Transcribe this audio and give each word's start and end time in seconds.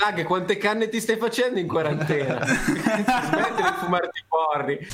Dag, 0.00 0.22
quante 0.22 0.56
canne 0.56 0.88
ti 0.88 0.98
stai 0.98 1.18
facendo 1.18 1.58
in 1.58 1.68
quarantena? 1.68 2.40
Smetti 2.48 3.62
di 3.62 3.72
fumarti 3.80 4.18
i 4.18 4.24
porri. 4.26 4.88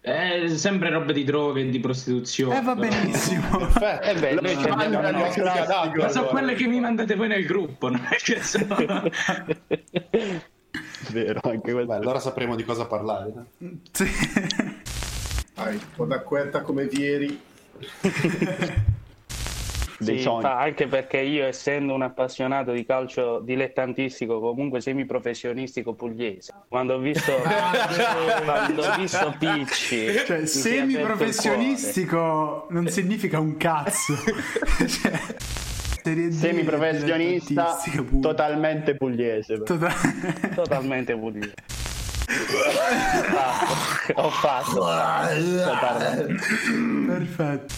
È 0.00 0.48
sempre 0.48 0.90
roba 0.90 1.12
di 1.12 1.22
droghe 1.22 1.60
e 1.60 1.68
di 1.68 1.78
prostituzione. 1.78 2.58
Eh 2.58 2.62
va 2.62 2.74
benissimo. 2.74 3.58
Perfetto. 3.70 4.08
Eh 4.08 4.14
beh, 4.14 4.40
noi 4.40 4.58
ci 4.58 4.68
abbiamo 4.68 5.00
Ma 5.02 5.30
sono 5.30 5.50
allora. 5.52 6.10
quelle 6.30 6.54
che 6.54 6.66
mi 6.66 6.80
mandate 6.80 7.14
voi 7.14 7.28
nel 7.28 7.46
gruppo, 7.46 7.90
non 7.90 8.04
è 8.10 8.16
che 8.16 8.42
sono... 8.42 8.74
Vero, 11.12 11.40
anche. 11.44 11.72
Beh, 11.72 11.94
allora 11.94 12.18
sapremo 12.18 12.56
di 12.56 12.64
cosa 12.64 12.86
parlare. 12.86 13.32
Sì. 13.92 14.10
Dai, 15.54 15.74
un 15.74 15.80
po' 15.94 16.06
d'acquetta 16.06 16.62
come 16.62 16.86
Vieri. 16.86 17.40
Dei 20.00 20.16
Sì, 20.16 20.22
sogni. 20.22 20.42
fa- 20.42 20.58
anche 20.58 20.86
perché 20.86 21.18
io 21.18 21.44
essendo 21.46 21.94
un 21.94 22.02
appassionato 22.02 22.72
di 22.72 22.84
calcio 22.84 23.40
dilettantistico 23.40 24.40
comunque 24.40 24.80
semiprofessionistico 24.80 25.94
pugliese 25.94 26.52
quando 26.68 26.94
ho 26.94 26.98
visto 26.98 27.32
quando 28.44 28.82
ho 28.82 28.96
visto 28.96 29.34
Picci 29.38 30.06
Cioè, 30.26 30.38
mi 30.40 30.46
si 30.46 30.68
è 30.68 30.80
aperto 30.80 31.24
il 31.24 31.32
semiprofessionistico 31.34 32.66
non 32.70 32.88
significa 32.88 33.38
un 33.38 33.56
cazzo. 33.56 34.14
cioè, 35.02 35.20
Semiprofessionista, 36.30 37.76
totalmente 38.20 38.94
pugliese. 38.96 39.62
Tota- 39.62 39.92
cuore, 39.92 40.54
totalmente 40.56 41.16
pugliese 41.16 41.54
ho 44.14 44.30
fatto 44.30 44.72
totalmente. 44.74 46.36
Perfetto. 47.06 47.74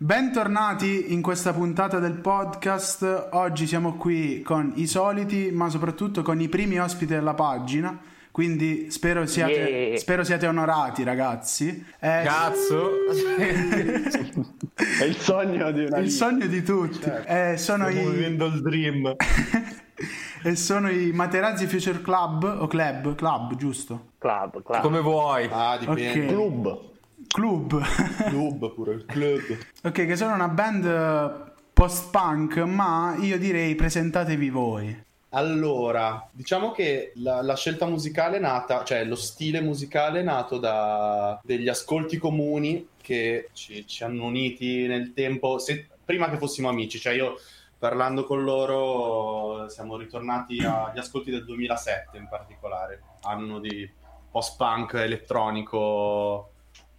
Bentornati 0.00 1.12
in 1.12 1.20
questa 1.22 1.52
puntata 1.52 1.98
del 1.98 2.12
podcast. 2.12 3.30
Oggi 3.32 3.66
siamo 3.66 3.96
qui 3.96 4.42
con 4.42 4.72
i 4.76 4.86
soliti, 4.86 5.50
ma 5.52 5.68
soprattutto 5.70 6.22
con 6.22 6.40
i 6.40 6.48
primi 6.48 6.78
ospiti 6.78 7.14
della 7.14 7.34
pagina. 7.34 7.98
Quindi 8.30 8.92
spero 8.92 9.26
siate, 9.26 9.52
Yeah. 9.52 9.96
spero 9.98 10.22
siate 10.22 10.46
onorati, 10.46 11.02
ragazzi. 11.02 11.84
Eh, 11.98 12.22
Cazzo. 12.24 12.90
È 15.00 15.02
il 15.04 15.16
sogno 15.16 15.72
di 15.72 15.84
una 15.86 15.96
il 15.96 16.04
vita. 16.04 16.14
sogno 16.16 16.46
di 16.46 16.62
tutti. 16.62 17.10
Eh, 17.26 17.56
sono 17.56 17.88
Stiamo 17.88 18.10
i, 18.10 18.12
vivendo 18.14 18.46
il 18.46 18.62
dream. 18.62 19.16
e 20.44 20.54
sono 20.54 20.88
i 20.90 21.10
Materazzi 21.10 21.66
Future 21.66 22.00
Club 22.00 22.44
o 22.60 22.68
Club? 22.68 23.16
Club, 23.16 23.56
giusto? 23.56 24.10
club, 24.18 24.62
club. 24.62 24.80
Come 24.80 25.00
vuoi. 25.00 25.48
Ah, 25.50 25.76
dipende. 25.76 26.10
Ok. 26.10 26.26
Club. 26.28 26.80
Club. 27.26 27.82
Club 28.28 28.74
pure, 28.74 28.94
il 28.94 29.04
club. 29.04 29.58
ok, 29.82 29.92
che 29.92 30.16
sono 30.16 30.34
una 30.34 30.48
band 30.48 30.84
eh, 30.84 31.52
post-punk, 31.72 32.58
ma 32.58 33.16
io 33.20 33.38
direi 33.38 33.74
presentatevi 33.74 34.50
voi. 34.50 35.06
Allora, 35.30 36.26
diciamo 36.32 36.70
che 36.70 37.12
la, 37.16 37.42
la 37.42 37.54
scelta 37.54 37.84
musicale 37.86 38.38
è 38.38 38.40
nata, 38.40 38.82
cioè 38.84 39.04
lo 39.04 39.16
stile 39.16 39.60
musicale 39.60 40.20
è 40.20 40.22
nato 40.22 40.58
da 40.58 41.38
degli 41.42 41.68
ascolti 41.68 42.16
comuni 42.16 42.88
che 42.96 43.50
ci, 43.52 43.86
ci 43.86 44.04
hanno 44.04 44.24
uniti 44.24 44.86
nel 44.86 45.12
tempo, 45.12 45.58
se- 45.58 45.86
prima 46.02 46.30
che 46.30 46.38
fossimo 46.38 46.70
amici, 46.70 46.98
cioè 46.98 47.12
io 47.12 47.38
parlando 47.78 48.24
con 48.24 48.42
loro 48.42 49.68
siamo 49.68 49.98
ritornati 49.98 50.58
agli 50.60 50.98
ascolti 50.98 51.30
del 51.30 51.44
2007 51.44 52.16
in 52.16 52.26
particolare, 52.28 53.02
anno 53.22 53.60
di 53.60 53.88
post-punk 54.30 54.94
elettronico, 54.94 56.52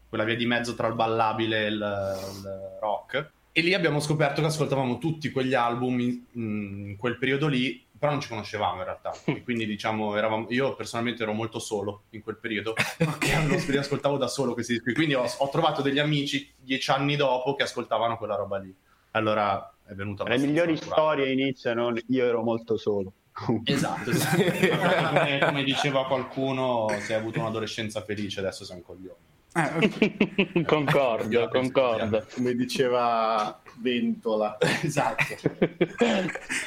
quella 0.09 0.23
via 0.23 0.35
di 0.35 0.45
mezzo 0.45 0.73
tra 0.75 0.87
il 0.87 0.95
ballabile 0.95 1.65
e 1.65 1.67
il, 1.67 1.75
il 1.75 2.77
rock. 2.81 3.31
E 3.51 3.61
lì 3.61 3.73
abbiamo 3.73 3.99
scoperto 3.99 4.41
che 4.41 4.47
ascoltavamo 4.47 4.97
tutti 4.97 5.31
quegli 5.31 5.53
album 5.53 5.99
in, 5.99 6.23
in 6.33 6.95
quel 6.97 7.17
periodo 7.17 7.47
lì, 7.47 7.85
però 7.97 8.11
non 8.11 8.21
ci 8.21 8.29
conoscevamo 8.29 8.77
in 8.77 8.83
realtà. 8.85 9.13
E 9.25 9.43
quindi 9.43 9.65
diciamo, 9.65 10.15
eravamo, 10.15 10.47
io 10.49 10.75
personalmente 10.75 11.23
ero 11.23 11.33
molto 11.33 11.59
solo 11.59 12.03
in 12.11 12.21
quel 12.23 12.37
periodo. 12.37 12.73
Ok, 12.99 13.67
li 13.67 13.77
ascoltavo 13.77 14.17
da 14.17 14.27
solo 14.27 14.53
questi 14.53 14.73
dischi. 14.73 14.93
Quindi 14.93 15.13
ho, 15.13 15.25
ho 15.37 15.49
trovato 15.49 15.81
degli 15.81 15.99
amici 15.99 16.51
dieci 16.57 16.89
anni 16.91 17.15
dopo 17.15 17.55
che 17.55 17.63
ascoltavano 17.63 18.17
quella 18.17 18.35
roba 18.35 18.57
lì. 18.57 18.73
Allora 19.11 19.73
è 19.85 19.93
venuta 19.93 20.23
Le 20.23 20.37
migliori 20.37 20.73
naturale. 20.73 21.01
storie 21.01 21.31
iniziano 21.31 21.93
io 22.07 22.25
ero 22.25 22.41
molto 22.41 22.77
solo. 22.77 23.13
Esatto, 23.63 24.09
esatto. 24.09 24.43
come, 24.43 25.39
come 25.41 25.63
diceva 25.63 26.05
qualcuno, 26.05 26.87
se 26.99 27.13
hai 27.13 27.19
avuto 27.19 27.39
un'adolescenza 27.39 28.01
felice, 28.01 28.39
adesso 28.39 28.65
sei 28.65 28.77
un 28.77 28.83
coglione. 28.83 29.27
Eh, 29.51 30.63
concordo 30.67 31.47
concordo 31.49 32.23
Come 32.35 32.53
diceva 32.53 33.59
Ventola. 33.79 34.57
Esatto. 34.81 35.35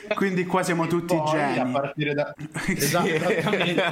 Quindi 0.14 0.44
qua 0.46 0.62
siamo 0.62 0.86
tutti 0.86 1.14
Poi, 1.14 1.40
a 1.40 1.54
geni. 1.54 1.72
partire 1.72 2.14
da... 2.14 2.34
Esatto, 2.66 3.06
esattamente. 3.06 3.82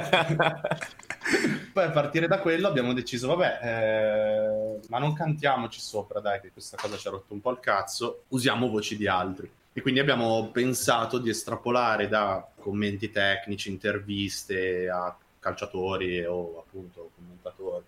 Poi 1.71 1.83
a 1.83 1.89
partire 1.91 2.27
da 2.27 2.39
quello 2.39 2.67
abbiamo 2.67 2.93
deciso, 2.93 3.27
vabbè, 3.27 3.59
eh, 3.63 4.79
ma 4.89 4.99
non 4.99 5.13
cantiamoci 5.13 5.79
sopra, 5.79 6.19
dai, 6.19 6.41
che 6.41 6.51
questa 6.51 6.77
cosa 6.77 6.97
ci 6.97 7.07
ha 7.07 7.11
rotto 7.11 7.33
un 7.33 7.41
po' 7.41 7.51
il 7.51 7.59
cazzo, 7.59 8.23
usiamo 8.29 8.69
voci 8.69 8.97
di 8.97 9.07
altri. 9.07 9.49
E 9.73 9.81
quindi 9.81 9.99
abbiamo 10.01 10.49
pensato 10.51 11.17
di 11.17 11.29
estrapolare 11.29 12.09
da 12.09 12.45
commenti 12.59 13.09
tecnici, 13.09 13.69
interviste 13.69 14.89
a 14.89 15.15
calciatori 15.39 16.23
o 16.25 16.59
appunto 16.59 17.11
commentatori, 17.15 17.85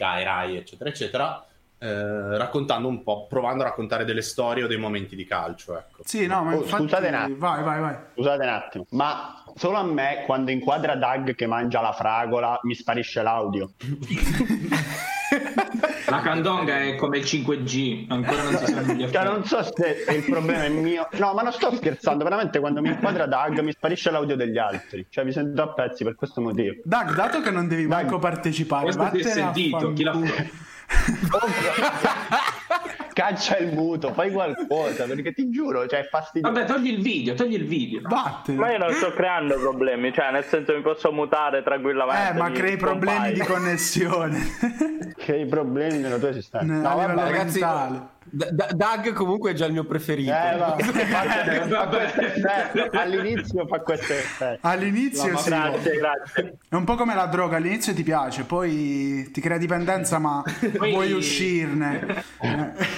Sky, 0.00 0.24
Rai, 0.24 0.56
eccetera, 0.56 0.88
eccetera, 0.88 1.44
eh, 1.78 2.38
raccontando 2.38 2.88
un 2.88 3.02
po', 3.02 3.26
provando 3.26 3.62
a 3.62 3.66
raccontare 3.66 4.06
delle 4.06 4.22
storie 4.22 4.64
o 4.64 4.66
dei 4.66 4.78
momenti 4.78 5.14
di 5.14 5.26
calcio, 5.26 5.76
ecco. 5.76 6.02
Sì, 6.04 6.26
no, 6.26 6.42
ma 6.42 6.54
Oh, 6.54 6.62
infatti... 6.62 6.82
scusate 6.84 7.08
un 7.08 7.14
attimo. 7.14 7.36
Vai, 7.38 7.62
vai, 7.62 7.80
vai. 7.80 7.96
Scusate 8.14 8.42
un 8.42 8.48
attimo, 8.48 8.86
ma 8.90 9.44
solo 9.56 9.76
a 9.76 9.82
me 9.82 10.22
quando 10.24 10.50
inquadra 10.50 10.94
Doug 10.94 11.34
che 11.34 11.46
mangia 11.46 11.82
la 11.82 11.92
fragola 11.92 12.58
mi 12.62 12.74
sparisce 12.74 13.20
l'audio. 13.22 13.72
La 16.06 16.20
candonga 16.20 16.80
è 16.82 16.96
come 16.96 17.18
il 17.18 17.24
5G, 17.24 18.06
ancora 18.08 18.42
non 18.42 18.56
si 18.56 18.66
sanno 18.66 18.92
gli 18.92 18.98
Cioè, 19.00 19.06
effetti. 19.08 19.24
non 19.24 19.44
so 19.44 19.62
se 19.62 20.04
il 20.14 20.24
problema 20.24 20.64
è 20.64 20.68
mio. 20.68 21.08
No, 21.12 21.32
ma 21.34 21.42
non 21.42 21.52
sto 21.52 21.74
scherzando, 21.74 22.24
veramente 22.24 22.58
quando 22.58 22.80
mi 22.80 22.88
inquadra 22.88 23.26
Doug 23.26 23.60
mi 23.60 23.72
sparisce 23.72 24.10
l'audio 24.10 24.36
degli 24.36 24.58
altri. 24.58 25.06
Cioè, 25.08 25.24
vi 25.24 25.32
sento 25.32 25.62
a 25.62 25.68
pezzi 25.72 26.04
per 26.04 26.14
questo 26.14 26.40
motivo. 26.40 26.74
Doug, 26.84 27.14
dato 27.14 27.40
che 27.40 27.50
non 27.50 27.68
devi 27.68 27.86
Doug. 27.86 27.92
manco 27.94 28.18
partecipare, 28.18 28.84
Questo 28.84 29.08
si 29.12 29.18
è 29.20 29.22
sentito, 29.30 29.92
chi 29.92 30.02
l'ha 30.02 30.12
fatto? 30.12 30.48
Caccia 33.20 33.58
il 33.58 33.74
muto, 33.74 34.14
fai 34.14 34.30
qualcosa, 34.30 35.04
perché 35.04 35.32
ti 35.34 35.50
giuro, 35.50 35.86
cioè 35.86 36.00
è 36.00 36.08
fastidioso. 36.08 36.54
Vabbè, 36.54 36.66
togli 36.66 36.88
il 36.88 37.02
video, 37.02 37.34
togli 37.34 37.52
il 37.52 37.66
video. 37.66 38.00
Vattene. 38.04 38.56
ma 38.58 38.72
io 38.72 38.78
non 38.78 38.92
sto 38.92 39.12
creando 39.12 39.58
problemi 39.58 40.10
cioè 40.12 40.30
nel 40.30 40.44
senso 40.44 40.74
mi 40.74 40.80
posso 40.80 41.12
mutare 41.12 41.62
tranquillamente 41.62 42.30
Eh, 42.30 42.38
ma 42.38 42.50
crei 42.50 42.76
problemi 42.78 43.12
scompaio. 43.12 43.34
di 43.34 43.40
connessione. 43.40 44.38
Che 45.16 45.36
i 45.36 45.44
problemi 45.46 45.98
nella 45.98 46.16
tua 46.18 46.30
esistenza. 46.30 46.64
No, 46.72 46.96
vabbè, 46.96 47.14
ragazzi, 47.14 47.60
mentale. 47.60 48.08
D- 48.30 48.50
D- 48.50 48.72
Doug 48.74 49.12
comunque 49.12 49.50
è 49.50 49.54
già 49.54 49.66
il 49.66 49.72
mio 49.72 49.84
preferito. 49.84 50.30
Eh, 50.30 50.56
va, 50.56 50.76
fa, 50.78 51.88
questo. 51.88 52.88
All'inizio 52.92 53.66
fa 53.66 53.80
questo 53.80 54.12
effetto. 54.12 54.66
All'inizio 54.66 55.36
sì. 55.36 55.48
grazie 55.48 55.96
grazie 55.96 56.58
È 56.68 56.74
un 56.74 56.84
po' 56.84 56.94
come 56.94 57.14
la 57.14 57.26
droga, 57.26 57.56
all'inizio 57.56 57.92
ti 57.92 58.02
piace, 58.02 58.44
poi 58.44 59.30
ti 59.32 59.40
crea 59.40 59.58
dipendenza, 59.58 60.18
ma 60.18 60.42
vuoi 60.78 61.12
uscirne. 61.12 62.24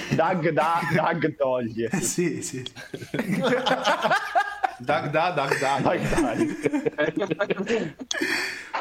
Doug 0.09 0.49
da, 0.49 0.81
Doug 0.93 1.35
toglie. 1.35 1.89
eh, 1.91 2.01
sì, 2.01 2.41
sì. 2.41 2.63
Dag 4.79 5.09
da, 5.11 5.31
dag 5.31 5.59
da. 5.59 5.79
Dai. 5.81 6.55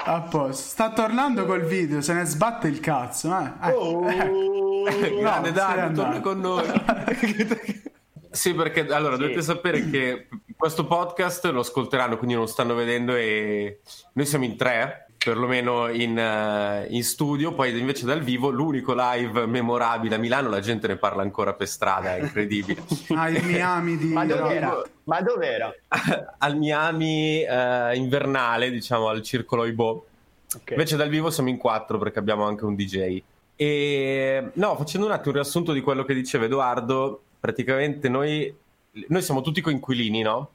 A 0.04 0.20
posto. 0.22 0.62
Sta 0.68 0.90
tornando 0.92 1.44
col 1.46 1.64
video, 1.64 2.00
se 2.00 2.12
ne 2.14 2.24
sbatte 2.24 2.68
il 2.68 2.80
cazzo. 2.80 3.36
Eh. 3.38 3.68
Eh, 3.68 3.72
Oh. 3.72 4.08
eh. 4.08 5.16
Grande 5.20 5.50
No, 5.50 5.54
Doug, 5.54 5.92
torna 5.94 6.20
con 6.20 6.40
noi. 6.40 6.66
sì, 8.30 8.54
perché 8.54 8.86
allora 8.88 9.16
dovete 9.16 9.42
sapere 9.42 9.88
che 9.90 10.28
questo 10.56 10.86
podcast 10.86 11.44
lo 11.46 11.60
ascolteranno, 11.60 12.16
quindi 12.16 12.34
non 12.34 12.44
lo 12.44 12.48
stanno 12.50 12.74
vedendo 12.74 13.14
e 13.14 13.80
noi 14.12 14.26
siamo 14.26 14.44
in 14.44 14.56
tre, 14.56 15.06
perlomeno 15.22 15.88
in, 15.88 16.18
eh, 16.18 16.86
in 16.90 17.04
studio, 17.04 17.52
poi 17.54 17.78
invece 17.78 18.04
dal 18.04 18.22
vivo 18.22 18.50
l'unico 18.50 18.94
live 18.96 19.46
memorabile 19.46 20.16
a 20.16 20.18
Milano, 20.18 20.48
la 20.48 20.60
gente 20.60 20.86
ne 20.86 20.96
parla 20.96 21.22
ancora 21.22 21.54
per 21.54 21.68
strada, 21.68 22.16
è 22.16 22.20
incredibile. 22.20 22.82
Ah, 23.14 23.28
il 23.28 23.44
Miami 23.44 23.96
di 23.96 24.06
Ma 24.06 24.24
dov'era? 24.24 24.82
Ma 25.04 25.20
dov'era? 25.20 25.72
al 26.38 26.56
Miami 26.56 27.42
eh, 27.42 27.94
invernale, 27.94 28.70
diciamo 28.70 29.08
al 29.08 29.22
Circolo 29.22 29.64
Ibo. 29.64 30.06
Ok. 30.54 30.70
Invece 30.70 30.96
dal 30.96 31.08
vivo 31.08 31.30
siamo 31.30 31.50
in 31.50 31.56
quattro 31.56 31.98
perché 31.98 32.18
abbiamo 32.18 32.44
anche 32.44 32.64
un 32.64 32.74
DJ. 32.74 33.22
E 33.54 34.50
no, 34.54 34.76
facendo 34.76 35.06
un 35.06 35.12
attimo 35.12 35.28
un 35.28 35.42
riassunto 35.42 35.72
di 35.72 35.80
quello 35.80 36.04
che 36.04 36.14
diceva 36.14 36.46
Edoardo, 36.46 37.22
praticamente 37.38 38.08
noi, 38.08 38.52
noi 39.08 39.22
siamo 39.22 39.40
tutti 39.40 39.60
coinquilini, 39.60 40.22
no? 40.22 40.50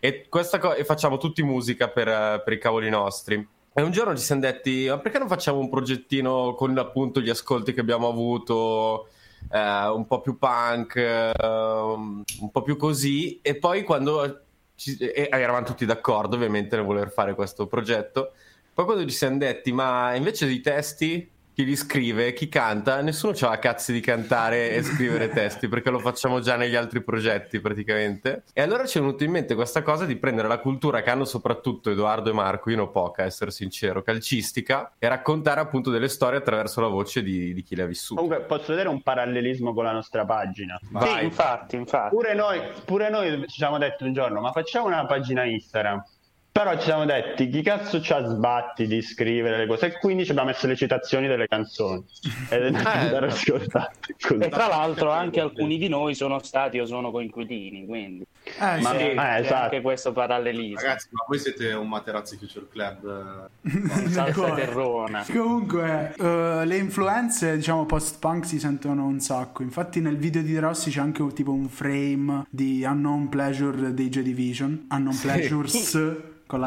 E, 0.00 0.26
questa 0.28 0.58
co- 0.58 0.74
e 0.74 0.84
facciamo 0.84 1.18
tutti 1.18 1.42
musica 1.42 1.88
per, 1.88 2.42
per 2.44 2.52
i 2.52 2.58
cavoli 2.58 2.88
nostri. 2.88 3.46
E 3.78 3.82
un 3.82 3.92
giorno 3.92 4.16
ci 4.16 4.24
siamo 4.24 4.40
detti, 4.40 4.86
ma 4.88 4.98
perché 4.98 5.20
non 5.20 5.28
facciamo 5.28 5.60
un 5.60 5.68
progettino 5.68 6.54
con 6.54 6.76
appunto 6.78 7.20
gli 7.20 7.28
ascolti 7.28 7.72
che 7.72 7.78
abbiamo 7.78 8.08
avuto, 8.08 9.06
eh, 9.52 9.86
un 9.86 10.04
po' 10.08 10.20
più 10.20 10.36
punk, 10.36 10.96
eh, 10.96 11.32
un 11.44 12.50
po' 12.50 12.62
più 12.62 12.76
così, 12.76 13.38
e 13.40 13.54
poi 13.54 13.84
quando 13.84 14.40
ci- 14.74 14.96
e 14.96 15.28
eravamo 15.30 15.64
tutti 15.64 15.86
d'accordo 15.86 16.34
ovviamente 16.34 16.74
nel 16.74 16.84
voler 16.84 17.12
fare 17.12 17.36
questo 17.36 17.68
progetto. 17.68 18.32
Poi 18.74 18.84
quando 18.84 19.04
ci 19.04 19.14
siamo 19.14 19.38
detti, 19.38 19.70
ma 19.70 20.12
invece 20.16 20.46
dei 20.46 20.60
testi, 20.60 21.30
chi 21.58 21.64
li 21.64 21.74
scrive, 21.74 22.34
chi 22.34 22.48
canta, 22.48 23.00
nessuno 23.00 23.32
c'ha 23.34 23.58
cazzi 23.58 23.92
di 23.92 23.98
cantare 23.98 24.70
e 24.70 24.82
scrivere 24.84 25.26
testi 25.34 25.66
perché 25.66 25.90
lo 25.90 25.98
facciamo 25.98 26.38
già 26.38 26.54
negli 26.54 26.76
altri 26.76 27.02
progetti 27.02 27.58
praticamente. 27.58 28.44
E 28.52 28.62
allora 28.62 28.86
ci 28.86 28.98
è 28.98 29.00
venuto 29.00 29.24
in 29.24 29.32
mente 29.32 29.56
questa 29.56 29.82
cosa 29.82 30.04
di 30.06 30.14
prendere 30.14 30.46
la 30.46 30.60
cultura 30.60 31.02
che 31.02 31.10
hanno 31.10 31.24
soprattutto 31.24 31.90
Edoardo 31.90 32.30
e 32.30 32.32
Marco, 32.32 32.70
io 32.70 32.76
ne 32.76 32.82
ho 32.82 32.90
poca, 32.90 33.24
essere 33.24 33.50
sincero, 33.50 34.02
calcistica, 34.02 34.92
e 35.00 35.08
raccontare 35.08 35.58
appunto 35.58 35.90
delle 35.90 36.06
storie 36.06 36.38
attraverso 36.38 36.80
la 36.80 36.86
voce 36.86 37.24
di, 37.24 37.52
di 37.52 37.62
chi 37.64 37.74
le 37.74 37.82
ha 37.82 37.86
vissute. 37.86 38.20
Comunque 38.20 38.46
posso 38.46 38.66
vedere 38.68 38.88
un 38.88 39.02
parallelismo 39.02 39.74
con 39.74 39.82
la 39.82 39.92
nostra 39.92 40.24
pagina. 40.24 40.78
Vai. 40.92 41.18
Sì, 41.18 41.24
infatti, 41.24 41.74
infatti. 41.74 42.14
Pure 42.14 42.34
noi, 42.34 42.60
pure 42.84 43.10
noi 43.10 43.44
ci 43.48 43.56
siamo 43.56 43.78
detti 43.78 44.04
un 44.04 44.12
giorno, 44.12 44.40
ma 44.40 44.52
facciamo 44.52 44.86
una 44.86 45.04
pagina 45.06 45.42
Instagram. 45.42 46.04
Però 46.58 46.76
ci 46.76 46.86
siamo 46.86 47.04
detti, 47.04 47.48
chi 47.50 47.62
cazzo 47.62 48.00
c'ha 48.02 48.26
sbatti 48.26 48.88
di 48.88 49.00
scrivere 49.00 49.58
le 49.58 49.66
cose? 49.68 49.86
E 49.86 49.98
quindi 50.00 50.24
ci 50.24 50.32
abbiamo 50.32 50.48
messo 50.48 50.66
le 50.66 50.74
citazioni 50.74 51.28
delle 51.28 51.46
canzoni. 51.46 52.04
Ed 52.50 52.62
è 52.64 52.70
da 52.72 52.92
andare 52.94 53.26
a 53.26 53.28
ascoltare. 53.28 53.92
E 54.40 54.48
tra 54.48 54.66
l'altro 54.66 55.12
anche 55.12 55.38
alcuni 55.40 55.78
di 55.78 55.86
noi 55.88 56.16
sono 56.16 56.40
stati 56.42 56.80
o 56.80 56.84
sono 56.86 57.12
coinquilini, 57.12 57.86
quindi 57.86 58.26
Eh, 58.58 58.80
Ma- 58.80 58.90
sì. 58.90 58.96
eh, 58.96 59.14
c'è 59.14 59.38
esatto. 59.38 59.54
anche 59.62 59.80
questo 59.82 60.10
parallelismo. 60.12 60.80
Ragazzi, 60.80 61.08
ma 61.12 61.24
voi 61.28 61.38
siete 61.38 61.72
un 61.74 61.86
Materazzi 61.88 62.36
Future 62.36 62.66
Club. 62.68 63.48
eh, 63.62 64.08
Salsa 64.08 64.54
terrona. 64.54 65.24
Comunque, 65.30 66.12
eh, 66.18 66.62
le 66.64 66.76
influenze, 66.76 67.54
diciamo, 67.54 67.86
post-punk 67.86 68.44
si 68.44 68.58
sentono 68.58 69.04
un 69.06 69.20
sacco. 69.20 69.62
Infatti, 69.62 70.00
nel 70.00 70.16
video 70.16 70.42
di 70.42 70.58
Rossi 70.58 70.90
c'è 70.90 70.98
anche 70.98 71.24
tipo 71.34 71.52
un 71.52 71.68
frame 71.68 72.46
di 72.50 72.82
Unknown 72.82 73.28
Pleasure 73.28 73.94
dei 73.94 74.08
Joy 74.08 74.24
Division. 74.24 74.86
Unknown 74.90 75.16
Pleasures 75.20 76.16
con 76.48 76.62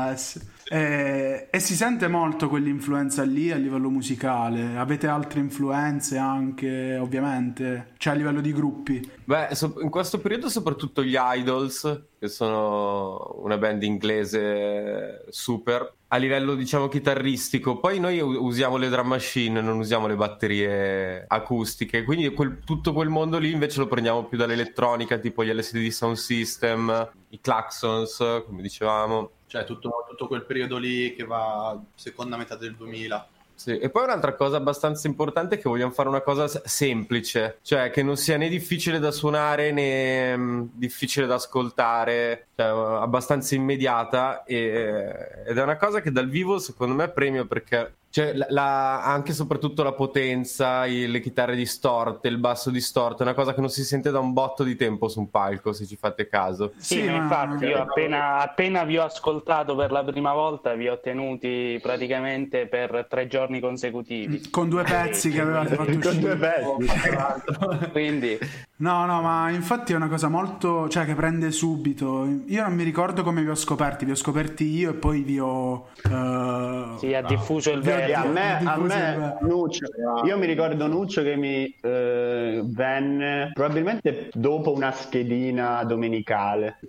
S. 0.71 0.73
Eh, 0.73 1.47
e 1.51 1.59
si 1.59 1.75
sente 1.75 2.07
molto 2.07 2.47
quell'influenza 2.47 3.23
lì 3.23 3.51
a 3.51 3.57
livello 3.57 3.89
musicale. 3.89 4.77
Avete 4.77 5.07
altre 5.07 5.41
influenze 5.41 6.17
anche, 6.17 6.97
ovviamente, 6.97 7.93
cioè 7.97 8.13
a 8.13 8.15
livello 8.15 8.39
di 8.39 8.53
gruppi. 8.53 9.11
Beh, 9.25 9.49
so- 9.51 9.75
in 9.81 9.89
questo 9.89 10.19
periodo 10.19 10.47
soprattutto 10.49 11.03
gli 11.03 11.17
Idols, 11.19 12.03
che 12.17 12.27
sono 12.29 13.35
una 13.43 13.57
band 13.57 13.83
inglese 13.83 15.25
super, 15.29 15.93
a 16.07 16.17
livello 16.17 16.55
diciamo 16.55 16.87
chitarristico. 16.87 17.79
Poi 17.79 17.99
noi 17.99 18.19
usiamo 18.19 18.77
le 18.77 18.89
drum 18.89 19.07
machine, 19.07 19.61
non 19.61 19.77
usiamo 19.77 20.07
le 20.07 20.15
batterie 20.15 21.23
acustiche, 21.27 22.03
quindi 22.03 22.29
quel- 22.33 22.59
tutto 22.63 22.93
quel 22.93 23.09
mondo 23.09 23.37
lì 23.37 23.51
invece 23.51 23.79
lo 23.79 23.87
prendiamo 23.87 24.25
più 24.25 24.37
dall'elettronica, 24.37 25.17
tipo 25.17 25.43
gli 25.43 25.51
LCD 25.51 25.89
Sound 25.89 26.17
System, 26.17 27.11
i 27.29 27.39
Claxons, 27.41 28.43
come 28.45 28.61
dicevamo. 28.61 29.31
Cioè 29.51 29.65
tutto, 29.65 30.05
tutto 30.07 30.27
quel 30.27 30.45
periodo 30.45 30.60
lì 30.67 31.13
che 31.15 31.23
va 31.23 31.79
seconda 31.95 32.37
metà 32.37 32.55
del 32.55 32.75
2000. 32.75 33.27
Sì, 33.61 33.77
E 33.77 33.91
poi 33.91 34.05
un'altra 34.05 34.33
cosa 34.33 34.57
abbastanza 34.57 35.07
importante 35.07 35.53
è 35.53 35.57
che 35.59 35.69
vogliamo 35.69 35.91
fare 35.91 36.09
una 36.09 36.21
cosa 36.21 36.47
semplice, 36.65 37.59
cioè 37.61 37.91
che 37.91 38.01
non 38.01 38.17
sia 38.17 38.35
né 38.35 38.49
difficile 38.49 38.97
da 38.97 39.11
suonare 39.11 39.71
né 39.71 40.67
difficile 40.73 41.27
da 41.27 41.35
ascoltare, 41.35 42.47
cioè 42.61 42.99
abbastanza 43.01 43.55
immediata 43.55 44.43
e- 44.43 45.43
ed 45.47 45.57
è 45.57 45.61
una 45.63 45.77
cosa 45.77 46.01
che 46.01 46.11
dal 46.11 46.29
vivo 46.29 46.59
secondo 46.59 46.93
me 46.93 47.09
premio 47.09 47.45
perché 47.45 47.93
cioè, 48.11 48.33
la- 48.33 48.45
la- 48.49 49.03
anche 49.05 49.31
e 49.31 49.33
soprattutto 49.33 49.83
la 49.83 49.93
potenza, 49.93 50.85
i- 50.85 51.07
le 51.07 51.21
chitarre 51.21 51.55
distorte, 51.55 52.27
il 52.27 52.39
basso 52.39 52.69
distorto, 52.69 53.19
è 53.19 53.25
una 53.25 53.33
cosa 53.33 53.53
che 53.53 53.61
non 53.61 53.69
si 53.69 53.85
sente 53.85 54.11
da 54.11 54.19
un 54.19 54.33
botto 54.33 54.63
di 54.65 54.75
tempo 54.75 55.07
su 55.07 55.19
un 55.21 55.29
palco 55.29 55.71
se 55.71 55.85
ci 55.85 55.95
fate 55.95 56.27
caso. 56.27 56.73
Sì, 56.75 57.03
ma 57.03 57.13
infatti 57.15 57.63
io 57.67 57.77
appena, 57.81 58.39
appena 58.39 58.83
vi 58.83 58.97
ho 58.97 59.05
ascoltato 59.05 59.77
per 59.77 59.91
la 59.91 60.03
prima 60.03 60.33
volta 60.33 60.73
vi 60.73 60.89
ho 60.89 60.99
tenuti 60.99 61.79
praticamente 61.81 62.67
per 62.67 63.05
tre 63.09 63.27
giorni 63.27 63.61
consecutivi. 63.61 64.49
Con 64.49 64.67
due 64.67 64.83
pezzi 64.83 65.29
che 65.29 65.39
avevate 65.39 65.75
fatto 65.75 65.85
Con 65.97 66.19
due 66.19 66.33
uscire. 66.33 66.35
pezzi. 66.35 67.87
Quindi 67.91 68.37
No, 68.81 69.05
no, 69.05 69.21
ma 69.21 69.49
infatti 69.51 69.93
è 69.93 69.95
una 69.95 70.07
cosa 70.09 70.27
molto, 70.27 70.89
cioè 70.89 71.05
che 71.05 71.13
prende 71.13 71.51
subito. 71.51 72.27
Io 72.51 72.63
non 72.63 72.73
mi 72.73 72.83
ricordo 72.83 73.23
come 73.23 73.43
vi 73.43 73.47
ho 73.49 73.55
scoperti, 73.55 74.03
vi 74.03 74.11
ho 74.11 74.15
scoperti 74.15 74.65
io 74.65 74.89
e 74.89 74.93
poi 74.95 75.21
vi 75.21 75.39
ho... 75.39 75.87
eh, 76.03 76.97
si 76.97 77.09
è 77.09 77.23
diffuso 77.23 77.71
il 77.71 77.79
Vedi, 77.79 78.11
a 78.11 78.25
me, 78.25 78.59
a 78.61 78.77
me. 78.77 79.37
Nuccio, 79.39 79.85
io 80.25 80.37
mi 80.37 80.47
ricordo 80.47 80.85
Nuccio 80.87 81.23
che 81.23 81.37
mi 81.37 81.73
eh, 81.81 82.61
venne 82.61 83.51
probabilmente 83.53 84.31
dopo 84.33 84.73
una 84.73 84.91
schedina 84.91 85.81
domenicale. 85.85 86.79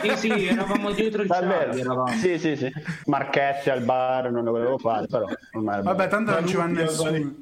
Sì, 0.00 0.16
sì, 0.16 0.46
eravamo 0.46 0.92
dietro 0.92 1.22
il 1.22 1.26
Davvero? 1.26 2.06
Sì, 2.06 2.38
sì, 2.38 2.54
sì. 2.54 2.72
Marchette 3.06 3.72
al 3.72 3.80
bar, 3.80 4.30
non 4.30 4.44
lo 4.44 4.52
volevo 4.52 4.78
fare, 4.78 5.08
però 5.08 5.26
ormai 5.54 5.82
Vabbè, 5.82 6.06
tanto 6.06 6.30
non 6.30 6.46
ci 6.46 6.54
va 6.54 6.66
nessuno. 6.66 7.34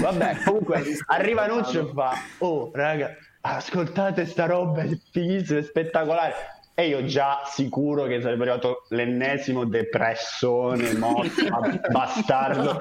Vabbè, 0.00 0.36
comunque 0.44 0.84
arriva 1.06 1.46
Nuccio 1.48 1.88
e 1.88 1.92
fa: 1.92 2.12
Oh, 2.38 2.70
raga, 2.72 3.16
ascoltate 3.40 4.26
sta 4.26 4.46
roba, 4.46 4.82
è 4.82 4.96
fighissima, 5.10 5.58
è 5.58 5.62
spettacolare. 5.62 6.34
E 6.74 6.88
io 6.88 7.04
già 7.04 7.42
sicuro 7.46 8.04
che 8.04 8.20
sarebbe 8.20 8.42
arrivato 8.42 8.84
l'ennesimo 8.88 9.64
depressone, 9.64 10.94
morto, 10.94 11.42
bastardo. 11.90 12.80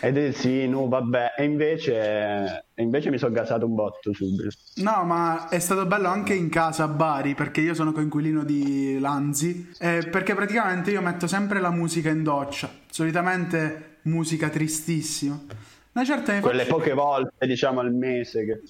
Ed 0.00 0.18
è 0.18 0.32
sì, 0.32 0.66
no, 0.68 0.88
vabbè. 0.88 1.34
E 1.36 1.44
invece, 1.44 2.66
e 2.74 2.82
invece 2.82 3.10
mi 3.10 3.18
sono 3.18 3.32
gasato 3.32 3.66
un 3.66 3.74
botto 3.74 4.12
subito. 4.12 4.48
No, 4.76 5.04
ma 5.04 5.48
è 5.48 5.58
stato 5.58 5.86
bello 5.86 6.08
anche 6.08 6.34
in 6.34 6.48
casa 6.48 6.84
a 6.84 6.88
Bari 6.88 7.34
perché 7.34 7.60
io 7.60 7.74
sono 7.74 7.92
coinquilino 7.92 8.44
di 8.44 8.98
Lanzi. 8.98 9.72
eh, 9.78 10.06
perché 10.10 10.34
praticamente 10.34 10.90
io 10.90 11.00
metto 11.00 11.26
sempre 11.26 11.60
la 11.60 11.70
musica 11.70 12.10
in 12.10 12.22
doccia. 12.22 12.70
Solitamente 12.90 13.98
musica 14.02 14.48
tristissima. 14.48 15.38
Una 15.94 16.04
certa 16.06 16.32
fa- 16.32 16.40
Quelle 16.40 16.64
poche 16.64 16.94
volte, 16.94 17.46
diciamo, 17.46 17.80
al 17.80 17.92
mese 17.92 18.44
che, 18.46 18.62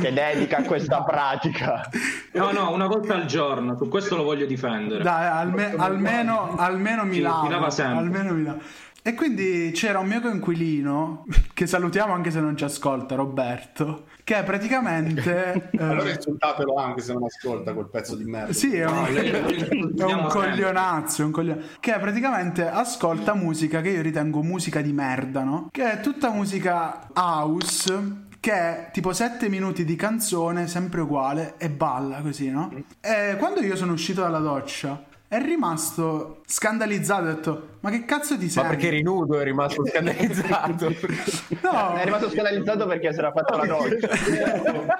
che 0.00 0.12
dedica 0.12 0.58
a 0.58 0.62
questa 0.62 1.02
pratica. 1.04 1.88
No, 2.32 2.50
no, 2.52 2.70
una 2.72 2.86
volta 2.86 3.14
al 3.14 3.24
giorno, 3.24 3.76
su 3.78 3.88
questo 3.88 4.16
lo 4.16 4.24
voglio 4.24 4.44
difendere. 4.44 5.02
Dai, 5.02 5.26
alme- 5.26 5.74
almeno, 5.76 6.54
almeno 6.56 7.04
mi 7.04 7.20
lavo. 7.20 7.48
Almeno 7.78 8.34
mi 8.34 8.42
lavo. 8.42 8.60
E 9.02 9.14
quindi 9.14 9.70
c'era 9.72 9.98
un 9.98 10.06
mio 10.08 10.20
coinquilino, 10.20 11.24
che 11.54 11.66
salutiamo 11.66 12.12
anche 12.12 12.30
se 12.30 12.40
non 12.40 12.54
ci 12.58 12.64
ascolta, 12.64 13.14
Roberto, 13.14 14.04
che 14.30 14.44
praticamente... 14.44 15.70
eh, 15.72 15.82
Allora 15.82 16.08
insultatelo 16.08 16.76
anche 16.76 17.00
se 17.00 17.12
non 17.12 17.24
ascolta 17.24 17.74
quel 17.74 17.88
pezzo 17.88 18.14
di 18.14 18.22
merda. 18.22 18.52
Sì, 18.52 18.76
è 18.76 18.86
un, 18.86 19.06
è 19.98 20.02
un 20.04 20.26
coglionazzo, 20.28 21.24
un 21.24 21.32
coglio- 21.32 21.58
che 21.80 21.98
praticamente 21.98 22.68
ascolta 22.68 23.34
musica 23.34 23.80
che 23.80 23.88
io 23.88 24.02
ritengo 24.02 24.40
musica 24.42 24.80
di 24.82 24.92
merda, 24.92 25.42
no? 25.42 25.68
Che 25.72 25.90
è 25.90 26.00
tutta 26.00 26.30
musica 26.30 27.08
house 27.12 28.28
che 28.38 28.52
è 28.52 28.90
tipo 28.92 29.12
7 29.12 29.48
minuti 29.48 29.84
di 29.84 29.96
canzone 29.96 30.68
sempre 30.68 31.00
uguale 31.00 31.54
e 31.58 31.68
balla 31.68 32.20
così, 32.20 32.50
no? 32.50 32.72
E 33.00 33.34
quando 33.36 33.60
io 33.60 33.74
sono 33.74 33.92
uscito 33.92 34.22
dalla 34.22 34.38
doccia 34.38 35.08
è 35.30 35.40
rimasto 35.40 36.40
scandalizzato, 36.44 37.22
ha 37.22 37.32
detto 37.34 37.68
"Ma 37.80 37.90
che 37.90 38.04
cazzo 38.04 38.36
ti 38.36 38.46
Ma 38.46 38.50
senti?" 38.50 38.68
perché 38.68 38.86
eri 38.88 39.02
nudo 39.02 39.38
è 39.38 39.44
rimasto 39.44 39.86
scandalizzato? 39.86 40.88
No, 41.62 41.94
È 41.94 42.04
rimasto 42.04 42.30
scandalizzato 42.30 42.84
perché 42.86 43.12
si 43.12 43.18
era 43.20 43.30
fatto 43.30 43.56
la 43.56 43.64
doccia. 43.66 44.08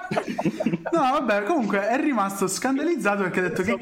No, 0.91 0.99
vabbè, 0.99 1.43
comunque 1.43 1.85
è 1.87 1.99
rimasto 1.99 2.47
scandalizzato 2.47 3.23
perché 3.23 3.39
ha 3.39 3.43
detto 3.43 3.63
che, 3.63 3.77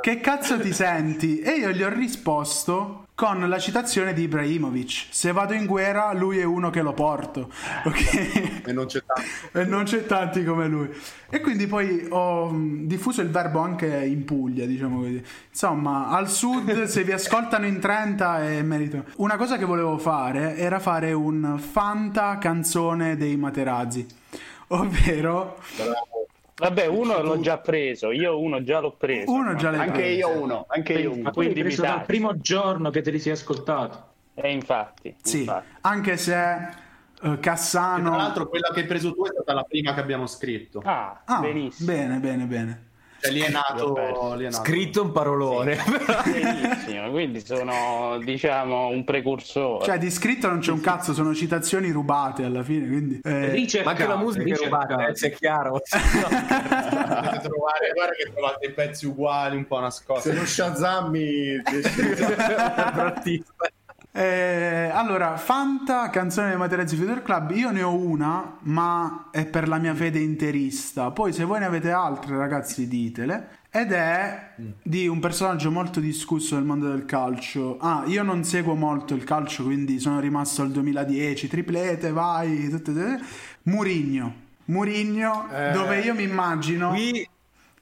che 0.00 0.20
cazzo 0.20 0.60
ti 0.60 0.72
senti? 0.72 1.40
E 1.40 1.52
io 1.54 1.70
gli 1.70 1.82
ho 1.82 1.88
risposto 1.88 3.06
con 3.14 3.48
la 3.48 3.58
citazione 3.58 4.12
di 4.12 4.22
Ibrahimovic. 4.22 5.06
Se 5.10 5.32
vado 5.32 5.52
in 5.52 5.66
guerra, 5.66 6.12
lui 6.12 6.38
è 6.38 6.44
uno 6.44 6.70
che 6.70 6.82
lo 6.82 6.92
porto. 6.92 7.50
Ok? 7.84 8.62
E 8.66 8.72
non 8.72 8.86
c'è 8.86 9.02
tanto. 9.04 9.30
e 9.58 9.64
non 9.64 9.84
c'è 9.84 10.06
tanti 10.06 10.44
come 10.44 10.66
lui. 10.66 10.88
E 11.28 11.40
quindi 11.40 11.66
poi 11.66 12.06
ho 12.08 12.48
mh, 12.48 12.86
diffuso 12.86 13.20
il 13.20 13.30
verbo 13.30 13.60
anche 13.60 13.86
in 13.86 14.24
Puglia, 14.24 14.66
diciamo 14.66 15.00
così. 15.00 15.22
Insomma, 15.50 16.08
al 16.08 16.28
sud 16.28 16.84
se 16.84 17.04
vi 17.04 17.12
ascoltano 17.12 17.66
in 17.66 17.80
30 17.80 18.42
è 18.44 18.62
merito. 18.62 19.04
Una 19.16 19.36
cosa 19.36 19.56
che 19.56 19.64
volevo 19.64 19.98
fare 19.98 20.56
era 20.56 20.78
fare 20.78 21.12
un 21.12 21.58
Fanta 21.58 22.38
canzone 22.38 23.16
dei 23.16 23.36
Materazzi. 23.36 24.06
Ovvero 24.68 25.58
Vabbè, 26.62 26.86
uno 26.86 27.20
l'ho 27.22 27.40
già 27.40 27.58
preso, 27.58 28.12
io 28.12 28.38
uno 28.38 28.62
già 28.62 28.78
l'ho 28.78 28.92
preso. 28.92 29.32
uno 29.32 29.54
già 29.56 29.70
l'hai 29.70 29.80
Anche 29.80 29.92
preso. 30.00 30.16
io 30.28 30.42
uno, 30.42 30.64
anche 30.68 30.92
io 30.92 31.08
Ma 31.10 31.16
uno. 31.16 31.26
hai 31.28 31.32
Quindi 31.34 31.60
preso 31.60 31.82
mi 31.82 31.88
dal 31.88 32.04
primo 32.04 32.38
giorno 32.38 32.90
che 32.90 33.00
te 33.02 33.10
li 33.10 33.18
sei 33.18 33.32
ascoltato. 33.32 34.10
E 34.34 34.50
infatti, 34.52 35.14
Sì, 35.22 35.40
infatti. 35.40 35.66
anche 35.80 36.16
se 36.16 36.40
eh, 36.42 36.68
Tra 37.20 37.36
Cassano... 37.38 38.16
l'altro 38.16 38.48
quella 38.48 38.68
che 38.72 38.80
hai 38.80 38.86
preso 38.86 39.12
tu 39.12 39.24
è 39.26 39.30
stata 39.32 39.54
la 39.54 39.64
prima 39.64 39.92
che 39.92 40.00
abbiamo 40.00 40.26
scritto. 40.26 40.80
Ah, 40.84 41.22
Ah, 41.24 41.40
benissimo. 41.40 41.92
bene, 41.92 42.18
bene, 42.18 42.44
bene. 42.44 42.86
Cioè, 43.22 43.30
lì 43.30 43.40
è 43.40 43.50
nato, 43.50 44.34
lì 44.34 44.46
è 44.46 44.50
nato. 44.50 44.64
Scritto 44.64 45.02
un 45.02 45.12
parolone. 45.12 45.78
Benissimo, 46.24 47.10
quindi 47.12 47.40
sono 47.44 48.18
diciamo 48.18 48.88
un 48.88 49.04
precursore. 49.04 49.84
Cioè, 49.84 49.98
di 49.98 50.10
scritto 50.10 50.48
non 50.48 50.58
c'è 50.58 50.72
un 50.72 50.80
cazzo, 50.80 51.12
sono 51.14 51.32
citazioni 51.32 51.92
rubate 51.92 52.42
alla 52.42 52.64
fine, 52.64 52.88
quindi... 52.88 53.20
eh, 53.22 53.50
Ricercate, 53.50 53.84
Ma 53.84 53.90
anche 53.92 54.06
la 54.06 54.16
musica 54.16 54.54
è 54.54 54.64
rubata, 54.64 55.06
eh, 55.06 55.14
sia 55.14 55.28
chiaro. 55.28 55.80
Potete 55.88 57.38
trovare, 57.42 57.92
guarda 57.94 58.14
che 58.16 58.32
trovate 58.32 58.66
i 58.66 58.72
pezzi 58.72 59.06
uguali, 59.06 59.56
un 59.56 59.66
po' 59.68 59.78
nascosti. 59.78 60.28
Se 60.28 60.34
lo 60.34 60.44
Shazammi. 60.44 61.62
Eh, 64.14 64.90
allora, 64.92 65.38
Fanta, 65.38 66.10
canzone 66.10 66.48
dei 66.48 66.58
Materazzi 66.58 66.96
Future 66.96 67.22
Club, 67.22 67.50
io 67.52 67.70
ne 67.70 67.82
ho 67.82 67.94
una, 67.94 68.58
ma 68.60 69.28
è 69.30 69.46
per 69.46 69.68
la 69.68 69.78
mia 69.78 69.94
fede 69.94 70.18
interista. 70.18 71.10
Poi 71.10 71.32
se 71.32 71.44
voi 71.44 71.60
ne 71.60 71.64
avete 71.64 71.90
altre, 71.90 72.36
ragazzi, 72.36 72.86
ditele. 72.86 73.60
Ed 73.70 73.90
è 73.92 74.50
di 74.82 75.08
un 75.08 75.18
personaggio 75.18 75.70
molto 75.70 75.98
discusso 75.98 76.56
nel 76.56 76.64
mondo 76.64 76.90
del 76.90 77.06
calcio. 77.06 77.78
Ah, 77.80 78.02
io 78.06 78.22
non 78.22 78.44
seguo 78.44 78.74
molto 78.74 79.14
il 79.14 79.24
calcio, 79.24 79.64
quindi 79.64 79.98
sono 79.98 80.20
rimasto 80.20 80.60
al 80.60 80.70
2010, 80.70 81.48
triplete, 81.48 82.12
vai, 82.12 82.68
tutte, 82.68 82.92
tutte. 82.92 83.20
Murigno. 83.62 84.34
Murigno, 84.66 85.48
Eh. 85.50 85.72
dove 85.72 86.00
io 86.00 86.14
mi 86.14 86.24
immagino... 86.24 86.90
Qui 86.90 87.26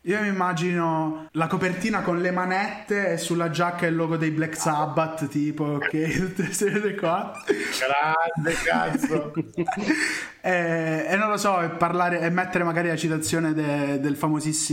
Io 0.04 0.18
mi 0.22 0.28
immagino 0.28 1.28
la 1.32 1.46
copertina 1.46 2.00
con 2.00 2.20
le 2.20 2.30
manette 2.30 3.12
e 3.12 3.16
sulla 3.18 3.50
giacca 3.50 3.84
il 3.86 3.94
logo 3.94 4.16
dei 4.16 4.30
Black 4.30 4.56
Sabbath, 4.56 5.28
tipo, 5.28 5.64
ok, 5.64 6.18
tutte 6.18 6.44
queste 6.44 6.72
cose 6.72 6.94
qua. 6.94 7.32
Grande 7.78 8.54
cazzo. 8.64 9.32
E, 10.42 11.04
e 11.06 11.16
non 11.16 11.28
lo 11.28 11.36
so, 11.36 11.60
e 11.60 11.68
parlare 11.68 12.20
e 12.20 12.30
mettere 12.30 12.64
magari 12.64 12.88
la 12.88 12.96
citazione 12.96 13.52
de- 13.52 14.00
del 14.00 14.16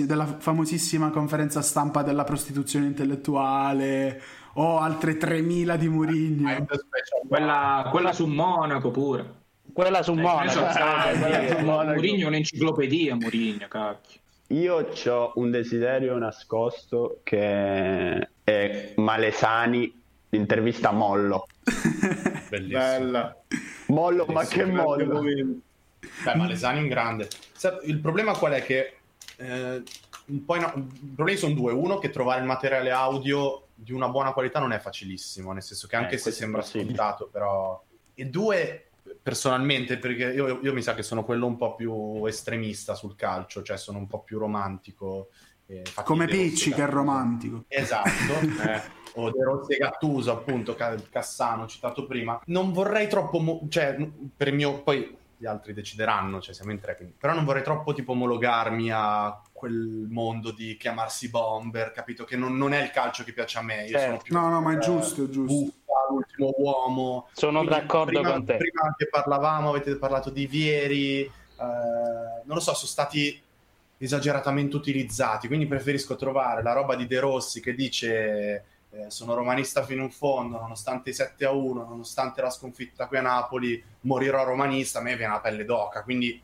della 0.06 0.38
famosissima 0.40 1.10
conferenza 1.10 1.62
stampa 1.62 2.04
della 2.04 2.24
prostituzione 2.24 2.86
intellettuale 2.86 4.22
o 4.54 4.80
altre 4.80 5.18
3000 5.18 5.76
di 5.76 5.90
Murigno. 5.90 6.66
Quella, 7.28 7.90
quella 7.92 8.14
su 8.14 8.28
Monaco 8.28 8.92
pure. 8.92 9.26
Quella 9.74 10.02
su 10.02 10.14
Monaco, 10.14 10.62
Monaco, 10.62 11.60
Monaco. 11.66 11.94
Murigno 11.96 12.24
è 12.24 12.28
un'enciclopedia, 12.30 13.16
Murigno, 13.16 13.68
cacchio. 13.68 14.22
Io 14.48 14.88
ho 15.06 15.32
un 15.36 15.52
desiderio 15.52 16.18
nascosto 16.18 17.20
che 17.24 18.30
è 18.44 18.94
Malesani, 18.96 20.02
intervista 20.30 20.92
Mollo. 20.92 21.48
Bellissimo. 22.50 22.80
Bella. 22.80 23.42
Mollo, 23.88 24.26
ma 24.28 24.46
che 24.46 24.66
mollo? 24.66 25.22
Beh, 25.22 26.36
ma 26.36 26.48
l'esame 26.48 26.80
in 26.80 26.88
grande. 26.88 27.28
Il 27.84 28.00
problema 28.00 28.38
qual 28.38 28.54
è? 28.54 28.64
Che 28.64 28.98
eh, 29.38 29.84
un 30.28 30.46
po' 30.46 30.56
in- 30.56 30.88
i 31.02 31.14
problemi 31.14 31.38
sono 31.38 31.54
due. 31.54 31.74
Uno, 31.74 31.98
che 31.98 32.10
trovare 32.10 32.40
il 32.40 32.46
materiale 32.46 32.92
audio 32.92 33.68
di 33.76 33.92
una 33.92 34.08
buona 34.08 34.32
qualità 34.32 34.60
non 34.60 34.72
è 34.72 34.80
facilissimo, 34.80 35.52
nel 35.52 35.62
senso 35.62 35.88
che 35.88 35.96
anche 35.96 36.16
Eh, 36.16 36.20
se 36.20 36.32
sembra 36.32 36.62
scontato, 36.62 37.28
però... 37.32 37.82
E 38.16 38.26
due, 38.26 38.87
personalmente, 39.28 39.98
perché 39.98 40.32
io, 40.32 40.62
io 40.62 40.72
mi 40.72 40.82
sa 40.82 40.96
che 40.96 41.04
sono 41.04 41.26
quello 41.26 41.48
un 41.48 41.58
po' 41.58 41.76
più 41.76 42.24
estremista 42.28 42.96
sul 42.96 43.18
calcio, 43.18 43.62
cioè 43.62 43.76
sono 43.76 43.98
un 43.98 44.08
po' 44.08 44.22
più 44.22 44.38
romantico. 44.40 45.32
eh, 45.66 45.84
Come 46.06 46.28
Picci, 46.28 46.72
che 46.72 46.82
è 46.82 46.88
romantico. 46.88 47.66
Esatto, 47.68 48.08
eh, 48.66 48.82
o 49.16 49.30
De 49.30 49.44
Rossi 49.44 49.74
e 49.74 49.80
Gattuso, 49.80 50.32
appunto, 50.32 50.76
Ca- 50.76 50.96
Cassano 51.10 51.68
citato 51.68 52.06
prima. 52.06 52.40
Non 52.46 52.72
vorrei 52.72 53.10
troppo, 53.10 53.40
mo- 53.40 53.66
cioè, 53.68 53.98
per 54.34 54.48
il 54.48 54.54
mio, 54.54 54.82
poi 54.82 55.18
gli 55.40 55.46
altri 55.46 55.74
decideranno, 55.74 56.42
cioè 56.42 56.54
siamo 56.54 56.72
in 56.72 56.80
tre, 56.80 56.96
quindi- 56.96 57.14
però 57.18 57.34
non 57.34 57.46
vorrei 57.46 57.62
troppo 57.64 57.94
tipo 57.94 58.14
omologarmi 58.14 58.90
a 58.92 59.40
quel 59.52 60.08
mondo 60.10 60.52
di 60.52 60.76
chiamarsi 60.78 61.30
bomber, 61.30 61.92
capito? 61.92 62.24
Che 62.24 62.36
non, 62.36 62.58
non 62.58 62.74
è 62.74 62.82
il 62.82 62.90
calcio 62.92 63.24
che 63.24 63.34
piace 63.34 63.60
a 63.60 63.62
me. 63.62 63.84
Io 63.86 63.90
Certo. 63.98 64.06
sono 64.06 64.18
più, 64.24 64.36
No, 64.36 64.50
no, 64.50 64.62
ma 64.62 64.74
è 64.74 64.78
giusto, 64.80 65.26
è 65.26 65.30
giusto. 65.30 65.54
Buffa, 65.54 66.08
l'ultimo 66.10 66.54
uomo. 66.58 67.28
Sono 67.34 67.60
Quindi 67.64 67.80
d'accordo 67.80 68.12
prima- 68.20 68.32
con 68.32 68.46
te. 68.46 68.58
Prima 68.58 68.96
che 68.98 69.08
parlavamo, 69.10 69.70
avete 69.70 69.96
parlato 69.98 70.30
di 70.32 70.48
Vieri, 70.48 71.22
eh, 71.22 71.32
non 71.58 72.56
lo 72.56 72.60
so, 72.60 72.74
sono 72.74 72.88
stati 72.88 73.42
esageratamente 74.00 74.76
utilizzati, 74.76 75.48
quindi 75.48 75.66
preferisco 75.66 76.16
trovare 76.16 76.62
la 76.62 76.74
roba 76.74 76.96
di 76.96 77.08
De 77.08 77.20
Rossi 77.20 77.62
che 77.62 77.74
dice 77.74 78.64
eh, 78.92 79.10
sono 79.10 79.34
romanista 79.34 79.84
fino 79.84 80.04
in 80.04 80.12
fondo, 80.12 80.60
nonostante 80.60 81.10
i 81.10 81.14
7 81.14 81.46
a 81.46 81.52
1, 81.52 81.86
nonostante 81.86 82.42
la 82.42 82.50
sconfitta 82.50 83.08
qui 83.08 83.18
a 83.18 83.22
Napoli, 83.22 83.84
morirò 84.02 84.44
romanista, 84.44 85.00
a 85.00 85.02
me 85.02 85.16
viene 85.16 85.34
la 85.34 85.40
pelle 85.40 85.66
d'oca, 85.66 86.04
quindi 86.04 86.42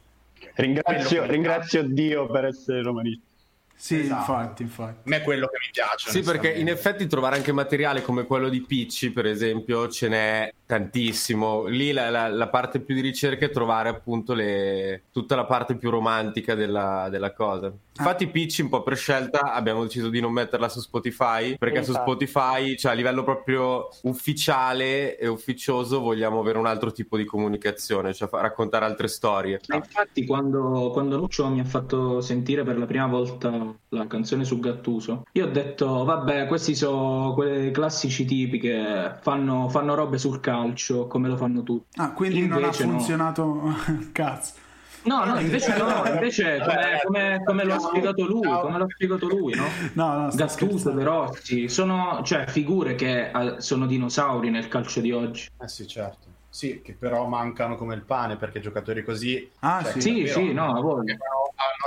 Ringrazio, 0.55 1.25
ringrazio 1.25 1.83
Dio 1.83 2.27
per 2.27 2.45
essere 2.45 2.81
romanista. 2.81 3.32
Sì, 3.75 3.99
Esatto. 3.99 4.31
infatti, 4.31 4.61
infatti. 4.61 4.97
a 4.99 5.01
me 5.09 5.17
è 5.17 5.21
quello 5.23 5.47
che 5.47 5.57
mi 5.59 5.69
piace. 5.71 6.09
Sì, 6.09 6.21
perché 6.21 6.49
in 6.53 6.69
effetti 6.69 7.05
trovare 7.07 7.35
anche 7.35 7.51
materiale 7.51 8.01
come 8.01 8.23
quello 8.25 8.47
di 8.47 8.61
Picci, 8.61 9.11
per 9.11 9.25
esempio, 9.25 9.89
ce 9.89 10.07
n'è 10.07 10.53
tantissimo. 10.65 11.65
Lì 11.65 11.91
la, 11.91 12.09
la- 12.09 12.29
la 12.29 12.47
parte 12.47 12.79
più 12.79 12.95
di 12.95 13.01
ricerca 13.01 13.45
è 13.45 13.49
trovare 13.49 13.89
appunto 13.89 14.33
le- 14.33 15.03
tutta 15.11 15.35
la 15.35 15.43
parte 15.45 15.75
più 15.75 15.89
romantica 15.89 16.55
della, 16.55 17.07
della 17.09 17.33
cosa. 17.33 17.73
Infatti, 17.95 18.27
Picci, 18.27 18.61
un 18.61 18.69
po' 18.69 18.83
per 18.83 18.95
scelta, 18.95 19.53
abbiamo 19.53 19.83
deciso 19.83 20.09
di 20.09 20.19
non 20.21 20.31
metterla 20.31 20.69
su 20.69 20.79
Spotify, 20.79 21.57
perché 21.57 21.83
su 21.83 21.89
Infatti. 21.91 22.09
Spotify, 22.09 22.75
cioè 22.77 22.91
a 22.93 22.95
livello 22.95 23.23
proprio 23.23 23.89
ufficiale 24.03 25.17
e 25.17 25.27
ufficioso, 25.27 25.99
vogliamo 25.99 26.39
avere 26.39 26.57
un 26.57 26.65
altro 26.67 26.91
tipo 26.91 27.17
di 27.17 27.25
comunicazione, 27.25 28.13
cioè 28.13 28.27
fa- 28.29 28.41
raccontare 28.41 28.85
altre 28.85 29.07
storie. 29.07 29.59
Ma 29.67 29.75
infatti 29.75 30.25
quando, 30.25 30.89
quando 30.91 31.17
Lucio 31.17 31.47
mi 31.49 31.59
ha 31.59 31.65
fatto 31.65 32.21
sentire 32.21 32.63
per 32.63 32.77
la 32.77 32.85
prima 32.85 33.07
volta 33.07 33.62
la 33.89 34.07
canzone 34.07 34.43
su 34.45 34.59
Gattuso, 34.59 35.23
io 35.33 35.45
ho 35.45 35.49
detto 35.49 36.03
vabbè 36.03 36.47
questi 36.47 36.75
sono 36.75 37.33
quei 37.33 37.71
classici 37.71 38.25
tipi 38.25 38.59
che 38.59 39.13
fanno, 39.21 39.69
fanno 39.69 39.95
robe 39.95 40.17
sul 40.17 40.39
calcio 40.39 41.07
come 41.07 41.27
lo 41.27 41.37
fanno 41.37 41.63
tutti. 41.63 41.99
Ah, 41.99 42.13
quindi 42.13 42.47
non 42.47 42.57
ha 42.57 42.65
Invece 42.65 42.85
no. 42.85 42.91
funzionato 42.91 43.61
cazzo. 44.11 44.61
No, 45.05 45.25
no, 45.25 45.37
invece 45.37 45.75
no, 45.77 46.01
invece 46.05 46.59
come, 46.59 46.99
come- 47.03 47.41
come 47.43 47.65
lo 47.65 47.73
ha 47.73 47.79
spiegato 47.79 48.25
lui, 48.25 48.47
come 48.47 48.77
l'ha 48.77 48.85
spiegato 48.87 49.27
lui, 49.27 49.53
no? 49.53 49.65
No, 49.93 50.17
no, 50.21 50.29
Gattuso. 50.33 50.91
De 50.91 51.03
Rossi, 51.03 51.67
sono 51.67 52.21
cioè, 52.23 52.45
figure 52.47 52.95
che 52.95 53.29
eh, 53.29 53.55
sono 53.57 53.85
dinosauri 53.85 54.49
nel 54.49 54.69
calcio 54.69 55.01
di 55.01 55.11
oggi. 55.11 55.49
Eh 55.61 55.67
sì, 55.67 55.85
certo. 55.87 56.32
Sì, 56.53 56.81
che 56.83 56.93
però 56.93 57.25
mancano 57.25 57.75
come 57.75 57.95
il 57.95 58.03
pane, 58.03 58.35
perché 58.37 58.59
giocatori 58.59 59.03
così... 59.03 59.49
Ah, 59.61 59.81
cioè, 59.81 59.99
sì. 59.99 60.27
Sì, 60.27 60.53
no, 60.53 60.65
hanno, 60.65 60.97
hanno 60.97 61.05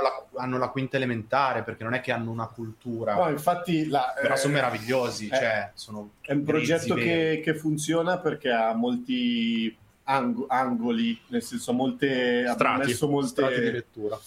la, 0.01 0.25
hanno 0.41 0.57
la 0.57 0.67
quinta 0.67 0.97
elementare, 0.97 1.63
perché 1.63 1.85
non 1.85 1.93
è 1.93 2.01
che 2.01 2.11
hanno 2.11 2.31
una 2.31 2.47
cultura... 2.47 3.15
No, 3.15 3.29
infatti 3.29 3.87
la- 3.87 4.13
però 4.21 4.33
eh, 4.33 4.37
sono 4.37 4.55
meravigliosi, 4.55 5.29
eh, 5.29 5.35
cioè 5.37 5.71
sono 5.73 6.09
È 6.19 6.33
un 6.33 6.43
progetto 6.43 6.95
che, 6.95 7.39
che 7.41 7.55
funziona 7.55 8.19
perché 8.19 8.51
ha 8.51 8.73
molti 8.73 9.73
ang- 10.03 10.43
angoli, 10.49 11.17
nel 11.27 11.43
senso 11.43 11.71
molte... 11.71 12.43
ha 12.45 12.51
strati, 12.51 12.87
messo 12.87 13.07
molte... 13.07 13.29
strati 13.29 13.61
di 13.61 13.71
lettura. 13.71 14.19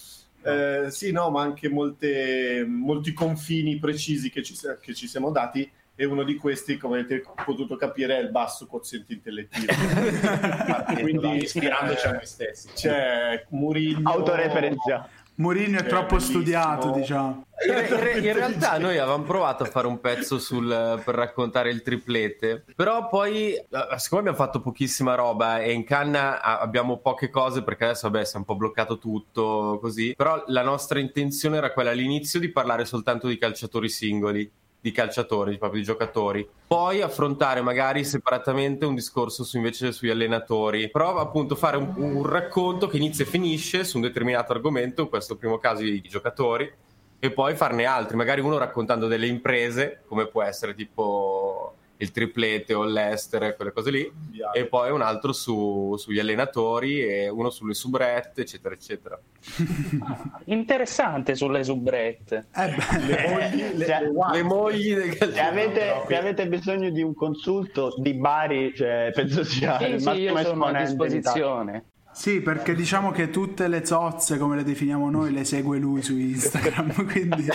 Eh, 0.42 0.86
sì, 0.88 1.12
no, 1.12 1.28
ma 1.28 1.42
anche 1.42 1.68
molte, 1.68 2.64
molti 2.66 3.12
confini 3.12 3.78
precisi 3.78 4.30
che 4.30 4.42
ci, 4.42 4.56
che 4.80 4.94
ci 4.94 5.06
siamo 5.06 5.30
dati 5.32 5.70
e 6.00 6.06
uno 6.06 6.22
di 6.22 6.36
questi, 6.36 6.78
come 6.78 7.00
avete 7.00 7.22
potuto 7.44 7.76
capire, 7.76 8.16
è 8.16 8.22
il 8.22 8.30
basso 8.30 8.66
quoziente 8.66 9.12
intellettivo. 9.12 9.66
Quindi 10.98 11.42
ispirandoci 11.42 12.06
a 12.06 12.12
noi 12.12 12.24
stessi. 12.26 12.68
C'è 12.74 13.44
Murillo... 13.50 14.08
Autoreferenziale. 14.08 15.18
Mourinho 15.40 15.78
è 15.78 15.82
Eh, 15.82 15.86
troppo 15.86 16.16
bellissimo. 16.16 16.38
studiato, 16.40 16.90
diciamo. 16.90 17.46
In, 17.66 18.16
in- 18.18 18.24
in 18.24 18.32
realtà 18.34 18.76
noi 18.78 18.98
avevamo 18.98 19.24
provato 19.24 19.62
a 19.62 19.66
fare 19.66 19.86
un 19.86 19.98
pezzo 20.00 20.38
sul- 20.38 21.00
per 21.02 21.14
raccontare 21.14 21.70
il 21.70 21.80
triplete, 21.82 22.64
però 22.74 23.08
poi 23.08 23.54
eh, 23.54 23.66
siccome 23.96 24.20
abbiamo 24.20 24.36
fatto 24.36 24.60
pochissima 24.60 25.14
roba 25.14 25.60
e 25.60 25.72
in 25.72 25.84
canna 25.84 26.42
a- 26.42 26.58
abbiamo 26.60 26.98
poche 26.98 27.30
cose 27.30 27.62
perché 27.62 27.84
adesso 27.84 28.10
vabbè 28.10 28.24
si 28.24 28.34
è 28.34 28.38
un 28.38 28.44
po' 28.44 28.56
bloccato 28.56 28.98
tutto 28.98 29.78
così, 29.80 30.12
però 30.14 30.42
la 30.48 30.62
nostra 30.62 30.98
intenzione 30.98 31.56
era 31.56 31.72
quella 31.72 31.90
all'inizio 31.90 32.38
di 32.38 32.50
parlare 32.50 32.84
soltanto 32.84 33.26
di 33.26 33.38
calciatori 33.38 33.88
singoli 33.88 34.50
di 34.80 34.92
calciatori, 34.92 35.58
proprio 35.58 35.80
di 35.80 35.86
giocatori. 35.86 36.48
Poi 36.66 37.02
affrontare 37.02 37.60
magari 37.60 38.04
separatamente 38.04 38.86
un 38.86 38.94
discorso 38.94 39.44
su, 39.44 39.56
invece 39.56 39.92
sugli 39.92 40.10
allenatori. 40.10 40.90
Però 40.90 41.16
appunto 41.16 41.54
fare 41.54 41.76
un, 41.76 41.92
un 41.96 42.26
racconto 42.26 42.86
che 42.86 42.96
inizia 42.96 43.24
e 43.24 43.28
finisce 43.28 43.84
su 43.84 43.96
un 43.96 44.02
determinato 44.02 44.52
argomento, 44.52 45.02
in 45.02 45.08
questo 45.08 45.36
primo 45.36 45.58
caso 45.58 45.84
i, 45.84 46.00
giocatori, 46.02 46.72
e 47.18 47.30
poi 47.30 47.54
farne 47.54 47.84
altri, 47.84 48.16
magari 48.16 48.40
uno 48.40 48.56
raccontando 48.56 49.06
delle 49.06 49.26
imprese, 49.26 50.02
come 50.06 50.26
può 50.26 50.42
essere 50.42 50.74
tipo 50.74 51.74
il 52.00 52.10
triplete 52.12 52.72
o 52.72 52.82
l'Ester, 52.84 53.54
quelle 53.56 53.72
cose 53.72 53.90
lì, 53.90 54.10
e 54.54 54.66
poi 54.66 54.90
un 54.90 55.02
altro 55.02 55.32
su- 55.32 55.94
sugli 55.98 56.18
allenatori 56.18 57.00
e 57.00 57.28
uno 57.28 57.50
sulle 57.50 57.74
subrette, 57.74 58.40
eccetera, 58.40 58.74
eccetera. 58.74 59.20
Interessante 60.46 61.34
sulle 61.34 61.62
subrette. 61.62 62.46
Eh 62.54 62.74
beh, 62.74 63.06
Le 63.06 63.28
mogli, 63.28 63.76
le, 63.76 63.84
Se- 63.84 64.12
le 64.32 64.42
mogli 64.42 64.94
del 64.94 65.32
Se 65.32 65.40
avete, 65.40 66.04
se 66.08 66.16
avete 66.16 66.48
bisogno 66.48 66.90
di 66.90 67.02
un 67.02 67.14
consulto 67.14 67.94
di 67.98 68.14
Bari, 68.14 68.72
cioè, 68.74 69.10
penso 69.14 69.44
sia 69.44 69.76
Sì, 69.78 69.84
il 69.84 70.00
sì, 70.00 70.06
massimo 70.06 70.38
io 70.38 70.44
sono 70.44 70.64
a 70.64 70.72
disposizione. 70.72 71.84
Sì, 72.12 72.40
perché 72.40 72.74
diciamo 72.74 73.12
che 73.12 73.30
tutte 73.30 73.68
le 73.68 73.84
zozze, 73.86 74.36
come 74.36 74.56
le 74.56 74.64
definiamo 74.64 75.10
noi, 75.10 75.32
le 75.32 75.44
segue 75.44 75.78
lui 75.78 76.02
su 76.02 76.16
Instagram, 76.18 76.92
quindi... 77.06 77.46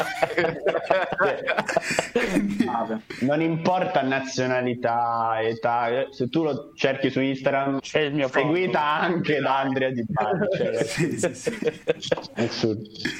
quindi- 2.11 2.65
Non 3.21 3.41
importa 3.41 4.01
nazionalità, 4.01 5.37
età, 5.41 6.05
se 6.09 6.29
tu 6.29 6.43
lo 6.43 6.71
cerchi 6.73 7.09
su 7.11 7.19
Instagram, 7.19 7.79
C'è 7.79 7.99
il 8.01 8.13
mio 8.15 8.27
seguita 8.29 8.81
anche 8.81 9.39
da 9.39 9.59
Andrea 9.59 9.89
Di 9.91 10.03
Bari. 10.07 10.47
Cioè, 10.55 10.83
Sì, 10.83 11.17
sì, 11.19 11.33
sì. 11.33 11.51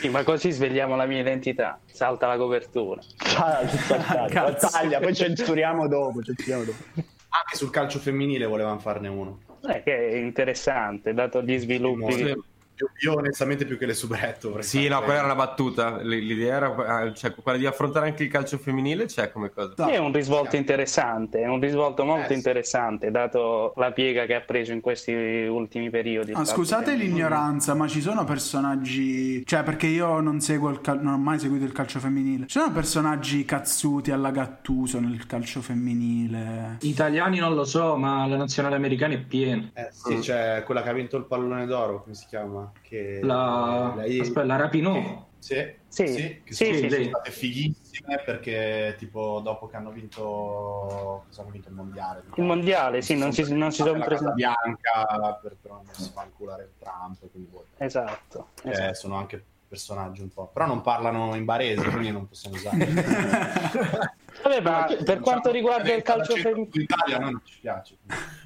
Sì, 0.01 0.10
ma 0.10 0.24
così 0.24 0.51
svegliamo 0.51 0.96
la 0.96 1.06
mia 1.06 1.20
identità. 1.20 1.80
Salta 1.86 2.27
la 2.27 2.38
copertura. 2.38 3.01
Ah. 3.38 3.60
Cazzo. 4.30 4.70
Taglia, 4.70 5.00
poi 5.00 5.13
censuriamo 5.13 5.88
dopo. 5.88 6.22
Censuriamo 6.24 6.63
dopo. 6.63 6.77
Anche 6.94 7.56
sul 7.58 7.70
calcio 7.70 8.00
femminile 8.00 8.46
volevano 8.46 8.80
farne 8.80 9.08
uno. 9.10 9.39
Eh, 9.67 9.84
che 9.84 10.10
è 10.10 10.15
interessante, 10.15 11.13
dato 11.13 11.41
gli 11.41 11.57
sviluppi. 11.57 12.53
Io, 12.77 12.89
io 13.00 13.17
onestamente 13.17 13.65
più 13.65 13.77
che 13.77 13.86
le 13.86 13.94
subretto. 13.94 14.62
Sì, 14.62 14.77
fare 14.77 14.89
no, 14.89 15.00
quella 15.00 15.15
era 15.20 15.25
una 15.25 15.36
battuta. 15.36 16.01
L'idea 16.01 16.55
era 16.55 16.75
ah, 16.75 17.13
cioè, 17.13 17.34
quella 17.34 17.58
di 17.58 17.65
affrontare 17.65 18.08
anche 18.08 18.24
il 18.24 18.29
calcio 18.29 18.58
femminile, 18.58 19.05
c'è 19.05 19.32
come 19.32 19.50
cosa. 19.50 19.74
No. 19.77 19.88
È 19.88 19.98
un 19.98 20.12
risvolto 20.12 20.55
interessante, 20.55 21.39
è 21.39 21.48
un 21.48 21.60
risvolto 21.60 22.03
molto 22.03 22.25
Eh, 22.25 22.27
sì. 22.27 22.34
interessante, 22.34 23.12
dato 23.12 23.74
la 23.77 23.91
piega 23.91 24.25
che 24.25 24.36
ha 24.36 24.41
preso 24.41 24.74
in 24.74 24.82
questi 24.82 25.13
ultimi 25.13 25.89
periodi. 25.89 26.34
Ah, 26.34 26.44
scusate 26.44 26.96
l'ignoranza, 26.96 27.74
ma 27.75 27.88
ci 27.88 28.01
sono 28.01 28.24
personaggi. 28.24 29.46
Cioè, 29.46 29.63
perché 29.63 29.88
io 29.88 30.20
non 30.20 30.41
seguo 30.41 30.70
il 30.70 30.82
cal- 30.82 31.01
non 31.01 31.13
ho 31.13 31.17
mai 31.17 31.39
seguito 31.39 31.63
il 31.65 31.72
calcio 31.72 32.00
femminile. 32.00 32.48
Ci 32.48 32.60
sono 32.60 32.72
personaggi 32.74 33.46
cazzuti 33.46 34.12
alla 34.12 34.32
Gattuso 34.32 35.00
nel 35.00 35.25
calcio 35.25 35.62
femminile. 35.62 36.77
Italiani 36.82 37.39
non 37.39 37.55
lo 37.55 37.63
so, 37.63 37.96
ma 37.96 38.25
la 38.25 38.36
nazionale 38.36 38.75
americana 38.75 39.13
è 39.13 39.20
piena. 39.20 39.70
Eh, 39.74 39.89
sì, 39.91 40.20
c'è 40.20 40.63
quella 40.65 40.82
che 40.84 40.89
ha 40.89 40.94
vinto 40.94 41.15
il 41.17 41.25
pallone 41.25 41.65
d'oro, 41.65 42.03
come 42.03 42.15
si 42.15 42.25
chiama? 42.27 42.64
Che... 42.81 43.19
La, 43.24 43.93
lei- 43.95 44.19
aspetta, 44.19 44.43
la 44.45 44.55
Rapinoe. 44.55 45.24
Sì, 45.39 45.63
Sì, 45.88 46.03
che 46.43 46.53
sì, 46.53 46.65
sono 46.65 46.77
sì, 46.77 46.89
sì. 46.89 47.03
state 47.10 47.31
fighissime 47.31 48.22
perché 48.25 48.95
tipo 48.98 49.41
dopo 49.43 49.67
che 49.67 49.75
hanno 49.75 49.91
vinto 49.91 51.24
cosa 51.27 51.41
hanno 51.41 51.51
vinto 51.51 51.69
il 51.69 51.75
mondiale 51.75 52.24
Il 52.36 52.43
mondiale, 52.43 53.01
sì, 53.03 53.15
non 53.15 53.31
si, 53.31 53.53
non 53.53 53.72
si 53.72 53.84
sono 53.84 54.03
presentati. 54.03 54.36
bianca 54.38 55.39
per, 55.41 55.55
però 55.62 55.75
non 55.75 55.93
si 55.93 56.10
fa 56.12 56.24
inculare 56.24 56.74
Trump 56.79 57.29
quindi 57.31 57.50
Esatto, 57.77 58.48
eh, 58.63 58.72
esatto. 58.72 58.93
sono 58.95 59.15
anche 59.17 59.45
personaggi 59.67 60.22
un 60.22 60.29
po' 60.34 60.48
però 60.51 60.65
non 60.65 60.81
parlano 60.81 61.36
in 61.36 61.45
barese 61.45 61.88
quindi 61.89 62.12
non 62.12 62.27
possiamo 62.27 62.55
usare 62.55 62.77
Vabbè, 64.44 64.62
ma 64.62 64.88
per 65.04 65.20
quanto 65.20 65.51
riguarda 65.51 65.94
il 65.94 66.01
calcio 66.01 66.36
femminile. 66.36 66.88
non 67.20 67.42
ci 67.44 67.60
piace 67.62 67.96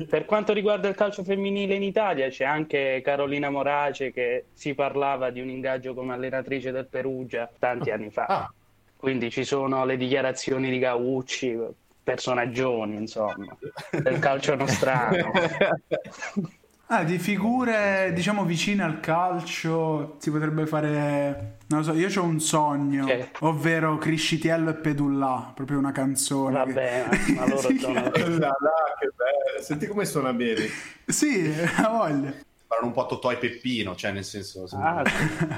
Per 0.07 0.25
quanto 0.25 0.53
riguarda 0.53 0.87
il 0.87 0.95
calcio 0.95 1.23
femminile 1.23 1.75
in 1.75 1.83
Italia, 1.83 2.29
c'è 2.29 2.45
anche 2.45 3.01
Carolina 3.03 3.49
Morace 3.49 4.11
che 4.11 4.45
si 4.53 4.73
parlava 4.73 5.29
di 5.29 5.41
un 5.41 5.49
ingaggio 5.49 5.93
come 5.93 6.13
allenatrice 6.13 6.71
del 6.71 6.87
Perugia 6.87 7.49
tanti 7.59 7.91
anni 7.91 8.09
fa. 8.09 8.25
ah 8.25 8.53
Quindi 8.95 9.29
ci 9.29 9.43
sono 9.43 9.85
le 9.85 9.97
dichiarazioni 9.97 10.69
di 10.69 10.79
Gaucci, 10.79 11.57
personaggioni, 12.03 12.95
insomma, 12.95 13.57
del 13.91 14.19
calcio 14.19 14.55
nostrano. 14.55 15.31
Ah, 16.91 17.03
di 17.03 17.19
figure, 17.19 18.11
diciamo, 18.15 18.43
vicine 18.45 18.81
al 18.81 18.99
calcio 18.99 20.15
si 20.17 20.31
potrebbe 20.31 20.65
fare. 20.65 21.57
Non 21.67 21.79
lo 21.81 21.85
so, 21.85 21.93
io 21.93 22.09
ho 22.19 22.23
un 22.25 22.39
sogno, 22.39 23.05
Che? 23.05 23.29
ovvero 23.41 23.99
Criscitiello 23.99 24.71
e 24.71 24.73
Pedullà, 24.73 25.51
proprio 25.53 25.77
una 25.77 25.91
canzone. 25.91 26.63
che- 26.63 26.73
Vabbè, 26.73 27.05
ma 27.35 27.45
loro 27.47 27.69
sono... 27.77 27.93
Là, 27.93 28.11
là, 28.11 28.95
che 28.99 29.11
bello. 29.15 29.61
Senti 29.61 29.85
come 29.85 30.05
suona 30.05 30.33
bene. 30.33 30.65
Sì, 31.05 31.53
ha 31.77 31.89
voglia. 31.89 32.33
parlano 32.65 32.87
un 32.87 32.91
po' 32.93 33.05
Totò 33.05 33.31
e 33.31 33.37
Peppino 33.37 33.95
cioè 33.95 34.11
nel 34.11 34.23
senso 34.23 34.65
Ah, 34.71 35.03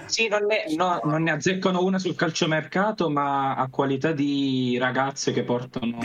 Sì, 0.07 0.27
non 0.27 0.43
ne, 0.45 0.65
no, 0.75 0.99
non 1.05 1.23
ne 1.23 1.31
azzeccano 1.31 1.81
una 1.81 1.97
sul 1.97 2.15
calciomercato, 2.15 3.09
ma 3.09 3.55
a 3.55 3.69
qualità 3.69 4.11
di 4.11 4.77
ragazze 4.77 5.31
che 5.31 5.43
portano 5.43 5.97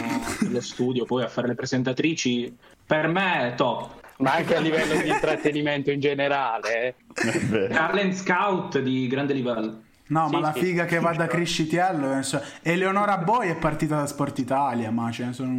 nello 0.42 0.61
studio 0.61 1.04
poi 1.04 1.25
a 1.25 1.28
fare 1.28 1.49
le 1.49 1.54
presentatrici, 1.56 2.56
per 2.87 3.09
me 3.09 3.49
è 3.52 3.54
top. 3.56 4.04
Ma 4.18 4.35
anche 4.35 4.54
a 4.56 4.61
livello 4.61 5.00
di 5.00 5.08
intrattenimento 5.08 5.90
in 5.90 6.00
generale. 6.00 6.94
eh. 7.14 7.68
Talent 7.68 8.14
scout 8.14 8.78
di 8.80 9.06
grande 9.06 9.32
livello. 9.35 9.82
No, 10.08 10.28
ma 10.28 10.28
Sì, 10.28 10.40
la 10.40 10.52
sì. 10.52 10.60
figa 10.60 10.84
che 10.84 11.00
va 11.00 11.12
da 11.12 11.26
Criscitiello. 11.26 12.18
eh, 12.18 12.22
so- 12.22 12.40
Eleonora 12.62 13.18
Boy 13.18 13.48
è 13.50 13.56
partita 13.56 13.96
da 13.96 14.06
Sport 14.06 14.38
Italia, 14.38 14.90
ma 14.90 15.10
ce 15.10 15.25
ne 15.25 15.32
sono. 15.32 15.52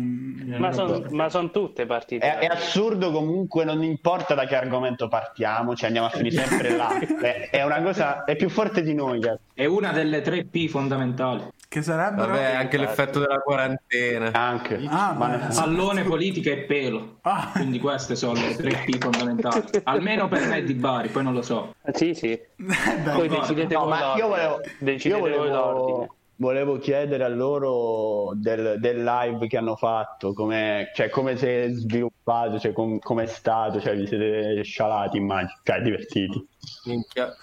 Ma 1.09 1.29
sono 1.29 1.51
tutte 1.51 1.85
partite. 1.85 2.25
È, 2.25 2.37
è 2.39 2.45
assurdo 2.45 3.11
comunque, 3.11 3.65
non 3.65 3.83
importa 3.83 4.35
da 4.35 4.45
che 4.45 4.55
argomento 4.55 5.07
partiamo, 5.07 5.75
cioè 5.75 5.87
andiamo 5.87 6.07
a 6.07 6.11
finire 6.11 6.35
sempre 6.45 6.75
là. 6.75 6.97
È, 7.19 7.49
è 7.51 7.63
una 7.63 7.81
cosa, 7.81 8.23
è 8.23 8.35
più 8.35 8.49
forte 8.49 8.81
di 8.81 8.93
noi. 8.93 9.19
cazzo. 9.19 9.39
È 9.53 9.65
una 9.65 9.91
delle 9.91 10.21
tre 10.21 10.45
P 10.45 10.67
fondamentali. 10.67 11.43
Che 11.69 11.81
sarebbero. 11.81 12.27
Vabbè, 12.29 12.53
anche 12.55 12.77
l'effetto 12.77 13.19
della 13.19 13.39
quarantena. 13.39 14.29
Anche. 14.31 14.79
Ah, 14.87 15.11
Ma-. 15.11 15.49
Pallone, 15.53 16.03
politica 16.03 16.49
e 16.51 16.59
pelo. 16.59 17.17
Ah. 17.23 17.49
Quindi 17.53 17.79
queste 17.79 18.15
sono 18.15 18.39
le 18.39 18.55
tre 18.55 18.83
P 18.85 18.97
fondamentali. 18.97 19.63
Almeno 19.83 20.29
per 20.29 20.47
me 20.47 20.63
di 20.63 20.73
Bari, 20.75 21.09
poi 21.09 21.23
non 21.23 21.33
lo 21.33 21.41
so. 21.41 21.75
Sì, 21.93 22.13
sì. 22.13 22.31
Eh, 22.87 22.97
beh, 22.99 23.11
Poi 23.11 23.27
no, 23.29 23.39
decidete 23.39 23.73
No, 23.75 23.81
voi 23.81 23.89
ma 23.89 24.15
io. 24.15 24.27
Volevo, 24.37 24.97
io 25.03 25.19
volevo, 25.19 26.15
volevo 26.35 26.77
chiedere 26.77 27.23
a 27.23 27.27
loro 27.29 28.31
del, 28.35 28.77
del 28.79 29.03
live 29.03 29.47
che 29.47 29.57
hanno 29.57 29.75
fatto, 29.75 30.33
come 30.33 30.91
cioè, 30.93 31.09
come 31.09 31.35
si 31.37 31.45
è 31.47 31.69
sviluppato, 31.71 32.59
cioè, 32.59 32.73
com- 32.73 32.99
come 32.99 33.23
è 33.23 33.27
stato, 33.27 33.79
cioè, 33.81 33.95
vi 33.95 34.05
siete 34.07 34.63
scialati, 34.63 35.17
immagino, 35.17 35.59
cioè 35.63 35.81
divertiti. 35.81 36.47
Minchia. 36.85 37.33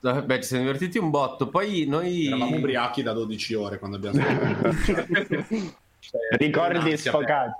Beh, 0.00 0.36
ci 0.40 0.48
siamo 0.48 0.64
divertiti 0.64 0.96
un 0.98 1.10
botto. 1.10 1.48
Poi 1.48 1.84
noi. 1.86 2.26
eravamo 2.26 2.56
ubriachi 2.56 3.02
da 3.02 3.12
12 3.12 3.54
ore 3.54 3.78
quando 3.78 3.96
abbiamo 3.98 4.18
Cioè, 5.98 6.20
Ricordi 6.38 6.96
sfocati. 6.96 7.52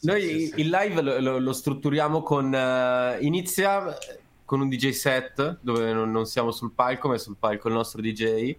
Noi 0.00 0.22
Sì, 0.22 0.28
sì, 0.28 0.46
sì. 0.46 0.60
il 0.60 0.70
live 0.70 1.02
lo, 1.02 1.18
lo- 1.20 1.38
lo 1.38 1.52
strutturiamo 1.52 2.22
con. 2.22 2.54
eh, 2.54 3.18
inizia 3.20 3.96
con 4.48 4.62
un 4.62 4.70
DJ 4.70 4.92
set 4.92 5.58
dove 5.60 5.92
non, 5.92 6.10
non 6.10 6.24
siamo 6.24 6.52
sul 6.52 6.72
palco, 6.72 7.08
ma 7.08 7.16
è 7.16 7.18
sul 7.18 7.36
palco 7.38 7.68
il 7.68 7.74
nostro 7.74 8.00
DJ 8.00 8.56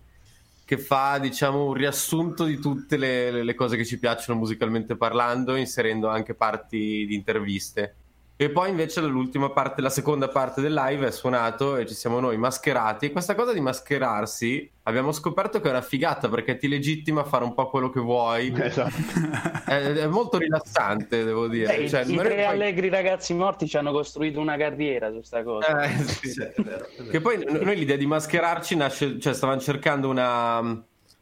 che 0.63 0.78
fa 0.78 1.17
diciamo 1.17 1.65
un 1.65 1.73
riassunto 1.73 2.43
di 2.43 2.60
tutte 2.60 2.95
le, 2.95 3.41
le- 3.41 3.56
cose 3.56 3.75
che 3.75 3.84
ci 3.84 3.97
piacciono 3.97 4.38
musicalmente 4.38 4.95
parlando, 4.95 5.56
inserendo 5.56 6.08
anche 6.08 6.36
parti 6.36 7.08
di 7.08 7.15
interviste. 7.15 7.95
E 8.41 8.49
poi 8.49 8.69
invece 8.69 9.02
l'ultima 9.02 9.49
parte, 9.49 9.82
la 9.82 9.89
seconda 9.89 10.30
parte 10.30 10.62
del 10.62 10.73
live 10.73 11.08
è 11.08 11.12
suonato 11.12 11.75
e 11.75 11.86
ci 11.86 11.93
siamo 11.93 12.21
noi 12.21 12.38
mascherati. 12.38 13.08
E 13.08 13.12
questa 13.12 13.36
cosa 13.36 13.52
di 13.52 13.60
mascherarsi 13.60 14.71
abbiamo 14.84 15.12
scoperto 15.12 15.60
che 15.60 15.67
è 15.67 15.71
una 15.71 15.82
figata 15.82 16.30
perché 16.30 16.56
ti 16.56 16.69
legittima 16.69 17.19
a 17.19 17.23
fare 17.25 17.43
un 17.43 17.54
po' 17.54 17.69
quello 17.69 17.89
che 17.89 17.99
vuoi. 17.99 18.54
Esatto. 18.56 18.95
È, 19.69 19.91
è 19.91 20.08
molto 20.08 20.38
rilassante, 20.38 21.25
devo 21.25 21.49
dire. 21.49 21.75
Eh, 21.80 21.89
Cioè, 21.89 22.06
I 22.06 22.15
tre 22.15 22.30
poi- 22.36 22.45
allegri 22.45 22.88
ragazzi 22.88 23.34
morti 23.34 23.67
ci 23.67 23.75
hanno 23.75 23.91
costruito 23.91 24.39
una 24.39 24.56
carriera 24.56 25.12
su 25.12 25.21
sta 25.21 25.43
cosa. 25.43 25.82
Eh, 25.84 25.97
sì. 26.06 26.30
Sì, 26.30 26.41
è 26.41 26.54
vero, 26.63 26.86
è 26.88 26.95
vero. 26.97 27.10
Che 27.12 27.19
poi 27.19 27.45
noi 27.45 27.75
l'idea 27.75 27.97
di 27.97 28.06
mascherarci 28.06 28.75
nasce, 28.78 29.19
cioè 29.19 29.34
stavamo 29.34 29.60
cercando 29.60 30.08
una, 30.08 30.82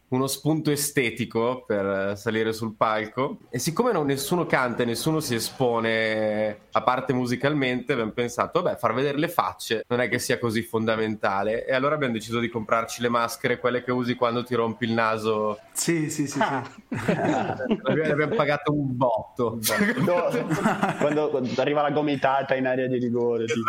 uno 0.09 0.27
spunto 0.27 0.71
estetico 0.71 1.63
per 1.67 1.85
eh, 2.11 2.15
salire 2.15 2.53
sul 2.53 2.75
palco 2.75 3.39
e 3.49 3.59
siccome 3.59 3.91
non- 3.91 4.05
nessuno 4.05 4.45
canta 4.45 4.83
e 4.83 4.85
nessuno 4.85 5.19
si 5.19 5.35
espone 5.35 6.59
a 6.71 6.81
parte 6.81 7.11
musicalmente 7.11 7.91
abbiamo 7.91 8.11
pensato 8.11 8.61
vabbè 8.61 8.77
far 8.77 8.93
vedere 8.93 9.17
le 9.17 9.27
facce 9.27 9.83
non 9.89 9.99
è 9.99 10.07
che 10.07 10.17
sia 10.19 10.39
così 10.39 10.61
fondamentale 10.61 11.65
e 11.65 11.73
allora 11.73 11.95
abbiamo 11.95 12.13
deciso 12.13 12.39
di 12.39 12.47
comprarci 12.47 13.01
le 13.01 13.09
maschere 13.09 13.59
quelle 13.59 13.83
che 13.83 13.91
usi 13.91 14.15
quando 14.15 14.43
ti 14.43 14.55
rompi 14.55 14.85
il 14.85 14.93
naso 14.93 15.59
Sì, 15.73 16.09
sì, 16.09 16.25
sì. 16.25 16.39
Ah, 16.41 16.63
sì. 17.67 17.77
le 17.93 18.11
abbiamo 18.11 18.35
pagato 18.35 18.71
un 18.73 18.95
botto 18.95 19.59
No, 19.97 20.29
quando, 20.99 21.41
arriva 21.57 21.81
la 21.81 21.91
gomitata 21.91 22.55
in 22.55 22.65
area 22.67 22.87
di 22.87 22.97
rigore. 22.97 23.45
tipo. 23.45 23.59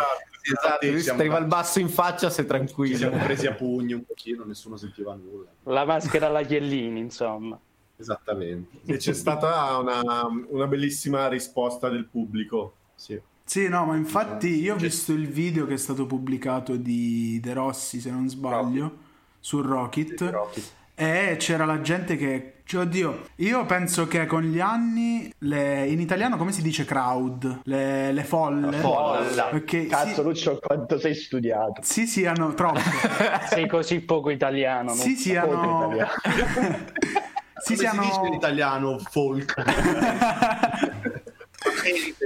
Sì, 0.41 0.53
esatto, 0.53 0.85
siamo- 0.85 1.01
ti 1.01 1.09
arriva 1.09 1.37
il 1.37 1.45
basso 1.45 1.79
in 1.79 1.89
faccia 1.89 2.29
sei 2.29 2.45
ci 2.45 2.49
tranquillo 2.49 2.95
siamo 2.97 3.17
presi 3.17 3.45
a 3.47 3.53
pugni 3.53 3.93
un 3.93 4.05
pochino 4.05 4.45
nessuno 4.45 4.77
sentiva 4.77 5.13
nulla 5.15 5.49
la 5.63 5.85
maschera 5.85 6.27
alla 6.27 6.43
Chiellini, 6.43 6.99
insomma. 6.99 7.59
esattamente 7.97 8.79
E 8.85 8.97
c'è 8.97 9.13
stata 9.13 9.77
una, 9.77 10.01
una 10.49 10.67
bellissima 10.67 11.27
risposta 11.27 11.89
del 11.89 12.05
pubblico. 12.05 12.73
sì. 12.95 13.19
Sì, 13.49 13.67
no, 13.67 13.83
ma 13.85 13.95
infatti 13.95 14.47
io 14.61 14.75
ho 14.75 14.77
visto 14.77 15.11
il 15.11 15.27
video 15.27 15.65
che 15.65 15.73
è 15.73 15.77
stato 15.77 16.05
pubblicato 16.05 16.75
di 16.75 17.39
De 17.41 17.53
Rossi, 17.53 17.99
se 17.99 18.11
non 18.11 18.29
sbaglio, 18.29 18.97
su 19.39 19.59
Rocket. 19.61 20.21
Rocket. 20.29 20.71
E 20.93 21.35
c'era 21.39 21.65
la 21.65 21.81
gente 21.81 22.15
che. 22.15 22.58
Cioè, 22.69 22.81
oddio, 22.81 23.29
io 23.37 23.65
penso 23.65 24.05
che 24.07 24.27
con 24.27 24.43
gli 24.43 24.59
anni, 24.59 25.33
le- 25.39 25.87
in 25.87 25.99
italiano 25.99 26.37
come 26.37 26.51
si 26.51 26.61
dice 26.61 26.85
crowd? 26.85 27.61
Le, 27.63 28.11
le 28.11 28.23
folle. 28.23 28.77
Folla. 28.77 29.49
Ok, 29.51 29.87
Cazzo, 29.87 30.13
sì, 30.13 30.21
Lucio, 30.21 30.59
quanto 30.61 30.99
sei 30.99 31.15
studiato. 31.15 31.81
sì, 31.81 32.05
siano 32.05 32.53
troppo. 32.53 32.79
Sei 33.49 33.65
così 33.67 34.01
poco 34.01 34.29
italiano. 34.29 34.93
sì, 34.93 35.07
non- 35.07 35.17
siano. 35.17 35.47
Poco 35.47 35.85
italiano. 35.95 36.11
sì, 37.57 37.75
Come 37.75 37.89
si 37.89 37.97
dice 37.97 38.05
in 38.05 38.11
siano. 38.11 38.35
italiano 38.35 38.99
folk 38.99 39.53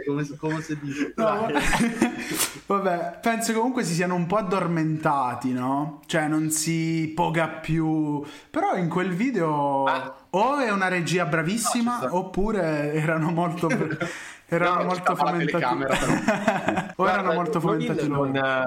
come, 0.05 0.27
come 0.37 0.61
si 0.61 0.77
dice. 0.81 1.13
No, 1.15 1.47
vabbè, 2.67 3.19
penso 3.21 3.53
comunque 3.53 3.83
si 3.83 3.93
siano 3.93 4.15
un 4.15 4.25
po' 4.25 4.37
addormentati, 4.37 5.51
no? 5.51 6.01
Cioè 6.05 6.27
non 6.27 6.49
si 6.51 7.11
poga 7.15 7.47
più. 7.47 8.23
Però 8.49 8.75
in 8.75 8.89
quel 8.89 9.13
video 9.13 9.85
Ah. 9.85 10.15
o 10.31 10.57
è 10.59 10.71
una 10.71 10.87
regia 10.87 11.25
bravissima 11.25 11.99
No, 12.03 12.17
oppure 12.17 12.93
erano 12.93 13.31
molto 13.31 13.67
erano 14.55 14.79
No, 14.79 14.83
molto 14.85 15.15
fomentati. 15.15 15.63
o 15.83 15.87
erano 15.87 16.93
Guarda, 16.95 17.33
molto 17.33 17.59
fomentati 17.59 18.07
non, 18.07 18.35
eh, 18.35 18.63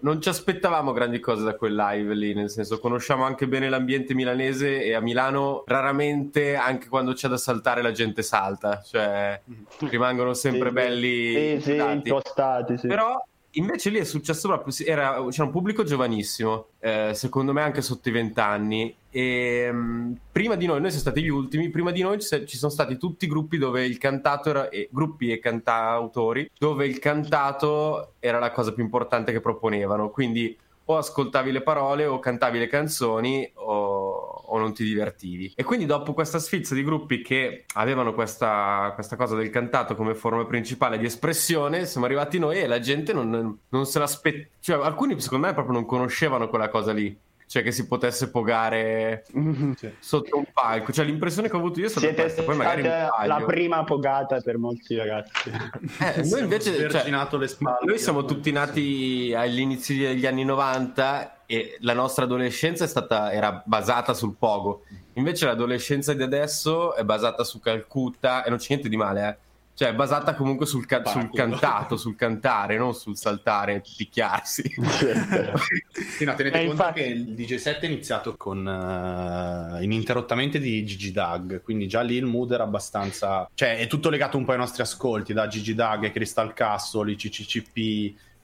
non 0.00 0.20
ci 0.20 0.28
aspettavamo 0.28 0.92
grandi 0.92 1.20
cose 1.20 1.44
da 1.44 1.54
quel 1.54 1.74
live 1.74 2.14
lì, 2.14 2.34
nel 2.34 2.50
senso 2.50 2.78
conosciamo 2.78 3.24
anche 3.24 3.46
bene 3.48 3.68
l'ambiente 3.68 4.14
milanese 4.14 4.82
e 4.82 4.94
a 4.94 5.00
Milano 5.00 5.64
raramente, 5.66 6.56
anche 6.56 6.88
quando 6.88 7.12
c'è 7.12 7.28
da 7.28 7.36
saltare, 7.36 7.82
la 7.82 7.92
gente 7.92 8.22
salta, 8.22 8.82
cioè 8.84 9.40
rimangono 9.80 10.34
sempre 10.34 10.68
Sì, 10.68 10.74
belli. 10.74 11.60
Sì, 11.60 11.70
sì, 11.72 11.76
impostati, 11.76 12.78
sì. 12.78 12.86
Però 12.86 13.22
invece 13.52 13.90
lì 13.90 13.98
è 13.98 14.04
successo 14.04 14.48
proprio, 14.48 14.74
era- 14.86 15.24
c'era 15.28 15.44
un 15.44 15.50
pubblico 15.50 15.84
giovanissimo, 15.84 16.68
eh, 16.80 17.12
secondo 17.14 17.52
me 17.52 17.62
anche 17.62 17.82
sotto 17.82 18.08
i 18.08 18.12
vent'anni. 18.12 18.96
E 19.16 19.70
mh, 19.70 20.16
prima 20.32 20.56
di 20.56 20.66
noi, 20.66 20.80
noi 20.80 20.90
siamo 20.90 21.04
stati 21.04 21.22
gli 21.22 21.28
ultimi, 21.28 21.70
prima 21.70 21.92
di 21.92 22.02
noi 22.02 22.18
ci, 22.20 22.56
sono 22.56 22.72
stati 22.72 22.96
tutti 22.96 23.26
i 23.26 23.28
gruppi 23.28 23.58
dove 23.58 23.84
il 23.84 23.96
cantato 23.96 24.50
era, 24.50 24.68
e, 24.70 24.88
gruppi 24.90 25.30
e 25.30 25.38
cantautori, 25.38 26.50
dove 26.58 26.84
il 26.84 26.98
cantato 26.98 28.14
era 28.18 28.40
la 28.40 28.50
cosa 28.50 28.72
più 28.72 28.82
importante 28.82 29.30
che 29.30 29.40
proponevano. 29.40 30.10
Quindi 30.10 30.58
o 30.86 30.96
ascoltavi 30.96 31.52
le 31.52 31.62
parole 31.62 32.06
o 32.06 32.18
cantavi 32.18 32.58
le 32.58 32.66
canzoni 32.66 33.48
o, 33.54 34.42
o 34.46 34.58
non 34.58 34.74
ti 34.74 34.82
divertivi. 34.82 35.52
E 35.54 35.62
quindi 35.62 35.86
dopo 35.86 36.12
questa 36.12 36.40
sfilza 36.40 36.74
di 36.74 36.82
gruppi 36.82 37.22
che 37.22 37.66
avevano 37.74 38.14
questa, 38.14 38.90
questa 38.94 39.14
cosa 39.14 39.36
del 39.36 39.50
cantato 39.50 39.94
come 39.94 40.16
forma 40.16 40.44
principale 40.44 40.98
di 40.98 41.06
espressione, 41.06 41.86
siamo 41.86 42.06
arrivati 42.06 42.40
noi 42.40 42.58
e 42.58 42.66
la 42.66 42.80
gente 42.80 43.12
non, 43.12 43.58
non 43.68 43.86
se 43.86 43.98
l'aspettava. 44.00 44.48
Cioè, 44.58 44.84
alcuni 44.84 45.20
secondo 45.20 45.46
me 45.46 45.52
proprio 45.52 45.74
non 45.74 45.86
conoscevano 45.86 46.48
quella 46.48 46.68
cosa 46.68 46.92
lì. 46.92 47.16
Cioè 47.46 47.62
che 47.62 47.72
si 47.72 47.86
potesse 47.86 48.30
pogare 48.30 49.24
sotto 50.00 50.36
un 50.36 50.46
palco. 50.52 50.92
Cioè 50.92 51.04
l'impressione 51.04 51.48
che 51.48 51.56
ho 51.56 51.58
avuto 51.58 51.80
io 51.80 51.86
è 51.86 51.88
stata 51.88 52.06
Siete 52.06 52.22
questa. 52.22 52.42
Poi 52.42 52.56
magari 52.56 52.82
la 52.82 53.42
prima 53.46 53.84
pogata 53.84 54.40
per 54.40 54.58
molti 54.58 54.96
ragazzi. 54.96 55.50
Eh, 56.00 56.22
noi 56.24 56.40
invece 56.40 56.90
cioè, 56.90 57.08
le 57.08 57.48
spalle. 57.48 57.78
noi 57.82 57.98
siamo 57.98 58.24
tutti 58.24 58.50
nati 58.52 59.32
agli 59.36 59.60
inizi 59.60 59.96
degli 59.98 60.26
anni 60.26 60.44
90 60.44 61.44
e 61.46 61.76
la 61.80 61.92
nostra 61.92 62.24
adolescenza 62.24 62.84
è 62.84 62.88
stata, 62.88 63.32
era 63.32 63.62
basata 63.64 64.14
sul 64.14 64.34
pogo. 64.38 64.84
Invece 65.14 65.46
l'adolescenza 65.46 66.12
di 66.12 66.22
adesso 66.22 66.94
è 66.94 67.04
basata 67.04 67.44
su 67.44 67.60
Calcutta 67.60 68.44
e 68.44 68.48
non 68.48 68.58
c'è 68.58 68.66
niente 68.70 68.88
di 68.88 68.96
male, 68.96 69.28
eh. 69.28 69.43
Cioè 69.76 69.88
è 69.88 69.94
basata 69.94 70.34
comunque 70.34 70.66
sul, 70.66 70.86
ca- 70.86 71.04
sul 71.04 71.30
cantato, 71.32 71.96
sul 71.96 72.14
cantare, 72.14 72.76
non 72.78 72.94
sul 72.94 73.16
saltare 73.16 73.74
e 73.74 73.80
picchiarsi. 73.80 74.62
Sì, 76.16 76.24
no, 76.24 76.34
tenete 76.34 76.60
Eh, 76.60 76.66
conto 76.66 76.82
infatti- 76.82 77.00
che 77.00 77.06
il 77.08 77.34
DJ 77.34 77.56
set 77.56 77.80
è 77.80 77.86
iniziato 77.86 78.36
con 78.36 78.66
eh, 78.66 79.82
ininterrottamente 79.82 80.60
di 80.60 80.84
Gigi 80.84 81.10
Dag, 81.10 81.60
quindi 81.62 81.88
già 81.88 82.02
lì 82.02 82.14
il 82.14 82.24
mood 82.24 82.52
era 82.52 82.62
abbastanza... 82.62 83.50
Cioè 83.52 83.78
è 83.78 83.86
tutto 83.88 84.10
legato 84.10 84.36
un 84.36 84.44
po' 84.44 84.52
ai 84.52 84.58
nostri 84.58 84.82
ascolti, 84.82 85.32
da 85.32 85.48
Gigi 85.48 85.74
Dag, 85.74 86.04
ai 86.04 86.12
Crystal 86.12 86.52
Castle, 86.52 87.10
i 87.10 87.16
CCCP, 87.16 87.76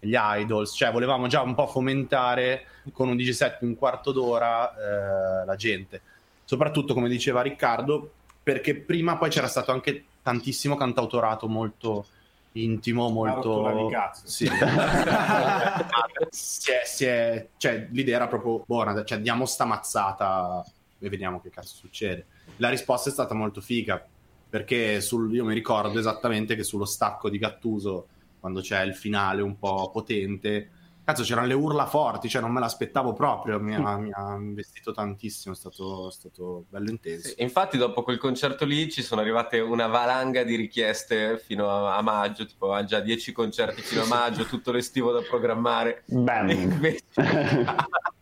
gli 0.02 0.16
Idols, 0.16 0.74
cioè 0.74 0.90
volevamo 0.90 1.26
già 1.28 1.42
un 1.42 1.54
po' 1.54 1.66
fomentare 1.68 2.64
con 2.92 3.08
un 3.08 3.16
DJ 3.16 3.30
set 3.30 3.58
di 3.60 3.66
un 3.66 3.76
quarto 3.76 4.10
d'ora 4.10 4.72
eh, 4.74 5.44
la 5.44 5.54
gente. 5.56 6.00
Soprattutto, 6.44 6.92
come 6.94 7.08
diceva 7.08 7.42
Riccardo, 7.42 8.10
perché 8.42 8.74
prima 8.74 9.16
poi 9.16 9.28
c'era 9.30 9.46
stato 9.46 9.70
anche 9.70 10.04
tantissimo 10.22 10.76
cantautorato 10.76 11.48
molto 11.48 12.06
intimo, 12.52 13.08
molto... 13.10 13.62
Sì. 14.24 14.46
si 16.30 16.70
è, 16.72 16.82
si 16.84 17.04
è- 17.04 17.48
cioè, 17.56 17.88
l'idea 17.90 18.16
era 18.16 18.28
proprio 18.28 18.62
buona, 18.66 19.04
cioè 19.04 19.20
diamo 19.20 19.46
sta 19.46 19.64
mazzata 19.64 20.64
e 20.98 21.08
vediamo 21.08 21.40
che 21.40 21.50
cazzo 21.50 21.76
succede. 21.76 22.26
La 22.56 22.68
risposta 22.68 23.08
è 23.08 23.12
stata 23.12 23.34
molto 23.34 23.60
figa, 23.60 24.04
perché 24.48 25.00
sul- 25.00 25.32
io 25.32 25.44
mi 25.44 25.54
ricordo 25.54 25.98
esattamente 25.98 26.56
che 26.56 26.64
sullo 26.64 26.84
stacco 26.84 27.30
di 27.30 27.38
Gattuso, 27.38 28.08
quando 28.40 28.60
c'è 28.60 28.82
il 28.82 28.94
finale 28.94 29.42
un 29.42 29.58
po' 29.58 29.90
potente, 29.90 30.70
cazzo 31.04 31.22
c'erano 31.22 31.46
le 31.46 31.54
urla 31.54 31.86
forti, 31.86 32.28
cioè 32.28 32.40
non 32.40 32.52
me 32.52 32.60
l'aspettavo 32.60 33.12
proprio, 33.12 33.60
mi 33.60 33.74
ha, 33.74 33.96
mi 33.96 34.10
ha 34.12 34.34
investito 34.34 34.92
tantissimo, 34.92 35.54
è 35.54 35.56
stato, 35.56 36.08
è 36.08 36.12
stato 36.12 36.64
bello 36.68 36.90
intenso. 36.90 37.28
Sì, 37.28 37.34
Infatti, 37.38 37.78
dopo 37.78 38.02
quel 38.02 38.18
concerto 38.18 38.64
lì 38.64 38.90
ci 38.90 39.02
sono 39.02 39.20
arrivate 39.20 39.58
una 39.60 39.86
valanga 39.86 40.42
di 40.42 40.56
richieste 40.56 41.38
fino 41.38 41.68
a, 41.68 41.96
a 41.96 42.02
maggio, 42.02 42.44
tipo 42.46 42.72
ha 42.72 42.84
già 42.84 43.00
10 43.00 43.32
concerti 43.32 43.82
fino 43.82 44.02
a 44.02 44.06
maggio, 44.06 44.44
tutto 44.46 44.72
l'estivo 44.72 45.12
da 45.12 45.20
programmare. 45.22 46.04
Bam. 46.06 46.50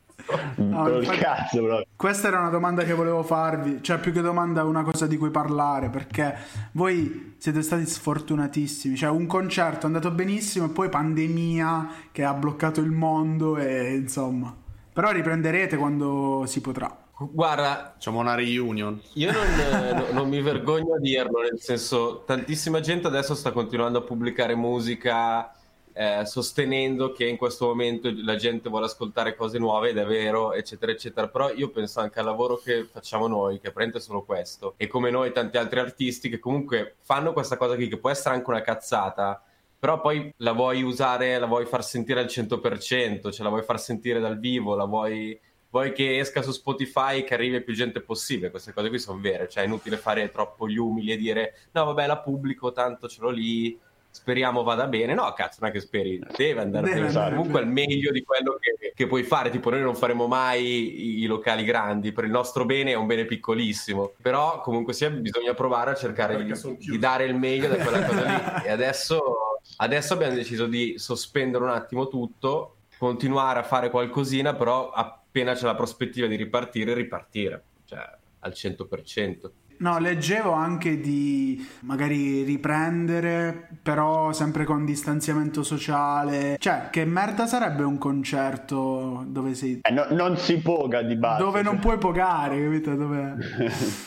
No, 0.57 0.83
Col 0.83 0.97
infatti- 1.03 1.19
cazzo 1.19 1.59
proprio. 1.63 1.87
Questa 1.97 2.29
era 2.29 2.39
una 2.39 2.51
domanda 2.51 2.83
che 2.85 2.93
volevo 2.93 3.23
farvi, 3.23 3.79
cioè 3.83 3.99
più 3.99 4.13
che 4.13 4.21
domanda 4.21 4.65
una 4.65 4.83
cosa 4.83 5.07
di 5.07 5.17
cui 5.17 5.31
parlare, 5.31 5.89
perché 5.89 6.35
voi 6.73 7.35
siete 7.39 7.63
stati 7.63 7.87
sfortunatissimi, 7.87 8.97
cioè 8.97 9.11
un 9.11 9.27
concerto 9.27 9.83
è 9.83 9.87
andato 9.87 10.11
benissimo 10.11 10.67
e 10.67 10.71
poi 10.71 10.89
pandemia 10.89 11.89
che 12.13 12.25
ha 12.25 12.35
bloccato 12.35 12.81
il 12.81 12.91
mondo 12.91 13.57
e 13.57 13.95
insomma, 13.95 14.55
però 14.93 15.11
riprenderete 15.11 15.77
quando 15.77 16.45
si 16.47 16.61
potrà. 16.61 16.95
Guarda, 17.21 17.93
Facciamo 17.95 18.21
una 18.21 18.35
reunion. 18.37 19.01
Io 19.15 19.33
non, 19.33 19.43
no- 19.97 20.13
non 20.13 20.29
mi 20.29 20.41
vergogno 20.41 20.95
a 20.95 20.99
dirlo, 21.01 21.41
nel 21.41 21.59
senso, 21.59 22.23
tantissima 22.27 22.79
gente 22.81 23.07
adesso 23.09 23.35
sta 23.35 23.51
continuando 23.51 23.99
a 23.99 24.03
pubblicare 24.03 24.55
musica 24.55 25.51
eh, 25.93 26.25
sostenendo 26.25 27.13
che 27.13 27.27
in 27.27 27.37
questo 27.37 27.67
momento 27.67 28.11
la 28.15 28.37
gente 28.37 28.69
vuole 28.69 28.87
ascoltare 28.87 29.35
cose 29.35 29.59
nuove 29.59 29.91
ed 29.91 29.99
è 29.99 30.05
vero, 30.07 30.53
eccetera, 30.53 30.93
eccetera. 30.93 31.29
Però 31.29 31.53
io 31.53 31.71
penso 31.71 32.01
anche 32.01 32.19
al 32.19 32.25
lavoro 32.25 32.57
che 32.57 32.85
facciamo 32.85 33.27
noi, 33.27 33.61
che 33.61 33.73
prende 33.73 34.01
solo 34.01 34.23
questo, 34.23 34.75
e 34.77 34.87
come 34.87 35.11
noi 35.11 35.33
tanti 35.33 35.57
altri 35.57 35.81
artisti 35.81 36.29
che 36.29 36.39
comunque 36.39 36.97
fanno 37.03 37.33
questa 37.33 37.57
cosa 37.57 37.75
qui, 37.75 37.89
che 37.89 37.99
può 37.99 38.11
essere 38.11 38.35
anche 38.35 38.51
una 38.51 38.63
cazzata, 38.63 39.43
però 39.79 40.01
poi 40.01 40.33
la 40.39 40.53
vuoi 40.53 40.83
usare, 40.83 41.39
la 41.39 41.47
vuoi 41.47 41.65
far 41.67 41.85
sentire 41.85 42.21
al 42.21 42.27
100%, 42.27 43.31
cioè 43.31 43.43
la 43.43 43.49
vuoi 43.49 43.63
far 43.63 43.81
sentire 43.81 44.21
dal 44.21 44.39
vivo, 44.39 44.75
la 44.75 44.85
vuoi 44.85 45.39
vuoi 45.71 45.93
che 45.93 46.19
esca 46.19 46.43
su 46.43 46.51
Spotify 46.53 47.25
che 47.25 47.35
arrivi 47.35 47.57
a 47.57 47.61
più 47.61 47.75
gente 47.75 48.01
possibile. 48.01 48.51
Queste 48.51 48.73
cose 48.73 48.89
qui 48.89 48.99
sono 48.99 49.21
vere, 49.21 49.49
cioè 49.49 49.63
è 49.63 49.67
inutile 49.67 49.97
fare 49.97 50.31
troppo 50.31 50.69
gli 50.69 50.77
umili 50.77 51.13
e 51.13 51.17
dire 51.17 51.55
no, 51.73 51.85
vabbè, 51.87 52.07
la 52.07 52.19
pubblico, 52.19 52.73
tanto 52.73 53.09
ce 53.09 53.21
l'ho 53.21 53.31
lì. 53.31 53.79
Speriamo 54.11 54.63
vada 54.63 54.87
bene. 54.87 55.15
No, 55.15 55.33
cazzo, 55.35 55.59
non 55.61 55.71
è 55.71 55.73
che 55.73 55.81
speri, 55.81 56.21
deve 56.37 56.61
andare 56.61 56.87
Deve 56.87 57.01
bene. 57.01 57.09
andare 57.09 57.37
Comunque 57.37 57.61
è 57.61 57.63
il 57.65 57.71
meglio 57.71 58.11
di 58.11 58.23
quello 58.23 58.59
che, 58.59 58.93
che 58.95 59.07
puoi 59.07 59.23
fare. 59.23 59.51
Tipo, 59.51 59.71
noi 59.71 59.81
non 59.81 59.95
faremo 59.95 60.27
mai 60.27 61.21
i, 61.23 61.27
locali 61.27 61.65
grandi. 61.65 62.13
Per 62.13 62.25
il 62.25 62.31
nostro 62.31 62.65
bene 62.65 62.93
è 62.93 62.95
un 62.95 63.07
bene 63.07 63.27
piccolissimo. 63.27 64.15
Però, 64.21 64.61
comunque 64.61 64.93
sia, 64.93 65.11
bisogna 65.11 65.55
provare 65.55 65.93
a 65.93 65.95
cercare 65.95 66.43
di, 66.43 66.53
di 66.79 66.99
dare 66.99 67.25
il 67.25 67.35
meglio 67.35 67.69
da 67.69 67.77
quella 67.77 68.05
cosa 68.05 68.23
lì. 68.25 68.37
E 68.69 68.71
adesso, 68.71 69.61
adesso 69.77 70.15
abbiamo 70.15 70.35
deciso 70.35 70.67
di 70.67 70.95
sospendere 70.99 71.65
un 71.65 71.71
attimo 71.71 72.09
tutto, 72.09 72.77
continuare 72.99 73.61
a 73.61 73.63
fare 73.63 73.91
qualcosina, 73.91 74.55
però 74.55 74.91
appena 74.91 75.55
c'è 75.55 75.65
la 75.65 75.75
prospettiva 75.75 76.27
di 76.27 76.37
ripartire, 76.37 76.93
ripartire. 76.95 77.63
Cioè, 77.85 78.17
al 78.41 78.53
100%. 78.55 79.51
No, 79.79 79.99
leggevo 79.99 80.53
anche 80.53 81.01
di 81.01 81.67
magari 81.81 82.43
riprendere, 82.43 83.69
però 83.83 84.33
sempre 84.33 84.65
con 84.65 84.85
distanziamento 84.85 85.63
sociale. 85.63 86.57
Cioè, 86.59 86.89
che 86.91 87.05
merda 87.05 87.47
sarebbe 87.47 87.85
un 87.85 87.99
concerto 87.99 89.25
dove 89.29 89.55
sei... 89.55 89.81
Eh, 89.83 89.93
no- 89.93 90.07
non 90.11 90.37
si 90.37 90.59
poga 90.59 91.03
di 91.03 91.17
base. 91.17 91.43
Dove 91.43 91.63
non 91.63 91.79
puoi 91.79 91.99
pogare, 91.99 92.63
capito? 92.63 92.95
Dove... 92.95 93.37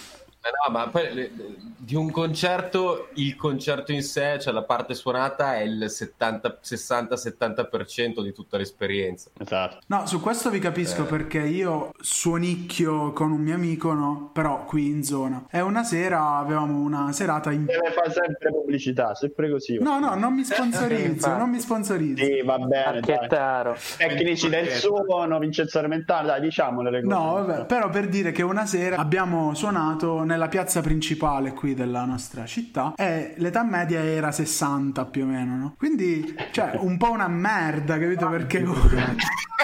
Eh 0.43 0.49
no, 0.67 0.73
ma 0.73 0.88
poi 0.88 1.13
le- 1.13 1.32
di 1.77 1.95
un 1.95 2.10
concerto, 2.12 3.10
il 3.15 3.36
concerto 3.36 3.91
in 3.91 4.01
sé, 4.04 4.38
cioè 4.39 4.54
la 4.54 4.63
parte 4.63 4.93
suonata, 4.95 5.56
è 5.58 5.62
il 5.62 5.89
70, 5.89 6.58
60-70% 6.63 8.21
di 8.23 8.34
tutta 8.34 8.58
l'esperienza. 8.58 9.30
Esatto. 9.38 9.80
No, 9.88 10.06
su 10.08 10.19
questo 10.19 10.49
vi 10.49 10.60
capisco 10.60 11.04
Eh. 11.04 11.06
perché 11.06 11.39
io 11.39 11.91
suonicchio 11.99 13.12
con 13.13 13.32
un 13.32 13.41
mio 13.41 13.56
amico, 13.56 13.93
no? 13.93 14.30
Però 14.34 14.63
qui 14.65 14.88
in 14.88 15.04
zona. 15.04 15.45
E 15.49 15.62
una 15.62 15.84
sera 15.84 16.38
avevamo 16.38 16.80
una 16.80 17.12
serata 17.12 17.51
in... 17.51 17.65
Deve 17.65 17.91
fare 17.91 18.12
sempre 18.12 18.51
pubblicità, 18.51 19.13
sempre 19.15 19.49
così. 19.49 19.77
No, 19.80 19.99
no, 19.99 20.15
non 20.15 20.34
mi 20.34 20.43
sponsorizzo, 20.43 21.36
non 21.38 21.49
mi 21.49 21.60
sponsorizzo. 21.60 22.23
Sì, 22.23 22.41
va 22.43 22.58
bene. 22.58 22.99
Tecnici 23.97 24.49
del 24.49 24.69
suono, 24.69 25.39
Vincenzo 25.39 25.80
Armentano, 25.80 26.27
dai, 26.27 26.41
diciamole 26.41 26.89
le 26.91 27.01
cose. 27.04 27.13
No, 27.15 27.34
vabbè, 27.34 27.65
però 27.65 27.89
per 27.89 28.08
dire 28.08 28.32
che 28.32 28.43
una 28.43 28.65
sera 28.65 28.97
abbiamo 28.97 29.54
suonato 29.54 30.23
nella 30.32 30.48
piazza 30.48 30.80
principale 30.82 31.52
qui 31.54 31.74
della 31.74 32.06
nostra 32.06 32.46
città 32.46 32.94
e 32.96 33.34
l'età 33.38 33.63
media 33.63 34.00
era 34.02 34.32
60 34.32 35.06
più 35.06 35.24
o 35.24 35.26
meno, 35.26 35.58
no? 35.58 35.76
Quindi, 35.78 36.36
cioè, 36.52 36.72
un 36.76 36.98
po' 36.98 37.12
una 37.12 37.28
merda, 37.28 38.00
capito? 38.00 38.30
Perché 38.30 38.63
comunque... 38.63 39.15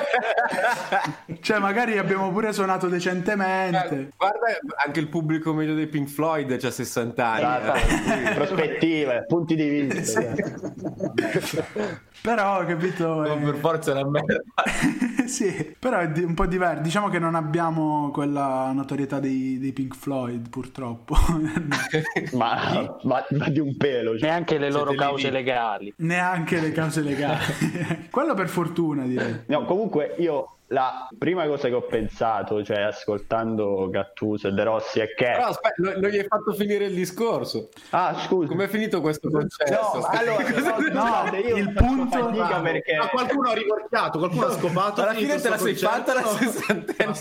cioè, 1.42 1.60
magari 1.60 1.98
abbiamo 1.98 2.32
pure 2.32 2.52
suonato 2.52 2.88
decentemente. 2.88 3.96
Eh, 3.96 4.10
Guarda, 4.18 4.46
anche 4.86 5.00
il 5.00 5.08
pubblico 5.08 5.54
medio 5.54 5.74
dei 5.74 5.88
Pink 5.88 6.10
Floyd 6.10 6.58
c'ha 6.58 6.72
60 6.72 7.26
anni. 7.26 7.46
Esatto. 7.64 8.34
prospettive, 8.36 9.26
punti 9.26 9.56
di 9.56 9.70
vista. 9.70 10.22
Però, 12.22 12.66
capito? 12.66 13.22
Non 13.22 13.42
eh, 13.42 13.46
per 13.52 13.56
forza 13.56 13.92
una 13.94 14.06
merda. 14.06 14.42
sì, 15.28 15.76
però 15.80 16.00
è 16.00 16.12
un 16.24 16.34
po' 16.34 16.46
diverso. 16.46 16.82
Diciamo 16.82 17.10
che 17.10 17.20
non 17.20 17.36
abbiamo 17.36 18.10
quella 18.12 18.72
notorietà 18.74 19.20
dei, 19.20 19.58
dei 19.60 19.72
Pink 19.72 19.96
Floyd, 19.96 20.50
purtroppo. 20.58 21.16
ma, 22.34 22.98
ma- 23.04 23.26
ma 23.30 23.50
di 23.50 23.60
un 23.60 23.78
pelo. 23.78 24.18
cioè. 24.18 24.28
Neanche 24.28 24.58
le 24.58 24.72
loro 24.72 24.90
Siete 24.90 25.06
cause 25.06 25.28
lì. 25.28 25.32
legali. 25.34 25.94
Neanche 25.98 26.60
le 26.60 26.72
cause 26.72 27.02
legali. 27.02 27.44
Quello 28.10 28.34
per 28.34 28.50
fortuna, 28.50 29.04
direi. 29.04 29.42
No, 29.46 29.66
comunque 29.66 30.16
io 30.18 30.57
la 30.68 31.08
prima 31.18 31.46
cosa 31.46 31.70
che 31.70 31.76
ho 31.76 31.84
pensato, 31.84 32.64
cioè 32.64 32.82
ascoltando 32.82 33.90
Gattuso 33.90 34.50
e 34.50 34.52
De 34.52 34.64
Rossi, 34.64 35.00
è 35.00 35.14
che... 35.14 35.32
Però 35.32 35.48
aspetta, 35.48 35.76
non, 35.78 35.94
non 36.00 36.10
gli 36.10 36.18
hai 36.18 36.26
fatto 36.28 36.54
finire 36.54 36.86
il 36.86 36.94
discorso. 36.94 37.70
Ah, 37.92 38.14
scusa. 38.20 38.50
Com'è 38.50 38.68
finito 38.68 39.00
questo 39.00 39.30
concesso? 39.30 39.74
No, 39.74 40.06
allora, 40.08 41.30
no, 41.30 41.38
io 41.38 41.56
il 41.56 41.72
punto- 41.74 42.32
perché... 42.62 42.98
Ma 42.98 43.08
qualcuno 43.08 43.50
ha 43.50 43.54
rivorchiato, 43.54 44.18
qualcuno 44.20 44.46
ha 44.48 44.52
scopato. 44.52 45.02
Alla 45.04 45.14
fine 45.14 45.40
te 45.40 45.50
la 45.50 45.58
sei 45.58 45.76
fatta 45.76 46.14
la 46.14 46.24
sessantenne. 46.24 47.14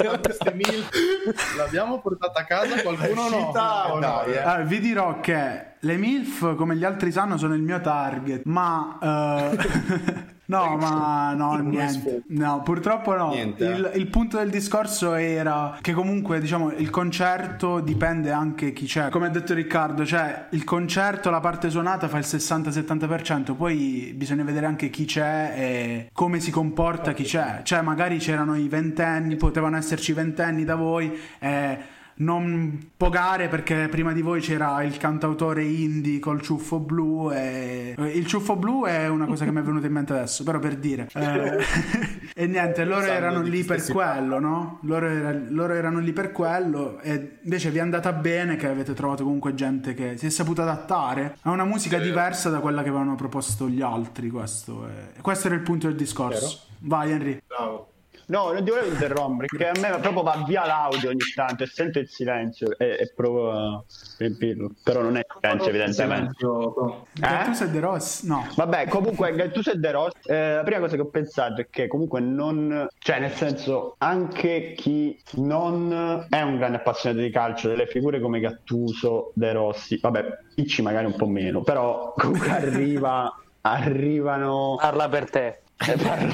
L'abbiamo 1.56 2.00
portata 2.00 2.40
a 2.40 2.44
casa, 2.44 2.82
qualcuno 2.82 3.28
no. 3.28 3.36
o 3.36 3.94
no? 3.94 4.00
Dai, 4.00 4.32
eh. 4.32 4.38
Ah, 4.38 4.60
vi 4.62 4.80
dirò 4.80 5.20
che 5.20 5.74
le 5.78 5.96
MILF, 5.96 6.56
come 6.56 6.74
gli 6.74 6.84
altri 6.84 7.12
sanno, 7.12 7.36
sono 7.36 7.54
il 7.54 7.62
mio 7.62 7.80
target, 7.80 8.42
ma... 8.44 8.98
eh, 9.00 10.34
no, 10.46 10.76
ma 10.76 11.34
no, 11.34 11.56
niente. 11.56 12.22
No, 12.28 12.62
purtroppo 12.62 13.14
no. 13.14 13.32
Eh. 13.32 13.54
Il, 13.58 13.92
il 13.94 14.06
punto 14.08 14.38
del 14.38 14.50
discorso 14.50 15.14
era 15.14 15.78
che 15.80 15.92
comunque, 15.92 16.40
diciamo, 16.40 16.72
il 16.72 16.90
concerto 16.90 17.80
dipende 17.80 18.30
anche 18.30 18.72
chi 18.72 18.86
c'è. 18.86 19.08
Come 19.08 19.26
ha 19.26 19.30
detto 19.30 19.54
Riccardo, 19.54 20.04
cioè 20.04 20.46
il 20.50 20.64
concerto, 20.64 21.30
la 21.30 21.40
parte 21.40 21.70
suonata 21.70 22.08
fa 22.08 22.18
il 22.18 22.24
60-70%, 22.26 23.54
poi 23.54 24.12
bisogna 24.16 24.44
vedere 24.44 24.66
anche 24.66 24.90
chi 24.90 25.04
c'è 25.04 25.52
e 25.56 26.10
come 26.12 26.40
si 26.40 26.50
comporta 26.50 27.12
chi 27.12 27.24
c'è. 27.24 27.60
Cioè, 27.62 27.82
magari 27.82 28.18
c'erano 28.18 28.56
i 28.56 28.68
ventenni, 28.68 29.36
potevano 29.36 29.76
esserci 29.76 30.12
ventenni 30.12 30.64
da 30.64 30.74
voi 30.74 31.12
e 31.38 31.94
non 32.18 32.90
pogare 32.96 33.48
perché 33.48 33.88
prima 33.90 34.12
di 34.12 34.22
voi 34.22 34.40
c'era 34.40 34.82
il 34.82 34.96
cantautore 34.96 35.64
indie 35.64 36.18
col 36.18 36.40
ciuffo 36.40 36.78
blu 36.78 37.30
e 37.32 37.94
il 38.14 38.26
ciuffo 38.26 38.56
blu 38.56 38.84
è 38.86 39.08
una 39.08 39.26
cosa 39.26 39.44
che 39.44 39.52
mi 39.52 39.60
è 39.60 39.62
venuta 39.62 39.86
in 39.86 39.92
mente 39.92 40.12
adesso 40.14 40.42
però 40.44 40.58
per 40.58 40.76
dire 40.76 41.08
Eh, 41.12 41.58
e 42.34 42.46
niente 42.46 42.84
loro 42.84 43.04
erano 43.04 43.42
lì 43.42 43.64
per 43.64 43.84
quello 43.84 44.38
no? 44.38 44.78
Loro, 44.82 45.06
era- 45.08 45.38
loro 45.48 45.74
erano 45.74 45.98
lì 45.98 46.12
per 46.12 46.32
quello 46.32 46.98
e 47.00 47.38
invece 47.42 47.70
vi 47.70 47.78
è 47.78 47.80
andata 47.80 48.12
bene 48.12 48.56
che 48.56 48.68
avete 48.68 48.94
trovato 48.94 49.22
comunque 49.24 49.54
gente 49.54 49.94
che 49.94 50.16
si 50.16 50.26
è 50.26 50.30
saputa 50.30 50.62
adattare. 50.62 51.36
A 51.42 51.50
una 51.50 51.64
musica 51.64 51.98
diversa 51.98 52.50
da 52.50 52.60
quella 52.60 52.82
che 52.82 52.88
avevano 52.88 53.14
proposto 53.14 53.68
gli 53.68 53.82
altri 53.82 54.30
questo, 54.30 54.86
è- 54.88 55.20
questo 55.20 55.46
era 55.48 55.56
il 55.56 55.62
punto 55.62 55.86
del 55.86 55.96
discorso. 55.96 56.60
Vai 56.80 57.10
Henry. 57.12 57.40
Bravo. 57.46 57.90
No, 58.26 58.52
non 58.52 58.64
ti 58.64 58.70
volevo 58.70 58.88
interrompere, 58.88 59.46
perché 59.46 59.68
a 59.68 59.80
me 59.80 59.98
proprio 60.00 60.22
va 60.22 60.42
via 60.46 60.66
l'audio 60.66 61.10
ogni 61.10 61.18
tanto 61.34 61.62
e 61.62 61.66
sento 61.66 61.98
il 62.00 62.08
silenzio 62.08 62.76
e, 62.76 62.96
e 63.00 63.12
provo 63.14 63.50
a 63.52 63.84
riempirlo. 64.18 64.72
Però 64.82 65.00
non 65.00 65.16
è 65.16 65.24
silenzio, 65.40 65.68
evidentemente. 65.68 66.32
Silenzio. 66.36 67.06
Gattuso 67.12 67.64
e 67.64 67.70
De 67.70 67.80
Rossi 67.80 68.26
no 68.26 68.46
Vabbè, 68.56 68.88
comunque 68.88 69.32
Gattuso 69.34 69.70
e 69.70 69.76
De 69.76 69.90
Rossi, 69.92 70.16
eh, 70.24 70.54
la 70.54 70.62
prima 70.62 70.80
cosa 70.80 70.96
che 70.96 71.02
ho 71.02 71.08
pensato 71.08 71.60
è 71.60 71.68
che 71.70 71.86
comunque 71.86 72.20
non, 72.20 72.86
cioè 72.98 73.20
nel 73.20 73.32
senso 73.32 73.94
anche 73.98 74.74
chi 74.76 75.20
non 75.34 76.26
è 76.28 76.40
un 76.40 76.56
grande 76.56 76.78
appassionato 76.78 77.22
di 77.22 77.30
calcio, 77.30 77.68
delle 77.68 77.86
figure 77.86 78.20
come 78.20 78.40
Gattuso, 78.40 79.30
De 79.34 79.52
Rossi, 79.52 79.98
vabbè, 80.00 80.38
Picci 80.54 80.82
magari 80.82 81.06
un 81.06 81.16
po' 81.16 81.26
meno, 81.26 81.62
però 81.62 82.12
comunque 82.16 82.50
arriva, 82.50 83.32
arrivano... 83.62 84.76
Parla 84.80 85.08
per 85.08 85.30
te. 85.30 85.60
Eh, 85.76 85.96
parlo- 86.02 86.32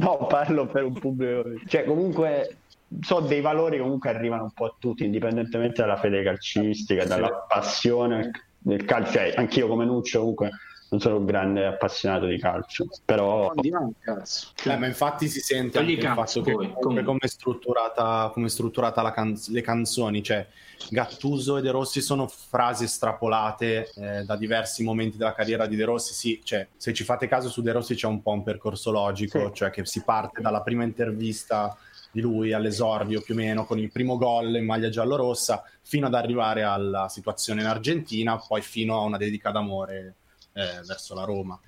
no, 0.04 0.26
parlo 0.26 0.66
per 0.66 0.84
un 0.84 0.94
pubblico. 0.94 1.44
Cioè, 1.66 1.84
comunque, 1.84 2.56
so 3.00 3.20
dei 3.20 3.40
valori 3.40 3.76
che 3.76 3.82
comunque 3.82 4.10
arrivano 4.10 4.44
un 4.44 4.52
po' 4.52 4.64
a 4.66 4.74
tutti, 4.78 5.04
indipendentemente 5.04 5.82
dalla 5.82 5.96
fede 5.96 6.22
calcistica, 6.22 7.04
dalla 7.04 7.44
passione 7.46 8.30
del 8.58 8.84
calcio. 8.84 9.12
Cioè, 9.12 9.34
anch'io 9.36 9.68
come 9.68 9.84
Nuccio 9.84 10.20
comunque 10.20 10.50
non 10.90 11.00
sono 11.00 11.16
un 11.18 11.24
grande 11.24 11.66
appassionato 11.66 12.26
di 12.26 12.38
calcio, 12.38 12.86
però. 13.04 13.52
Eh, 13.54 14.76
ma 14.76 14.86
infatti 14.86 15.28
si 15.28 15.40
sente 15.40 15.78
Togli 15.78 15.92
anche 15.94 16.06
il 16.06 16.12
fatto 16.12 16.40
che 16.42 16.52
poi, 16.52 16.72
comunque. 16.72 17.02
come 17.04 17.18
è 17.20 17.26
strutturata, 17.28 18.30
come 18.32 18.46
è 18.46 18.48
strutturata 18.48 19.00
la 19.02 19.12
can- 19.12 19.38
le 19.48 19.60
canzoni, 19.62 20.22
cioè 20.22 20.46
Gattuso 20.88 21.58
e 21.58 21.60
De 21.62 21.70
Rossi 21.70 22.00
sono 22.00 22.26
frasi 22.26 22.84
estrapolate 22.84 23.90
eh, 23.94 24.24
da 24.24 24.34
diversi 24.36 24.82
momenti 24.82 25.16
della 25.16 25.34
carriera 25.34 25.66
di 25.66 25.76
De 25.76 25.84
Rossi, 25.84 26.12
sì, 26.14 26.40
cioè, 26.42 26.66
se 26.76 26.92
ci 26.92 27.04
fate 27.04 27.28
caso 27.28 27.48
su 27.48 27.62
De 27.62 27.70
Rossi 27.72 27.94
c'è 27.94 28.06
un 28.06 28.20
po' 28.22 28.32
un 28.32 28.42
percorso 28.42 28.90
logico, 28.90 29.46
Sì. 29.48 29.54
cioè 29.54 29.70
che 29.70 29.84
si 29.86 30.02
parte 30.02 30.40
dalla 30.40 30.62
prima 30.62 30.82
intervista 30.82 31.76
di 32.12 32.20
lui 32.20 32.52
all'esordio 32.52 33.20
più 33.20 33.34
o 33.34 33.36
meno 33.36 33.64
con 33.64 33.78
il 33.78 33.92
primo 33.92 34.16
gol 34.16 34.56
in 34.56 34.64
maglia 34.64 34.88
giallo-rossa 34.88 35.62
fino 35.82 36.06
ad 36.08 36.14
arrivare 36.14 36.64
alla 36.64 37.08
situazione 37.08 37.60
in 37.60 37.68
Argentina, 37.68 38.36
poi 38.36 38.60
fino 38.62 38.98
a 38.98 39.04
una 39.04 39.16
dedica 39.16 39.52
d'amore 39.52 40.14
eh, 40.52 40.80
verso 40.86 41.14
la 41.14 41.24
Roma. 41.24 41.58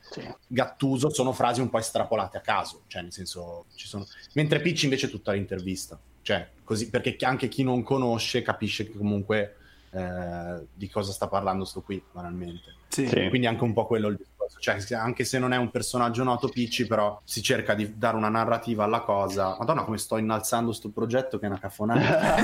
Gattuso 0.47 1.11
sono 1.11 1.33
frasi 1.33 1.61
un 1.61 1.71
po' 1.71 1.79
estrapolate 1.79 2.39
a 2.39 2.41
caso, 2.41 2.83
cioè 2.87 3.03
nel 3.03 3.13
senso 3.13 3.67
ci 3.75 3.87
sono... 3.87 4.07
mentre 4.35 4.61
Picci 4.61 4.85
invece 4.85 5.07
è 5.07 5.11
tutta 5.11 5.33
l'intervista, 5.33 5.99
cioè 6.23 6.49
così 6.65 6.91
perché 6.91 7.17
anche 7.25 7.49
chi 7.49 7.63
non 7.63 7.83
conosce 7.83 8.43
capisce 8.43 8.87
che 8.87 8.97
comunque 8.97 9.57
eh, 9.91 10.67
di 10.73 10.89
cosa 10.89 11.13
sta 11.13 11.29
parlando 11.29 11.65
sto 11.65 11.83
qui 11.83 12.03
banalmente. 12.11 12.75
sì. 12.89 13.07
Sì. 13.07 13.29
Quindi 13.29 13.47
anche 13.47 13.65
un 13.65 13.73
po' 13.73 13.87
quello 13.87 14.09
il 14.09 14.17
discorso, 14.17 14.59
cioè 14.59 14.81
anche 14.95 15.25
se 15.25 15.39
non 15.39 15.53
è 15.53 15.57
un 15.57 15.71
personaggio 15.71 16.23
noto 16.25 16.49
Picci, 16.49 16.87
però 16.87 17.21
si 17.25 17.43
cerca 17.43 17.75
di 17.75 17.99
dare 17.99 18.17
una 18.17 18.31
narrativa 18.31 18.85
alla 18.85 19.01
cosa. 19.01 19.57
Madonna 19.59 19.85
come 19.85 19.99
sto 19.99 20.17
innalzando 20.17 20.73
sto 20.73 20.89
progetto 20.89 21.39
che 21.39 21.45
è 21.45 21.49
una 21.49 21.59
cafonata. 21.59 22.37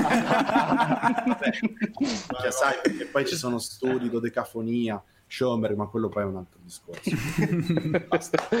cioè, 2.39 2.51
sai, 2.51 2.75
perché 2.83 3.05
poi 3.05 3.25
ci 3.25 3.35
sono 3.35 3.57
studi, 3.57 4.09
dodecafonia, 4.09 5.01
Schoenberg, 5.29 5.75
ma 5.77 5.85
quello 5.85 6.09
poi 6.09 6.23
è 6.23 6.25
un 6.25 6.35
altro 6.37 6.59
discorso. 6.63 7.09
Basta. 8.09 8.47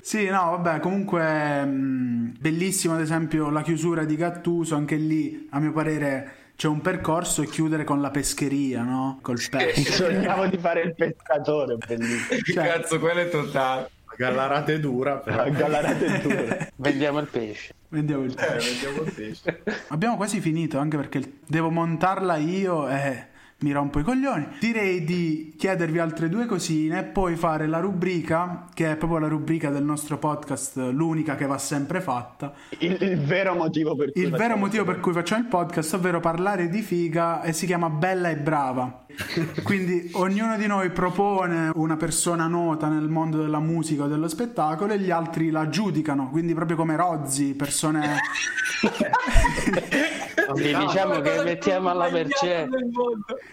Sì, 0.00 0.26
no, 0.26 0.50
vabbè, 0.50 0.80
comunque 0.80 1.64
mh, 1.64 2.34
bellissimo 2.38 2.94
ad 2.94 3.00
esempio 3.00 3.50
la 3.50 3.62
chiusura 3.62 4.04
di 4.04 4.16
Gattuso, 4.16 4.74
anche 4.74 4.96
lì 4.96 5.46
a 5.50 5.58
mio 5.60 5.72
parere 5.72 6.30
c'è 6.56 6.68
un 6.68 6.80
percorso 6.80 7.42
e 7.42 7.46
chiudere 7.48 7.84
con 7.84 8.00
la 8.00 8.10
pescheria, 8.10 8.82
no? 8.82 9.18
Col 9.22 9.40
pesce. 9.50 9.92
sognavo 9.92 10.46
di 10.46 10.58
fare 10.58 10.82
il 10.82 10.94
pescatore, 10.94 11.76
bellissimo. 11.76 12.40
Cioè- 12.40 12.66
cazzo, 12.66 12.98
quello 12.98 13.20
è 13.20 13.28
totale. 13.28 13.90
Gallarate 14.16 14.80
dura, 14.80 15.18
però. 15.18 15.48
Gallarate 15.50 16.06
è 16.06 16.20
duro. 16.22 16.56
Vendiamo 16.76 17.18
il 17.18 17.26
pesce. 17.26 17.74
Vendiamo 17.88 18.24
il 18.24 18.34
Eh, 18.38 18.54
vediamo 18.54 19.02
il 19.02 19.12
pesce. 19.12 19.62
Abbiamo 19.88 20.16
quasi 20.16 20.40
finito, 20.40 20.78
anche 20.78 20.96
perché 20.96 21.40
devo 21.46 21.70
montarla 21.70 22.36
io 22.36 22.88
e 22.88 23.26
mi 23.58 23.72
rompo 23.72 23.98
i 23.98 24.02
coglioni. 24.02 24.46
Direi 24.60 25.02
di 25.02 25.54
chiedervi 25.56 25.98
altre 25.98 26.28
due 26.28 26.44
cosine 26.44 26.98
e 26.98 27.04
poi 27.04 27.36
fare 27.36 27.66
la 27.66 27.78
rubrica, 27.78 28.66
che 28.74 28.90
è 28.90 28.96
proprio 28.96 29.20
la 29.20 29.28
rubrica 29.28 29.70
del 29.70 29.82
nostro 29.82 30.18
podcast, 30.18 30.76
l'unica 30.76 31.36
che 31.36 31.46
va 31.46 31.56
sempre 31.56 32.02
fatta. 32.02 32.52
Il, 32.78 32.98
il 33.00 33.18
vero 33.18 33.54
motivo 33.54 33.96
per 33.96 34.12
cui 34.12 34.22
Il 34.22 34.30
vero 34.30 34.42
facciamo 34.42 34.60
motivo 34.60 34.84
per 34.84 35.00
cui 35.00 35.12
facciamo 35.12 35.42
il 35.42 35.48
podcast, 35.48 35.94
ovvero 35.94 36.20
parlare 36.20 36.68
di 36.68 36.82
figa, 36.82 37.42
e 37.42 37.54
si 37.54 37.64
chiama 37.64 37.88
Bella 37.88 38.28
e 38.28 38.36
Brava. 38.36 39.04
Quindi 39.64 40.10
ognuno 40.12 40.58
di 40.58 40.66
noi 40.66 40.90
propone 40.90 41.70
una 41.74 41.96
persona 41.96 42.46
nota 42.48 42.88
nel 42.88 43.08
mondo 43.08 43.38
della 43.38 43.60
musica 43.60 44.04
o 44.04 44.06
dello 44.06 44.28
spettacolo 44.28 44.92
e 44.92 44.98
gli 44.98 45.10
altri 45.10 45.48
la 45.48 45.68
giudicano, 45.68 46.28
quindi 46.28 46.52
proprio 46.52 46.76
come 46.76 46.96
Rozzi, 46.96 47.54
persone... 47.54 48.16
Sì, 50.54 50.76
diciamo 50.76 51.20
che 51.20 51.42
mettiamo 51.42 51.88
alla 51.90 52.08
mercé. 52.08 52.68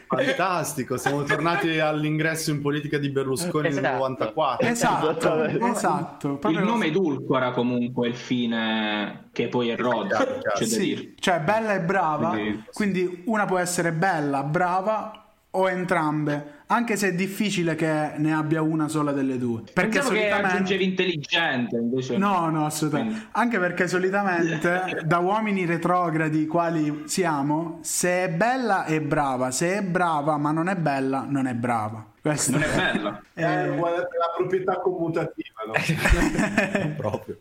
Fantastico, 0.08 0.98
siamo 0.98 1.24
tornati 1.24 1.80
all'ingresso 1.80 2.52
in 2.52 2.62
politica 2.62 2.98
di 2.98 3.10
Berlusconi 3.10 3.70
nel 3.70 3.78
Esatto. 3.80 3.98
94. 3.98 4.68
Esatto, 4.68 5.44
esatto. 5.68 6.40
Il 6.50 6.60
nome 6.60 6.86
edulcora 6.88 7.52
comunque 7.52 8.08
il 8.10 8.16
fine 8.16 9.30
che 9.32 9.48
poi 9.48 9.70
è 9.70 9.76
Rod, 9.76 10.08
Chiaro, 10.08 10.26
chiaro. 10.40 10.56
c'è 10.56 10.66
da 10.68 10.78
dire. 10.78 10.98
Sì, 10.98 11.16
cioè 11.20 11.40
bella 11.40 11.74
e 11.74 11.82
brava, 11.82 12.30
Quindi- 12.30 12.64
quindi 12.72 13.24
una 13.26 13.46
può 13.46 13.58
essere 13.58 13.92
bella, 13.92 14.44
brava 14.44 15.26
o 15.52 15.70
entrambe. 15.70 16.53
Anche 16.68 16.96
se 16.96 17.10
è 17.10 17.14
difficile 17.14 17.76
che 17.76 18.14
ne 18.18 18.34
abbia 18.34 18.62
una 18.62 18.88
sola 18.88 19.12
delle 19.12 19.38
due. 19.38 19.62
Perché 19.74 20.00
Pensavo 20.00 20.10
che 20.14 20.20
solitamente... 20.20 20.48
aggiungevi 20.48 20.84
intelligente, 20.84 21.76
invece 21.78 22.18
No, 22.18 22.50
no, 22.50 22.66
assolutamente. 22.66 23.28
Anche 23.32 23.60
perché 23.60 23.88
solitamente 23.88 25.02
da 25.06 25.18
uomini 25.20 25.66
retrogradi 25.66 26.46
quali 26.48 27.04
siamo, 27.06 27.80
se 27.82 28.24
è 28.26 28.30
bella 28.30 28.86
è 28.86 29.00
brava, 29.02 29.52
se 29.52 29.78
è 29.78 29.82
brava 29.84 30.38
ma 30.38 30.52
non 30.52 30.68
è 30.68 30.76
bella 30.76 31.26
non 31.28 31.48
è 31.48 31.54
brava. 31.54 32.08
Questo 32.22 32.52
non 32.52 32.64
è 32.64 32.70
bella. 32.70 33.22
Eh, 33.36 33.42
Eh, 33.44 33.76
guardate 33.76 34.16
la 34.18 34.32
proprietà 34.38 34.80
commutativa, 34.80 35.64
no? 35.66 35.74
proprio. 36.96 37.38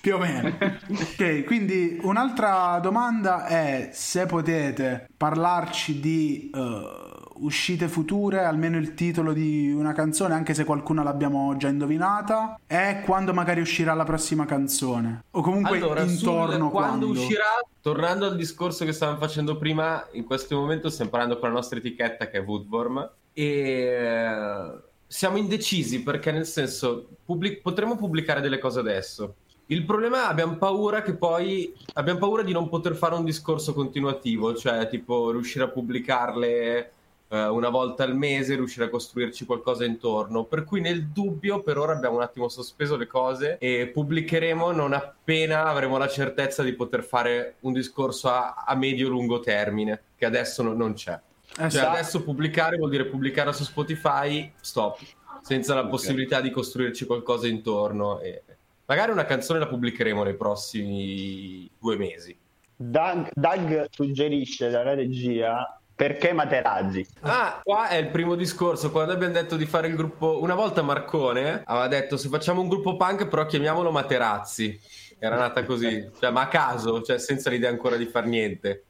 più 0.00 0.14
o 0.14 0.18
meno. 0.18 0.56
ok, 0.88 1.44
quindi 1.44 1.98
un'altra 2.02 2.78
domanda 2.80 3.46
è 3.46 3.90
se 3.92 4.24
potete 4.26 5.08
parlarci 5.16 6.00
di 6.00 6.50
eh, 6.54 7.09
uscite 7.40 7.88
future, 7.88 8.44
almeno 8.44 8.76
il 8.76 8.94
titolo 8.94 9.32
di 9.32 9.72
una 9.72 9.92
canzone, 9.92 10.34
anche 10.34 10.54
se 10.54 10.64
qualcuna 10.64 11.02
l'abbiamo 11.02 11.56
già 11.56 11.68
indovinata, 11.68 12.58
e 12.66 13.02
quando 13.04 13.32
magari 13.32 13.60
uscirà 13.60 13.94
la 13.94 14.04
prossima 14.04 14.44
canzone. 14.44 15.24
O 15.30 15.42
comunque 15.42 15.76
Allora, 15.78 16.02
intorno 16.02 16.70
quando, 16.70 17.06
quando. 17.06 17.08
uscirà, 17.08 17.60
tornando 17.80 18.26
al 18.26 18.36
discorso 18.36 18.84
che 18.84 18.92
stavamo 18.92 19.18
facendo 19.18 19.56
prima, 19.56 20.06
in 20.12 20.24
questo 20.24 20.56
momento 20.56 20.90
stiamo 20.90 21.10
parlando 21.10 21.38
con 21.38 21.48
la 21.48 21.54
nostra 21.54 21.78
etichetta 21.78 22.28
che 22.28 22.38
è 22.38 22.42
Woodworm 22.42 23.10
e 23.32 23.44
eh, 23.44 24.72
siamo 25.06 25.36
indecisi 25.36 26.02
perché 26.02 26.30
nel 26.32 26.46
senso 26.46 27.08
pubblic- 27.24 27.60
potremmo 27.62 27.96
pubblicare 27.96 28.40
delle 28.40 28.58
cose 28.58 28.80
adesso. 28.80 29.34
Il 29.66 29.84
problema 29.84 30.24
è 30.24 30.30
abbiamo 30.30 30.56
paura 30.56 31.00
che 31.00 31.14
poi 31.14 31.72
abbiamo 31.94 32.18
paura 32.18 32.42
di 32.42 32.52
non 32.52 32.68
poter 32.68 32.96
fare 32.96 33.14
un 33.14 33.24
discorso 33.24 33.72
continuativo, 33.72 34.54
cioè 34.56 34.88
tipo 34.88 35.30
riuscire 35.30 35.64
a 35.64 35.68
pubblicarle 35.68 36.92
eh, 37.32 37.46
una 37.46 37.68
volta 37.68 38.02
al 38.02 38.16
mese, 38.16 38.56
riuscire 38.56 38.86
a 38.86 38.88
costruirci 38.88 39.44
qualcosa 39.44 39.84
intorno. 39.84 40.44
Per 40.44 40.64
cui 40.64 40.80
nel 40.80 41.06
dubbio 41.06 41.62
per 41.62 41.78
ora 41.78 41.92
abbiamo 41.92 42.16
un 42.16 42.22
attimo 42.22 42.48
sospeso 42.48 42.96
le 42.96 43.06
cose 43.06 43.56
e 43.58 43.86
pubblicheremo 43.86 44.72
non 44.72 44.92
appena 44.92 45.66
avremo 45.66 45.96
la 45.96 46.08
certezza 46.08 46.62
di 46.62 46.72
poter 46.72 47.04
fare 47.04 47.56
un 47.60 47.72
discorso 47.72 48.28
a, 48.28 48.64
a 48.66 48.74
medio-lungo 48.74 49.38
termine, 49.40 50.02
che 50.16 50.26
adesso 50.26 50.62
no- 50.62 50.74
non 50.74 50.94
c'è. 50.94 51.12
Eh, 51.12 51.54
Cioè 51.54 51.70
sa- 51.70 51.92
adesso 51.92 52.22
pubblicare 52.22 52.76
vuol 52.76 52.90
dire 52.90 53.06
pubblicare 53.06 53.52
su 53.52 53.62
Spotify, 53.64 54.52
stop, 54.60 54.98
senza 55.42 55.74
la 55.74 55.86
possibilità 55.86 56.40
di 56.40 56.50
costruirci 56.50 57.06
qualcosa 57.06 57.46
intorno. 57.46 58.18
E 58.20 58.42
magari 58.86 59.12
una 59.12 59.24
canzone 59.24 59.60
la 59.60 59.68
pubblicheremo 59.68 60.24
nei 60.24 60.34
prossimi 60.34 61.70
due 61.78 61.96
mesi. 61.96 62.36
Doug, 62.74 63.28
Doug 63.34 63.86
suggerisce 63.90 64.70
dalla 64.70 64.94
regia 64.94 65.79
perché 66.00 66.32
Materazzi. 66.32 67.06
Ah, 67.20 67.60
qua 67.62 67.88
è 67.88 67.96
il 67.96 68.08
primo 68.08 68.34
discorso. 68.34 68.90
Quando 68.90 69.12
abbiamo 69.12 69.34
detto 69.34 69.58
di 69.58 69.66
fare 69.66 69.86
il 69.88 69.96
gruppo, 69.96 70.40
una 70.40 70.54
volta 70.54 70.80
Marcone 70.80 71.60
aveva 71.66 71.88
detto 71.88 72.16
se 72.16 72.30
facciamo 72.30 72.62
un 72.62 72.68
gruppo 72.68 72.96
punk, 72.96 73.28
però 73.28 73.44
chiamiamolo 73.44 73.90
Materazzi. 73.90 74.80
Era 75.18 75.36
nata 75.36 75.62
così, 75.62 76.10
cioè, 76.18 76.30
ma 76.30 76.40
a 76.40 76.48
caso, 76.48 77.02
cioè 77.02 77.18
senza 77.18 77.50
l'idea 77.50 77.68
ancora 77.68 77.96
di 77.96 78.06
far 78.06 78.24
niente. 78.24 78.84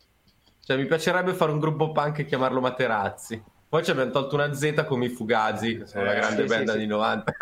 Cioè, 0.64 0.76
mi 0.76 0.86
piacerebbe 0.86 1.34
fare 1.34 1.50
un 1.50 1.58
gruppo 1.58 1.90
punk 1.90 2.20
e 2.20 2.26
chiamarlo 2.26 2.60
Materazzi. 2.60 3.42
Poi 3.68 3.82
ci 3.82 3.90
abbiamo 3.90 4.12
tolto 4.12 4.36
una 4.36 4.54
Z 4.54 4.84
come 4.86 5.06
i 5.06 5.08
Fugazi, 5.08 5.78
che 5.78 5.86
sono 5.86 6.04
una 6.04 6.14
Eh, 6.14 6.16
grande 6.20 6.42
sì, 6.42 6.46
band 6.48 6.68
sì, 6.68 6.74
anni 6.74 6.82
sì. 6.82 6.86
90. 6.94 7.34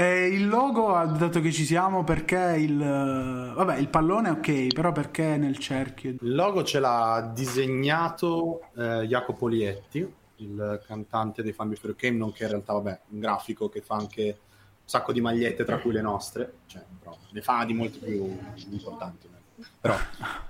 E 0.00 0.28
il 0.28 0.46
logo, 0.46 0.92
dato 0.92 1.40
che 1.40 1.50
ci 1.50 1.64
siamo, 1.64 2.04
perché 2.04 2.54
il... 2.56 2.76
Vabbè, 2.76 3.78
il 3.78 3.88
pallone 3.88 4.30
ok, 4.30 4.72
però 4.72 4.92
perché 4.92 5.36
nel 5.36 5.58
cerchio? 5.58 6.10
Il 6.10 6.36
logo 6.36 6.62
ce 6.62 6.78
l'ha 6.78 7.32
disegnato 7.34 8.60
eh, 8.76 9.06
Jacopo 9.08 9.48
Lietti, 9.48 10.08
il 10.36 10.80
cantante 10.86 11.42
dei 11.42 11.52
Fan 11.52 11.70
Before 11.70 11.96
Came, 11.96 12.16
nonché 12.16 12.44
in 12.44 12.50
realtà 12.50 12.74
vabbè, 12.74 13.00
un 13.08 13.18
grafico 13.18 13.68
che 13.68 13.80
fa 13.80 13.96
anche 13.96 14.22
un 14.22 14.84
sacco 14.84 15.12
di 15.12 15.20
magliette, 15.20 15.64
tra 15.64 15.80
cui 15.80 15.90
le 15.90 16.00
nostre, 16.00 16.58
cioè, 16.66 16.84
però, 17.00 17.18
ne 17.30 17.42
fa 17.42 17.64
di 17.64 17.74
molti 17.74 17.98
più 17.98 18.38
importanti. 18.70 19.28
no? 19.28 19.64
Però 19.80 19.96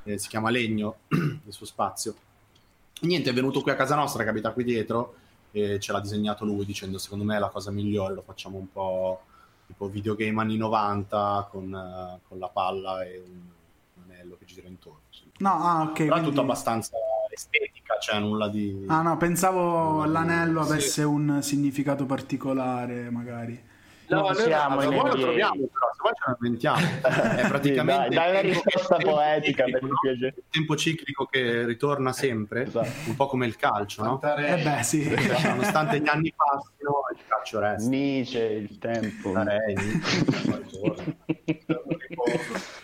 eh, 0.03 0.19
si 0.19 0.29
chiama 0.29 0.51
Legno, 0.51 0.97
il 1.09 1.41
suo 1.49 1.65
spazio. 1.65 2.15
Niente, 3.01 3.31
è 3.31 3.33
venuto 3.33 3.63
qui 3.63 3.71
a 3.71 3.77
casa 3.77 3.95
nostra, 3.95 4.25
che 4.25 4.29
abita 4.29 4.51
qui 4.51 4.65
dietro, 4.65 5.15
e 5.53 5.81
ce 5.81 5.91
l'ha 5.91 6.01
disegnato 6.01 6.45
lui 6.45 6.67
dicendo 6.67 6.99
secondo 6.99 7.25
me 7.25 7.37
è 7.37 7.39
la 7.39 7.49
cosa 7.49 7.71
migliore, 7.71 8.13
lo 8.13 8.21
facciamo 8.21 8.59
un 8.59 8.71
po' 8.71 9.23
tipo 9.69 9.87
videogame 9.89 10.41
anni 10.41 10.57
90 10.57 11.47
con, 11.51 11.73
eh, 11.73 12.21
con 12.27 12.39
la 12.41 12.49
palla 12.49 13.05
e 13.05 13.23
un, 13.25 13.33
un 13.95 14.03
anello 14.11 14.37
che 14.37 14.45
gira 14.47 14.67
intorno. 14.67 15.03
sì. 15.11 15.27
No, 15.39 15.51
ah, 15.63 15.83
ok. 15.83 15.93
Però 15.93 16.05
è 16.07 16.09
quindi- 16.09 16.29
tutto 16.31 16.41
abbastanza 16.41 16.91
estetica, 17.31 17.97
cioè 18.01 18.19
nulla 18.19 18.49
di... 18.49 18.85
Ah 18.89 19.03
no, 19.03 19.17
pensavo 19.17 20.05
Nulla 20.05 20.07
di- 20.07 20.13
l'anello 20.13 20.65
sì. 20.65 20.73
avesse 20.73 21.03
un 21.05 21.39
significato 21.43 22.05
particolare, 22.07 23.09
magari. 23.11 23.67
Non 24.11 24.23
noi- 24.23 24.35
siamo 24.37 24.81
se 24.81 24.87
in 24.87 24.95
vuoi 24.95 25.11
lo 25.11 25.17
troviamo, 25.21 25.55
però 25.67 25.91
se 25.93 25.99
vuoi 26.01 26.13
ce 26.15 26.25
lo 26.27 26.37
inventiamo. 26.41 26.79
È 27.43 27.47
praticamente 27.49 28.09
Dai, 28.09 28.17
dai 28.17 28.31
una 28.31 28.41
tempo- 28.41 28.63
risposta 28.65 28.97
tempo 28.97 29.13
poetica, 29.13 29.65
per 29.65 29.73
ciclico, 29.75 29.99
piacere. 30.01 30.27
no? 30.35 30.37
Il 30.39 30.45
tempo 30.51 30.77
ciclico 30.77 31.25
che 31.27 31.65
ritorna 31.67 32.13
sempre, 32.15 32.63
Esatto. 32.63 32.89
un 33.07 33.15
po' 33.17 33.27
come 33.27 33.45
il 33.47 33.57
calcio, 33.57 34.03
no? 34.03 34.21
Eh 34.23 34.63
beh, 34.63 34.83
sì. 34.83 35.05
Cioè, 35.05 35.49
nonostante 35.51 36.01
gli 36.01 36.09
anni 36.09 36.33
passino, 36.35 36.98
il 37.49 37.59
calcio 37.59 37.59
resta. 37.61 37.89
Nietzsche, 37.89 38.45
il 38.45 38.79
tempo. 38.79 39.33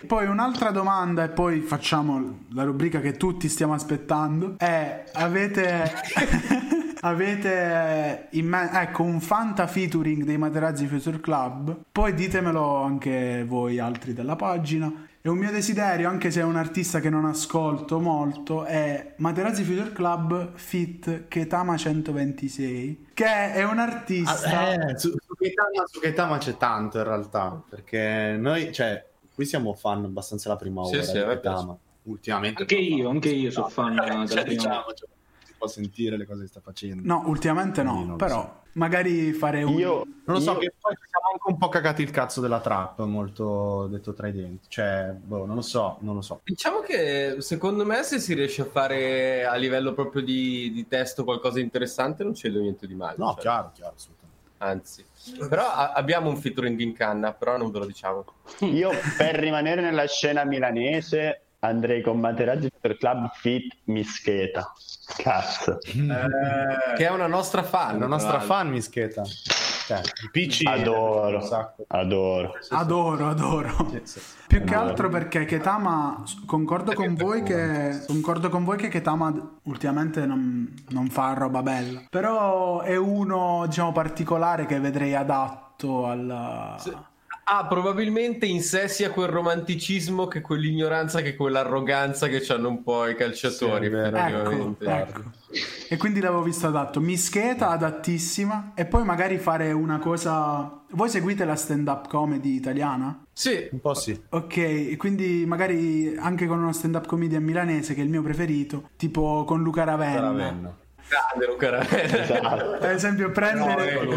Poi 0.07 0.27
un'altra 0.27 0.71
domanda 0.71 1.25
e 1.25 1.29
poi 1.29 1.61
facciamo 1.61 2.45
la 2.53 2.63
rubrica 2.65 3.01
che 3.01 3.17
tutti 3.17 3.49
stiamo 3.49 3.75
aspettando 3.75 4.55
è 4.59 5.05
avete 5.13 5.93
avete 7.01 8.29
in 8.31 8.47
me- 8.47 8.71
ecco 8.73 9.03
un 9.03 9.21
Fanta 9.21 9.67
featuring 9.67 10.25
dei 10.25 10.39
Materazzi 10.39 10.87
Future 10.87 11.21
Club 11.21 11.77
poi 11.91 12.15
ditemelo 12.15 12.83
anche 12.83 13.45
voi 13.47 13.79
altri 13.79 14.13
della 14.13 14.37
pagina 14.37 14.91
è 15.27 15.29
un 15.29 15.39
mio 15.39 15.51
desiderio 15.51 16.11
anche 16.11 16.31
se 16.31 16.41
è 16.41 16.45
un 16.45 16.57
artista 16.57 17.01
che 17.01 17.09
non 17.09 17.25
ascolto 17.25 17.99
molto 17.99 18.65
è 18.65 19.15
Materazzi 19.17 19.65
Future 19.65 19.91
Club 19.93 20.53
fit 20.55 21.29
Ketama 21.29 21.79
126 21.79 23.07
che 23.15 23.25
è 23.55 23.65
un 23.65 23.79
artista 23.79 24.75
Eh, 24.91 24.99
su, 24.99 25.09
su 25.09 25.35
Gaetama, 25.39 25.87
su 25.91 26.01
Gaetama 26.01 26.37
c'è 26.37 26.59
tanto 26.59 26.99
in 26.99 27.05
realtà, 27.05 27.59
perché 27.67 28.37
noi, 28.39 28.71
cioè, 28.71 29.03
qui 29.35 29.47
siamo 29.47 29.73
fan 29.73 30.05
abbastanza 30.05 30.51
la 30.51 30.57
prima 30.57 30.85
Sì, 30.85 30.97
ora 30.97 31.03
sì, 31.05 31.13
di 31.13 31.19
a 31.19 31.21
me 31.23 31.27
Gaetama. 31.33 31.79
Ultimamente 32.03 32.61
Anche 32.61 32.75
io, 32.75 33.09
anche 33.09 33.29
io 33.31 33.51
sono 33.51 33.69
fan 33.71 33.95
della 33.95 34.27
cioè, 34.27 34.43
prima 34.43 34.43
diciamo, 34.45 34.85
cioè, 34.95 35.09
si 35.47 35.55
può 35.57 35.67
sentire 35.67 36.19
le 36.19 36.27
cose 36.27 36.43
che 36.43 36.49
sta 36.49 36.61
facendo. 36.61 37.01
no 37.03 37.23
ultimamente 37.29 37.83
no 37.83 38.17
però 38.17 38.43
so. 38.43 38.61
magari 38.73 39.33
fare 39.33 39.63
un 39.63 39.73
Io, 39.79 40.05
Non 40.27 40.37
lo 40.37 40.41
so, 40.41 40.53
io- 40.53 40.59
che 40.59 40.75
poi 40.79 40.95
anche 41.35 41.51
un 41.51 41.59
po' 41.59 41.69
cagati 41.69 42.03
il 42.03 42.11
cazzo 42.13 42.41
della 42.41 42.61
trap, 42.61 43.01
molto 43.01 43.89
detto 43.89 44.13
tra 44.13 44.29
i 44.29 44.33
denti. 44.33 44.67
Cioè, 44.69 45.13
boh, 45.21 45.45
non 45.47 45.57
lo 45.57 45.63
so, 45.63 45.97
non 46.01 46.15
lo 46.15 46.23
so. 46.23 46.41
Diciamo 46.45 46.81
che 46.81 47.37
secondo 47.41 47.85
me 47.85 48.03
se 48.05 48.21
si 48.21 48.35
riesce 48.35 48.63
a 48.63 48.67
fare 48.67 49.45
a 49.45 49.55
livello 49.57 49.95
proprio 49.95 50.23
di, 50.23 50.71
di 50.73 50.87
testo 50.87 51.25
qualcosa 51.25 51.57
di 51.57 51.63
interessante 51.63 52.23
non 52.23 52.33
c'è 52.33 52.49
niente 52.49 52.87
di 52.87 52.95
male. 52.95 53.17
No, 53.19 53.33
cioè, 53.33 53.41
chiaro, 53.41 53.71
chiaro, 53.75 53.95
assolutamente. 53.97 54.23
Anzi, 54.59 55.05
però 55.49 55.67
a- 55.67 55.93
abbiamo 55.93 56.29
un 56.31 56.37
featuring 56.37 56.79
in 56.79 56.95
canna, 56.95 57.33
però 57.33 57.57
non 57.57 57.71
ve 57.73 57.81
lo 57.81 57.87
diciamo. 57.87 58.25
io 58.61 58.91
per 59.17 59.35
rimanere 59.35 59.81
nella 59.81 60.07
scena 60.07 60.45
milanese 60.45 61.41
andrei 61.59 62.03
con 62.03 62.21
Materazzi 62.21 62.71
per 62.81 62.97
Club 62.97 63.31
Fit 63.35 63.75
Mischeta. 63.85 64.73
Cazzo. 65.17 65.79
Che 65.79 67.07
è 67.07 67.11
una 67.11 67.27
nostra 67.27 67.63
fan. 67.63 67.93
La 67.95 67.99
tra 67.99 68.07
nostra 68.07 68.41
fan 68.41 68.69
mischeta. 68.69 69.23
Cioè, 69.87 70.01
PC 70.31 70.63
Adoro. 70.67 71.39
Adoro. 71.89 72.55
Adoro, 72.71 73.29
adoro. 73.29 73.89
Sì, 73.91 74.01
sì. 74.05 74.21
Più 74.47 74.65
che 74.65 74.75
altro 74.75 75.09
perché 75.09 75.45
Ketama, 75.45 76.23
concordo 76.47 76.93
con 76.93 77.15
voi 77.15 77.43
che, 77.43 78.03
concordo 78.07 78.49
con 78.49 78.65
voi 78.65 78.77
che 78.79 78.89
Ketama 78.89 79.59
ultimamente 79.65 80.25
non, 80.25 80.73
non 80.89 81.09
fa 81.09 81.35
roba 81.35 81.63
bella. 81.63 82.03
Però 82.09 82.81
è 82.81 82.97
uno, 82.97 83.65
diciamo, 83.67 83.93
particolare 83.93 84.67
che 84.67 84.81
vedrei 84.81 85.15
adatto 85.15 86.07
alla... 86.07 86.77
Ah, 87.47 87.67
probabilmente 87.67 88.47
in 88.47 88.63
sé 88.63 88.89
sia 88.89 89.11
quel 89.11 89.29
romanticismo 89.29 90.27
che 90.27 90.41
quell'ignoranza 90.41 91.21
che 91.21 91.37
quell'arroganza 91.37 92.29
che 92.29 92.45
hanno 92.49 92.69
un 92.69 92.83
po' 92.83 93.07
i 93.07 93.15
calciatori. 93.15 93.91
Sì. 93.91 93.95
Ecco, 93.95 94.77
ecco. 94.81 95.23
E 95.89 95.97
quindi 95.99 96.21
l'avevo 96.21 96.43
visto 96.43 96.67
adatto. 96.67 97.01
Mischeta 97.01 97.69
adattissima. 97.69 98.73
E 98.75 98.87
poi 98.87 99.05
magari 99.05 99.37
fare 99.39 99.73
una 99.73 99.99
cosa... 99.99 100.81
Voi 100.91 101.09
seguite 101.09 101.45
la 101.45 101.57
stand-up 101.57 102.09
comedy 102.09 102.55
italiana? 102.55 103.25
Sì, 103.33 103.69
Un 103.73 103.81
po' 103.81 103.95
sì. 103.95 104.19
Ok, 104.31 104.57
e 104.57 104.95
quindi 104.97 105.45
magari 105.45 106.17
anche 106.17 106.47
con 106.47 106.59
uno 106.59 106.73
stand-up 106.73 107.07
comedian 107.07 107.43
milanese 107.43 107.95
che 107.95 108.01
è 108.01 108.05
il 108.05 108.11
mio 108.11 108.23
preferito, 108.23 108.91
tipo 108.97 109.45
con 109.45 109.63
Luca 109.63 109.85
Ravenna. 109.85 110.21
Ravenna. 110.21 110.77
grande 111.09 111.47
Luca 111.47 111.71
Ravenna. 111.71 112.23
Esatto. 112.23 112.79
Per 112.79 112.91
esempio, 112.91 113.31
prendere 113.31 114.05
No, 114.05 114.11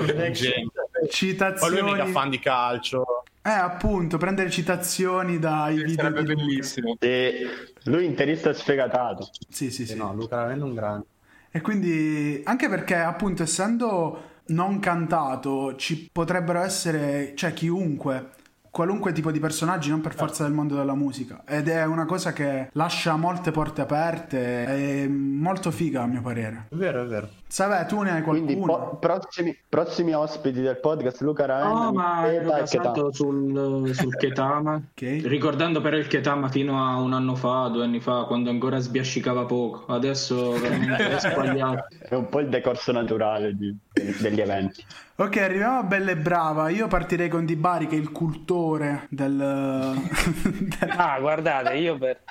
lui 1.07 1.27
è 1.27 1.29
un 1.29 1.37
genio. 1.37 1.55
Poi 1.57 1.69
lui 1.69 1.79
è 1.79 1.81
citazioni. 1.81 1.91
mica 1.91 2.05
fan 2.05 2.29
di 2.29 2.39
calcio. 2.39 3.05
Eh, 3.41 3.49
appunto, 3.49 4.17
prendere 4.17 4.49
citazioni 4.49 5.39
dai 5.39 5.81
video. 5.81 5.93
Sarebbe 5.93 6.23
di 6.23 6.25
Luca. 6.25 6.35
bellissimo. 6.35 6.97
E 6.99 7.75
lui 7.83 8.05
interista 8.05 8.53
sfegatato. 8.53 9.29
Sì, 9.49 9.71
sì, 9.71 9.85
Sì, 9.85 9.85
sì. 9.87 9.95
no, 9.95 10.13
Luca 10.13 10.37
Ravenna 10.37 10.63
è 10.63 10.67
un 10.67 10.73
grande. 10.73 11.05
E 11.51 11.61
quindi, 11.61 12.41
anche 12.45 12.69
perché 12.69 12.95
appunto 12.95 13.43
essendo 13.43 14.35
non 14.47 14.79
cantato, 14.79 15.75
ci 15.75 16.09
potrebbero 16.11 16.61
essere, 16.61 17.33
cioè 17.35 17.53
chiunque, 17.53 18.31
qualunque 18.71 19.11
tipo 19.11 19.31
di 19.31 19.39
personaggi, 19.39 19.89
non 19.89 20.01
per 20.01 20.13
forza 20.15 20.43
del 20.43 20.53
mondo 20.53 20.75
della 20.75 20.95
musica. 20.95 21.43
Ed 21.47 21.67
è 21.67 21.85
una 21.85 22.05
cosa 22.05 22.33
che 22.33 22.69
lascia 22.73 23.15
molte 23.15 23.51
porte 23.51 23.81
aperte, 23.81 24.65
è 24.65 25.07
molto 25.07 25.71
figa 25.71 26.03
a 26.03 26.07
mio 26.07 26.21
parere. 26.21 26.65
È 26.69 26.75
vero, 26.75 27.03
è 27.03 27.05
vero. 27.05 27.29
Savè, 27.49 27.85
tu 27.85 28.01
ne 28.01 28.11
hai 28.11 28.21
qualcuno? 28.23 28.45
Quindi 28.53 28.65
po- 28.65 28.97
prossimi, 28.99 29.57
prossimi 29.69 30.13
ospiti 30.13 30.59
del 30.59 30.79
podcast 30.79 31.21
Luca 31.21 31.45
Ravenna, 31.45 31.83
No, 31.85 31.91
ma 31.93 32.29
ero 32.31 32.49
basato 32.49 33.13
sul, 33.13 33.89
sul 33.93 34.15
Ketama. 34.17 34.75
Ok. 34.75 35.21
Ricordando 35.23 35.79
però 35.79 35.95
il 35.95 36.07
Ketama 36.07 36.49
fino 36.49 36.83
a 36.85 36.99
un 36.99 37.13
anno 37.13 37.35
fa, 37.35 37.69
due 37.69 37.85
anni 37.85 38.01
fa, 38.01 38.25
quando 38.25 38.49
ancora 38.49 38.79
sbiascicava 38.79 39.45
poco. 39.45 39.85
Adesso 39.93 40.51
veramente 40.59 41.09
è 41.15 41.19
sbagliato. 41.19 41.85
È 42.07 42.15
un 42.15 42.27
po' 42.29 42.39
il 42.39 42.49
decorso 42.49 42.91
naturale 42.91 43.53
di- 43.55 43.75
degli 44.19 44.39
eventi. 44.41 44.83
Ok, 45.19 45.37
arriviamo 45.37 45.79
a 45.79 45.83
Bella 45.83 46.11
e 46.11 46.17
Brava. 46.17 46.69
Io 46.69 46.87
partirei 46.87 47.27
con 47.27 47.43
Di 47.43 47.55
Bari, 47.55 47.87
che 47.87 47.95
è 47.95 47.99
il 47.99 48.11
cultore 48.11 48.57
del... 48.75 49.05
del- 49.09 50.93
Ah, 50.95 51.19
guardate, 51.19 51.73
io 51.75 51.97
per, 51.97 52.21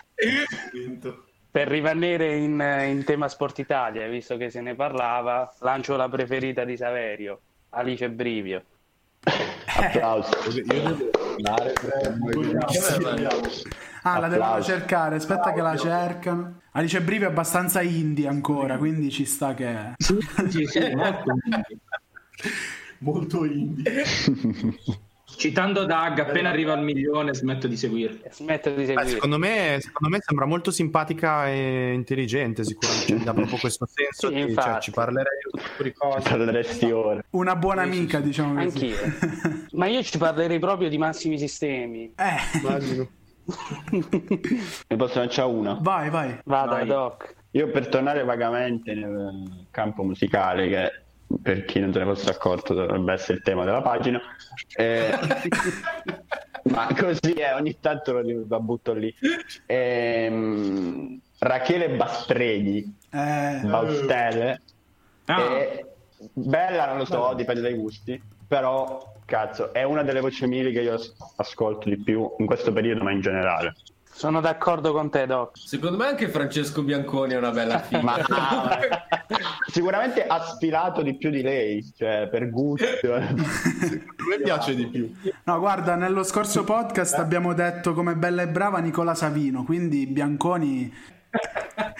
per 1.50 1.68
rimanere 1.68 2.36
in, 2.36 2.60
in 2.88 3.04
tema 3.04 3.28
Sport 3.28 3.58
Italia, 3.58 4.06
visto 4.08 4.36
che 4.36 4.50
se 4.50 4.60
ne 4.60 4.74
parlava, 4.74 5.52
lancio 5.60 5.96
la 5.96 6.08
preferita 6.08 6.64
di 6.64 6.76
Saverio, 6.76 7.40
Alice 7.70 8.08
Brivio. 8.10 8.62
Applauso. 9.78 10.30
Io 10.50 10.62
devo 10.64 11.10
Ah, 14.02 14.18
la 14.20 14.28
devono 14.28 14.48
Applausi. 14.50 14.70
cercare. 14.70 15.16
Aspetta 15.16 15.52
che 15.52 15.60
la 15.60 15.76
cercano. 15.76 16.60
Alice 16.72 17.00
Brivi 17.02 17.24
è 17.24 17.26
abbastanza 17.26 17.82
indie 17.82 18.28
ancora, 18.28 18.76
quindi 18.78 19.10
ci 19.10 19.24
sta 19.24 19.54
che... 19.54 19.94
Sì, 19.96 20.16
sì, 20.48 20.64
sì, 20.66 20.94
molto. 20.94 21.34
Molto 22.98 23.44
indie. 23.44 24.04
Citando 25.28 25.84
Dag, 25.84 26.20
appena 26.20 26.50
arriva 26.50 26.72
al 26.72 26.82
milione 26.84 27.34
smetto 27.34 27.66
di 27.66 27.76
seguirli. 27.76 28.22
Smetto 28.30 28.70
di 28.70 28.76
Beh, 28.76 28.84
seguire. 28.86 29.08
secondo, 29.08 29.38
me, 29.38 29.78
secondo 29.80 30.14
me 30.16 30.22
sembra 30.24 30.46
molto 30.46 30.70
simpatica 30.70 31.48
e 31.48 31.92
intelligente, 31.92 32.62
sicuramente. 32.64 33.24
Dà 33.24 33.34
proprio 33.34 33.58
questo 33.58 33.86
senso. 33.86 34.28
Sì, 34.28 34.34
di- 34.34 34.40
cioè, 34.40 34.48
infatti. 34.50 34.80
ci 34.82 34.90
parlerei 34.92 35.38
di 35.52 35.60
tutto 35.60 35.82
di 35.82 35.92
cose. 35.92 36.28
Parleresti 36.28 36.90
ore. 36.92 37.24
Una 37.30 37.56
buona 37.56 37.82
amica, 37.82 38.20
diciamo 38.20 38.54
così. 38.62 38.94
Anch'io. 38.94 39.66
Ma 39.72 39.86
io 39.86 40.02
ci 40.04 40.16
parlerei 40.16 40.58
proprio 40.60 40.88
di 40.88 40.96
massimi 40.96 41.38
sistemi. 41.38 42.12
Eh, 42.16 42.58
Immagino. 42.60 43.08
Ne 44.88 44.96
posso 44.96 45.18
lanciare 45.18 45.50
una. 45.50 45.78
vai, 45.80 46.08
vai. 46.08 46.38
Vada, 46.44 46.70
Vai. 46.72 46.86
Doc. 46.86 47.34
Io 47.52 47.68
per 47.70 47.88
tornare 47.88 48.22
vagamente 48.24 48.94
nel 48.94 49.66
campo 49.70 50.02
musicale, 50.02 50.68
che 50.68 50.92
per 51.42 51.64
chi 51.64 51.80
non 51.80 51.92
se 51.92 51.98
ne 51.98 52.04
fosse 52.04 52.30
accorto 52.30 52.74
dovrebbe 52.74 53.12
essere 53.12 53.38
il 53.38 53.42
tema 53.42 53.64
della 53.64 53.82
pagina, 53.82 54.20
eh, 54.76 55.10
ma 56.70 56.88
così 56.96 57.32
è, 57.32 57.54
ogni 57.54 57.78
tanto 57.80 58.12
lo, 58.12 58.44
lo 58.48 58.60
butto 58.60 58.92
lì. 58.92 59.14
Ehm, 59.66 61.20
Rachele 61.38 61.90
Bastreghi, 61.90 62.96
Eh, 63.10 63.60
Baustelle, 63.64 64.62
è 65.24 65.84
bella, 66.32 66.86
non 66.86 66.98
lo 66.98 67.04
so, 67.04 67.34
dipende 67.34 67.60
dai 67.60 67.74
gusti, 67.74 68.20
però 68.46 69.14
cazzo, 69.24 69.72
è 69.72 69.82
una 69.82 70.02
delle 70.02 70.20
voci 70.20 70.46
mili 70.46 70.72
che 70.72 70.80
io 70.82 70.94
as- 70.94 71.14
ascolto 71.36 71.88
di 71.88 72.00
più 72.02 72.34
in 72.38 72.46
questo 72.46 72.72
periodo, 72.72 73.02
ma 73.02 73.10
in 73.10 73.20
generale. 73.20 73.74
Sono 74.16 74.40
d'accordo 74.40 74.92
con 74.92 75.10
te, 75.10 75.26
Doc. 75.26 75.58
Secondo 75.58 75.98
me 75.98 76.06
anche 76.06 76.28
Francesco 76.28 76.82
Bianconi 76.82 77.34
è 77.34 77.36
una 77.36 77.50
bella 77.50 77.80
figa. 77.84 78.00
Ma 78.00 78.16
sicuramente 79.66 80.26
ha 80.26 80.40
sfilato 80.40 81.02
di 81.02 81.16
più 81.16 81.28
di 81.28 81.42
lei, 81.42 81.84
cioè 81.94 82.26
per 82.30 82.48
gusto. 82.48 82.86
A 83.12 83.20
me 83.20 84.40
piace 84.42 84.74
di 84.74 84.86
più. 84.86 85.12
no, 85.44 85.58
guarda, 85.58 85.96
nello 85.96 86.22
scorso 86.22 86.64
podcast 86.64 87.18
abbiamo 87.18 87.52
detto 87.52 87.92
come 87.92 88.14
bella 88.16 88.40
e 88.40 88.48
brava 88.48 88.78
Nicola 88.78 89.14
Savino, 89.14 89.64
quindi 89.64 90.06
Bianconi... 90.06 90.92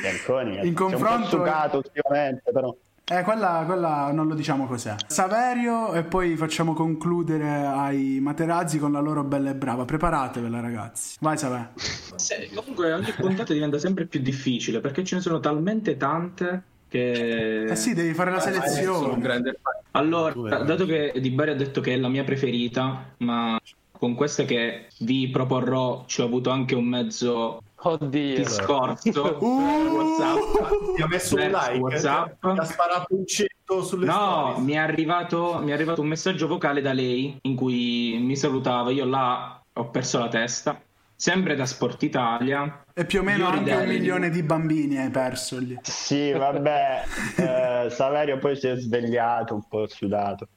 Bianconi, 0.01 0.55
In 0.55 0.61
c'è 0.62 0.67
un 0.69 0.75
po' 0.75 0.85
confronto- 0.85 1.29
succato 1.29 1.77
ultimamente, 1.77 2.51
però. 2.51 2.75
Eh, 3.09 3.23
quella, 3.23 3.63
quella 3.65 4.11
non 4.11 4.27
lo 4.27 4.35
diciamo 4.35 4.67
cos'è. 4.67 4.97
Saverio 5.07 5.93
e 5.93 6.03
poi 6.03 6.35
facciamo 6.35 6.75
concludere 6.75 7.65
ai 7.65 8.19
Materazzi 8.21 8.81
con 8.81 8.91
la 8.91 8.99
loro 8.99 9.23
bella 9.23 9.51
e 9.51 9.55
brava. 9.55 9.85
Preparatevela, 9.85 10.59
ragazzi. 10.59 11.17
Vai, 11.21 11.39
Savè. 11.39 11.69
sì, 12.17 12.51
comunque 12.53 12.93
ogni 12.93 13.13
puntata 13.17 13.53
diventa 13.53 13.79
sempre 13.79 14.07
più 14.07 14.19
difficile 14.21 14.81
perché 14.81 15.05
ce 15.05 15.15
ne 15.15 15.21
sono 15.21 15.39
talmente 15.39 15.97
tante 15.97 16.63
che... 16.89 17.63
Eh 17.65 17.77
sì, 17.77 17.95
devi 17.95 18.13
fare 18.13 18.31
la 18.31 18.39
un 18.39 18.43
selezione. 18.43 19.21
grande. 19.21 19.61
Allora, 19.93 20.33
dato 20.65 20.85
che 20.85 21.13
Di 21.21 21.31
Bari 21.31 21.51
ha 21.53 21.57
detto 21.57 21.81
che 21.81 21.95
è 21.95 21.97
la 21.97 22.09
mia 22.09 22.25
preferita, 22.25 23.15
ma 23.19 23.57
con 23.93 24.15
queste 24.17 24.45
che 24.45 24.89
vi 24.99 25.29
proporrò 25.29 26.05
ci 26.07 26.23
ho 26.23 26.25
avuto 26.25 26.51
anche 26.51 26.75
un 26.75 26.85
mezzo 26.87 27.63
Oddio. 27.87 28.37
discorso 28.37 29.39
Uh! 29.41 29.95
WhatsApp. 29.95 30.95
Ti 30.97 31.03
ha 31.03 31.07
messo 31.07 31.37
un 31.37 31.43
like. 31.43 31.78
WhatsApp. 31.78 32.41
Ti 32.41 32.59
ha 32.59 32.64
sparato 32.64 33.14
un 33.14 33.26
cetto 33.26 33.82
sulle 33.84 34.07
No, 34.07 34.57
mi 34.59 34.72
è, 34.72 34.78
arrivato, 34.78 35.61
mi 35.62 35.70
è 35.70 35.74
arrivato 35.74 36.01
un 36.01 36.09
messaggio 36.09 36.49
vocale 36.49 36.80
da 36.80 36.93
lei 36.93 37.39
in 37.43 37.55
cui 37.55 38.18
mi 38.20 38.37
salutava. 38.37 38.91
Io 38.91 39.05
là 39.05 39.62
ho 39.72 39.91
perso 39.91 40.18
la 40.18 40.28
testa. 40.28 40.80
Sempre 41.18 41.55
da 41.55 41.64
Sport 41.64 42.03
Italia. 42.03 42.84
E 42.93 43.07
più 43.07 43.20
o 43.20 43.22
meno 43.22 43.45
Io 43.45 43.51
anche 43.51 43.72
un 43.74 43.87
milione 43.87 44.28
di 44.28 44.43
bambini 44.43 44.99
hai 44.99 45.11
perso 45.11 45.59
lì. 45.59 45.78
Sì, 45.80 46.32
vabbè, 46.32 47.05
eh, 47.87 47.91
Saverio 47.91 48.39
poi 48.39 48.57
si 48.57 48.66
è 48.68 48.76
svegliato 48.76 49.55
un 49.55 49.62
po' 49.66 49.87
sudato. 49.87 50.49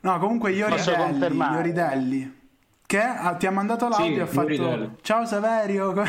No, 0.00 0.18
comunque 0.20 0.52
Posso 0.52 0.90
Ioridelli, 0.90 0.96
confermare. 0.96 1.54
Ioridelli. 1.56 2.37
Che 2.88 2.98
ha- 2.98 3.34
ti 3.34 3.46
ha 3.46 3.50
mandato 3.50 3.86
l'audio 3.86 4.06
Sì, 4.06 4.14
e 4.14 4.20
ha 4.22 4.26
fatto. 4.26 4.96
Ciao 5.02 5.26
Saverio, 5.26 5.92
come- 5.92 6.08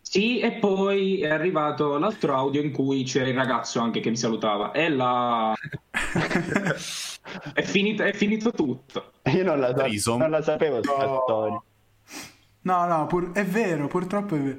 Sì, 0.00 0.38
e 0.38 0.52
poi 0.52 1.20
è 1.20 1.30
arrivato 1.30 1.98
l'altro 1.98 2.36
audio 2.36 2.62
in 2.62 2.70
cui 2.70 3.02
c'era 3.02 3.28
il 3.28 3.34
ragazzo 3.34 3.80
anche 3.80 3.98
che 3.98 4.10
mi 4.10 4.16
salutava. 4.16 4.70
E 4.70 4.88
là 4.90 5.52
è, 7.54 7.62
finito, 7.62 8.04
è 8.04 8.12
finito 8.12 8.52
tutto. 8.52 9.14
Io 9.24 9.42
non 9.42 9.58
la, 9.58 9.74
sa- 9.76 10.16
non 10.16 10.30
la 10.30 10.42
sapevo 10.42 10.76
questa 10.78 11.20
storia. 11.24 11.60
No, 12.60 12.86
no, 12.86 13.06
pur- 13.08 13.32
è 13.32 13.44
vero, 13.44 13.88
purtroppo 13.88 14.36
è 14.36 14.38
vero. 14.38 14.58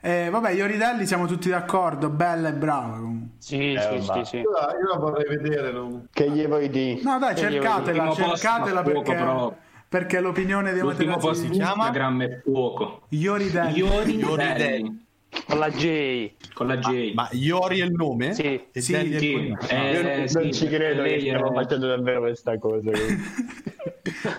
Eh, 0.00 0.30
vabbè, 0.30 0.52
Ioridelli 0.52 1.04
siamo 1.06 1.26
tutti 1.26 1.50
d'accordo, 1.50 2.08
bella 2.08 2.48
e 2.48 2.52
brava 2.54 2.96
comunque. 2.96 3.36
Sì, 3.40 3.72
Eh, 3.74 3.80
sì, 3.80 4.00
sì, 4.00 4.24
sì. 4.24 4.36
Io 4.38 4.50
la, 4.52 4.74
io 4.80 4.88
la 4.90 4.96
vorrei 4.98 5.36
vedere. 5.36 5.70
non- 5.70 6.08
Che 6.10 6.30
gli 6.30 6.46
vuoi 6.46 6.70
dire? 6.70 7.02
No, 7.02 7.18
dai, 7.18 7.36
E 7.36 7.40
io 7.40 7.50
cercatela, 7.50 8.10
cercatela 8.14 8.82
ma 8.82 8.90
poco 8.90 9.02
perché, 9.02 9.22
proprio. 9.22 9.64
Perché 9.96 10.20
l'opinione 10.20 10.72
dei 10.74 10.82
L'ultimo 10.82 11.16
post 11.16 11.40
di 11.44 11.48
di 11.48 11.56
Instagram 11.56 12.22
è 12.22 12.40
fuoco. 12.42 13.06
Ioridelli. 13.08 13.78
Ioridelli 13.78 15.06
Con 15.46 15.58
la 15.58 15.70
J. 15.70 16.32
con 16.52 16.66
la 16.66 16.76
J. 16.76 17.12
Ma 17.14 17.26
Iori 17.32 17.80
è 17.80 17.84
il 17.84 17.92
nome? 17.92 18.34
Sì. 18.34 18.42
E 18.70 18.80
Sì, 18.80 19.16
sì, 19.18 19.56
eh, 19.68 19.92
Io 19.92 20.02
non, 20.02 20.28
sì, 20.28 20.34
non 20.34 20.52
ci 20.52 20.68
credo 20.68 21.02
che 21.02 21.20
stiamo 21.20 21.50
facendo 21.50 21.86
davvero 21.86 22.20
questa 22.20 22.58
cosa. 22.58 22.90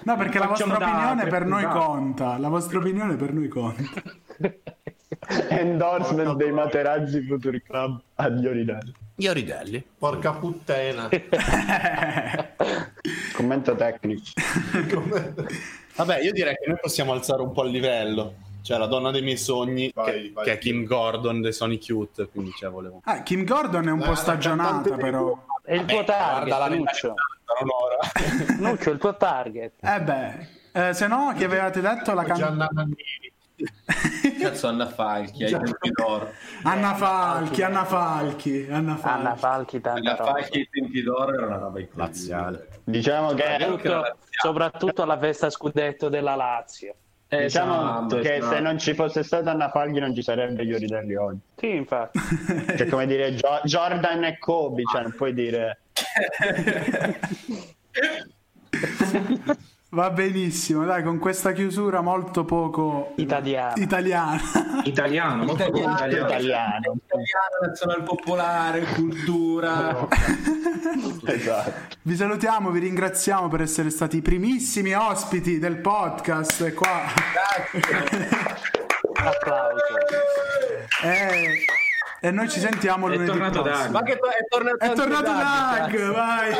No, 0.04 0.16
perché 0.16 0.40
la 0.40 0.48
vostra 0.48 0.74
opinione 0.76 1.28
per 1.28 1.46
noi 1.46 1.64
puntate. 1.64 1.86
conta. 1.86 2.38
La 2.38 2.48
vostra 2.48 2.78
opinione 2.80 3.16
per 3.16 3.34
noi 3.34 3.48
conta. 3.48 4.02
Endorsement 5.50 6.36
dei 6.36 6.52
Materazzi 6.52 7.22
Futuri 7.26 7.62
Club 7.62 8.00
agli 8.16 8.48
Oridelli. 8.48 8.94
Ioridelli. 9.18 9.84
Porca 9.98 10.32
puttana. 10.34 11.10
Commento 13.34 13.76
tecnico. 13.76 14.22
Vabbè, 15.96 16.20
io 16.22 16.32
direi 16.32 16.56
che 16.56 16.68
noi 16.68 16.78
possiamo 16.80 17.12
alzare 17.14 17.42
un 17.42 17.52
po' 17.52 17.64
il 17.64 17.72
livello. 17.72 18.36
Cioè, 18.62 18.78
la 18.78 18.86
donna 18.88 19.12
dei 19.12 19.22
miei 19.22 19.38
sogni, 19.38 19.90
Vai, 19.96 20.12
che, 20.12 20.32
vai. 20.34 20.44
che 20.46 20.52
è 20.54 20.58
Kim 20.58 20.84
Gordon 20.84 21.40
dei 21.42 21.54
Sony 21.54 21.80
Cute, 21.80 22.28
quindi 22.28 22.52
cioè, 22.52 22.70
volevo... 22.70 23.00
Ah, 23.06 23.24
Kim 23.24 23.46
Gordon 23.46 23.88
è 23.88 23.92
un 23.92 24.00
La- 24.00 24.08
po' 24.08 24.16
stagionata, 24.16 24.96
però. 24.98 25.42
È 25.64 25.74
il 25.76 25.86
tuo 25.86 26.04
target, 26.04 26.48
Guarda 26.48 26.58
la 26.58 26.76
Nuccio. 26.76 27.14
Nuccio, 28.60 28.92
il 28.92 28.98
tuo 29.00 29.16
target. 29.16 29.74
Eh 29.82 30.02
beh, 30.02 30.48
eh, 30.90 30.94
se 30.94 31.08
no, 31.08 31.34
che 31.38 31.46
avevate 31.46 31.80
detto 31.82 32.14
la 32.14 32.24
can- 32.24 32.36
Gianna 32.38 32.68
Nannini. 32.72 32.96
Cazzo 34.40 34.68
Anna 34.68 34.86
Falchi, 34.88 35.44
ai 35.46 35.52
tempi 35.52 35.92
d'oro. 35.92 36.32
Anna 36.64 36.94
Falchi, 36.94 37.64
Anna 37.64 37.86
Falchi, 37.86 38.68
Anna 38.70 38.96
Falchi. 38.96 39.18
Anna 39.26 39.36
Falchi, 39.36 39.82
Anna. 39.84 40.16
Falchi 40.16 40.58
ai 40.60 40.70
tempi 40.70 41.02
d'oro 41.02 41.34
era 41.34 41.46
una 41.48 41.58
roba 41.58 41.80
incredibile. 41.80 42.06
Laziale. 42.08 42.68
Diciamo 42.84 43.34
che, 43.34 43.44
Soprattutto, 43.60 44.18
soprattutto 44.42 45.02
alla 45.02 45.18
festa 45.18 45.50
scudetto 45.50 46.08
della 46.10 46.36
Lazio. 46.36 46.94
diciamo 47.28 47.74
Esatto, 47.74 48.20
che 48.20 48.36
esatto. 48.36 48.54
se 48.54 48.60
non 48.62 48.78
ci 48.78 48.94
fosse 48.94 49.24
stata 49.24 49.50
Anna 49.52 49.70
Falchi 49.70 50.00
non 50.00 50.14
ci 50.14 50.22
sarebbe 50.22 50.64
gli 50.66 50.74
Oridelli 50.74 51.16
oggi. 51.16 51.40
Sì, 51.56 51.76
infatti. 51.76 52.20
Cioè, 52.78 52.88
come 52.88 53.08
dire 53.08 53.34
Gio- 53.34 53.62
Jordan 53.64 54.24
e 54.24 54.38
Kobe, 54.38 54.84
cioè 54.92 55.02
non 55.02 55.14
puoi 55.16 55.34
dire... 55.34 55.80
Va 59.90 60.10
benissimo, 60.10 60.84
dai, 60.84 61.02
con 61.02 61.18
questa 61.18 61.54
chiusura 61.54 62.02
molto 62.02 62.44
poco 62.44 63.14
Italiana. 63.16 63.74
italiana. 63.78 64.42
Italiano, 64.84 65.46
molto 65.46 65.64
Italiano. 65.64 65.96
italiano. 65.96 66.28
Italiano. 66.28 66.96
Italiano, 67.06 67.58
nazionale 67.66 68.04
popolare, 68.04 68.82
cultura. 68.94 70.08
esatto. 71.26 71.74
Vi 72.04 72.16
salutiamo, 72.16 72.70
vi 72.72 72.80
ringraziamo 72.80 73.48
per 73.50 73.62
essere 73.62 73.90
stati 73.90 74.18
i 74.18 74.22
primissimi 74.22 74.94
ospiti 74.94 75.58
del 75.60 75.78
podcast. 75.78 76.74
Qua. 76.74 77.04
Applauso. 79.14 79.84
Eh, 81.04 81.66
e 82.20 82.32
noi 82.32 82.50
ci 82.50 82.60
sentiamo 82.60 83.08
È 83.08 83.12
lunedì 83.12 83.30
tornato 83.32 83.62
prossimo. 83.62 83.84
Dag. 83.84 83.92
Ma 83.92 84.04
che 84.04 84.18
to- 84.18 84.26
è 84.28 84.46
tornato, 84.48 84.78
È 84.78 84.92
tornato 84.94 85.32
Dag, 85.32 85.98
Doug, 85.98 86.12
vai. 86.14 86.52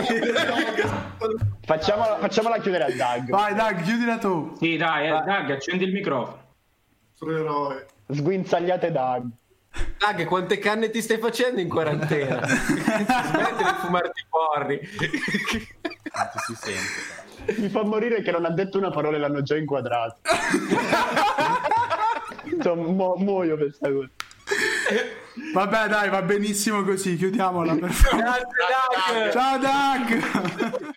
Facciamola, 1.66 2.18
facciamola 2.20 2.58
chiudere 2.60 2.84
a 2.86 2.90
Doug. 3.16 3.30
Vai 3.30 3.54
Doug, 3.56 3.82
chiudila 3.82 4.18
tu. 4.18 4.54
Sì, 4.58 4.78
dai, 4.78 5.08
eh, 5.08 5.22
Dag, 5.26 5.52
accendi 5.52 5.84
il 5.86 5.92
microfono. 5.94 6.46
Sono 7.14 7.32
eroe. 7.38 7.86
Sguinzagliate 8.10 8.92
Doug. 8.92 9.26
Dag, 9.98 10.24
quante 10.26 10.60
canne 10.60 10.90
ti 10.90 11.02
stai 11.02 11.18
facendo 11.18 11.60
in 11.60 11.68
quarantena? 11.70 12.40
Smetti 12.48 13.64
di 13.64 13.74
fumarti 13.80 14.22
i 14.22 14.26
porri. 14.30 14.80
Quanto 16.10 16.40
si 16.46 16.56
sente. 16.56 17.26
Mi 17.62 17.70
fa 17.70 17.84
morire 17.84 18.22
che 18.22 18.32
non 18.32 18.46
ha 18.46 18.50
detto 18.50 18.78
una 18.78 18.92
parola 18.92 19.18
e 19.18 19.20
l'hanno 19.20 19.42
già 19.42 19.58
inquadrato. 19.58 20.20
Insomma, 22.52 22.88
mu- 22.88 23.16
muoio 23.18 23.56
per 23.58 23.66
questa 23.68 23.92
cosa. 23.92 24.10
Vabbè, 25.54 25.88
dai, 25.88 26.10
va 26.10 26.22
benissimo 26.22 26.84
così, 26.84 27.16
chiudiamola 27.16 27.76
per 27.76 27.92
favore. 27.92 28.24
Grazie, 28.24 28.46
Dag. 29.14 29.32
Ciao 29.32 29.58
Doug. 29.58 30.96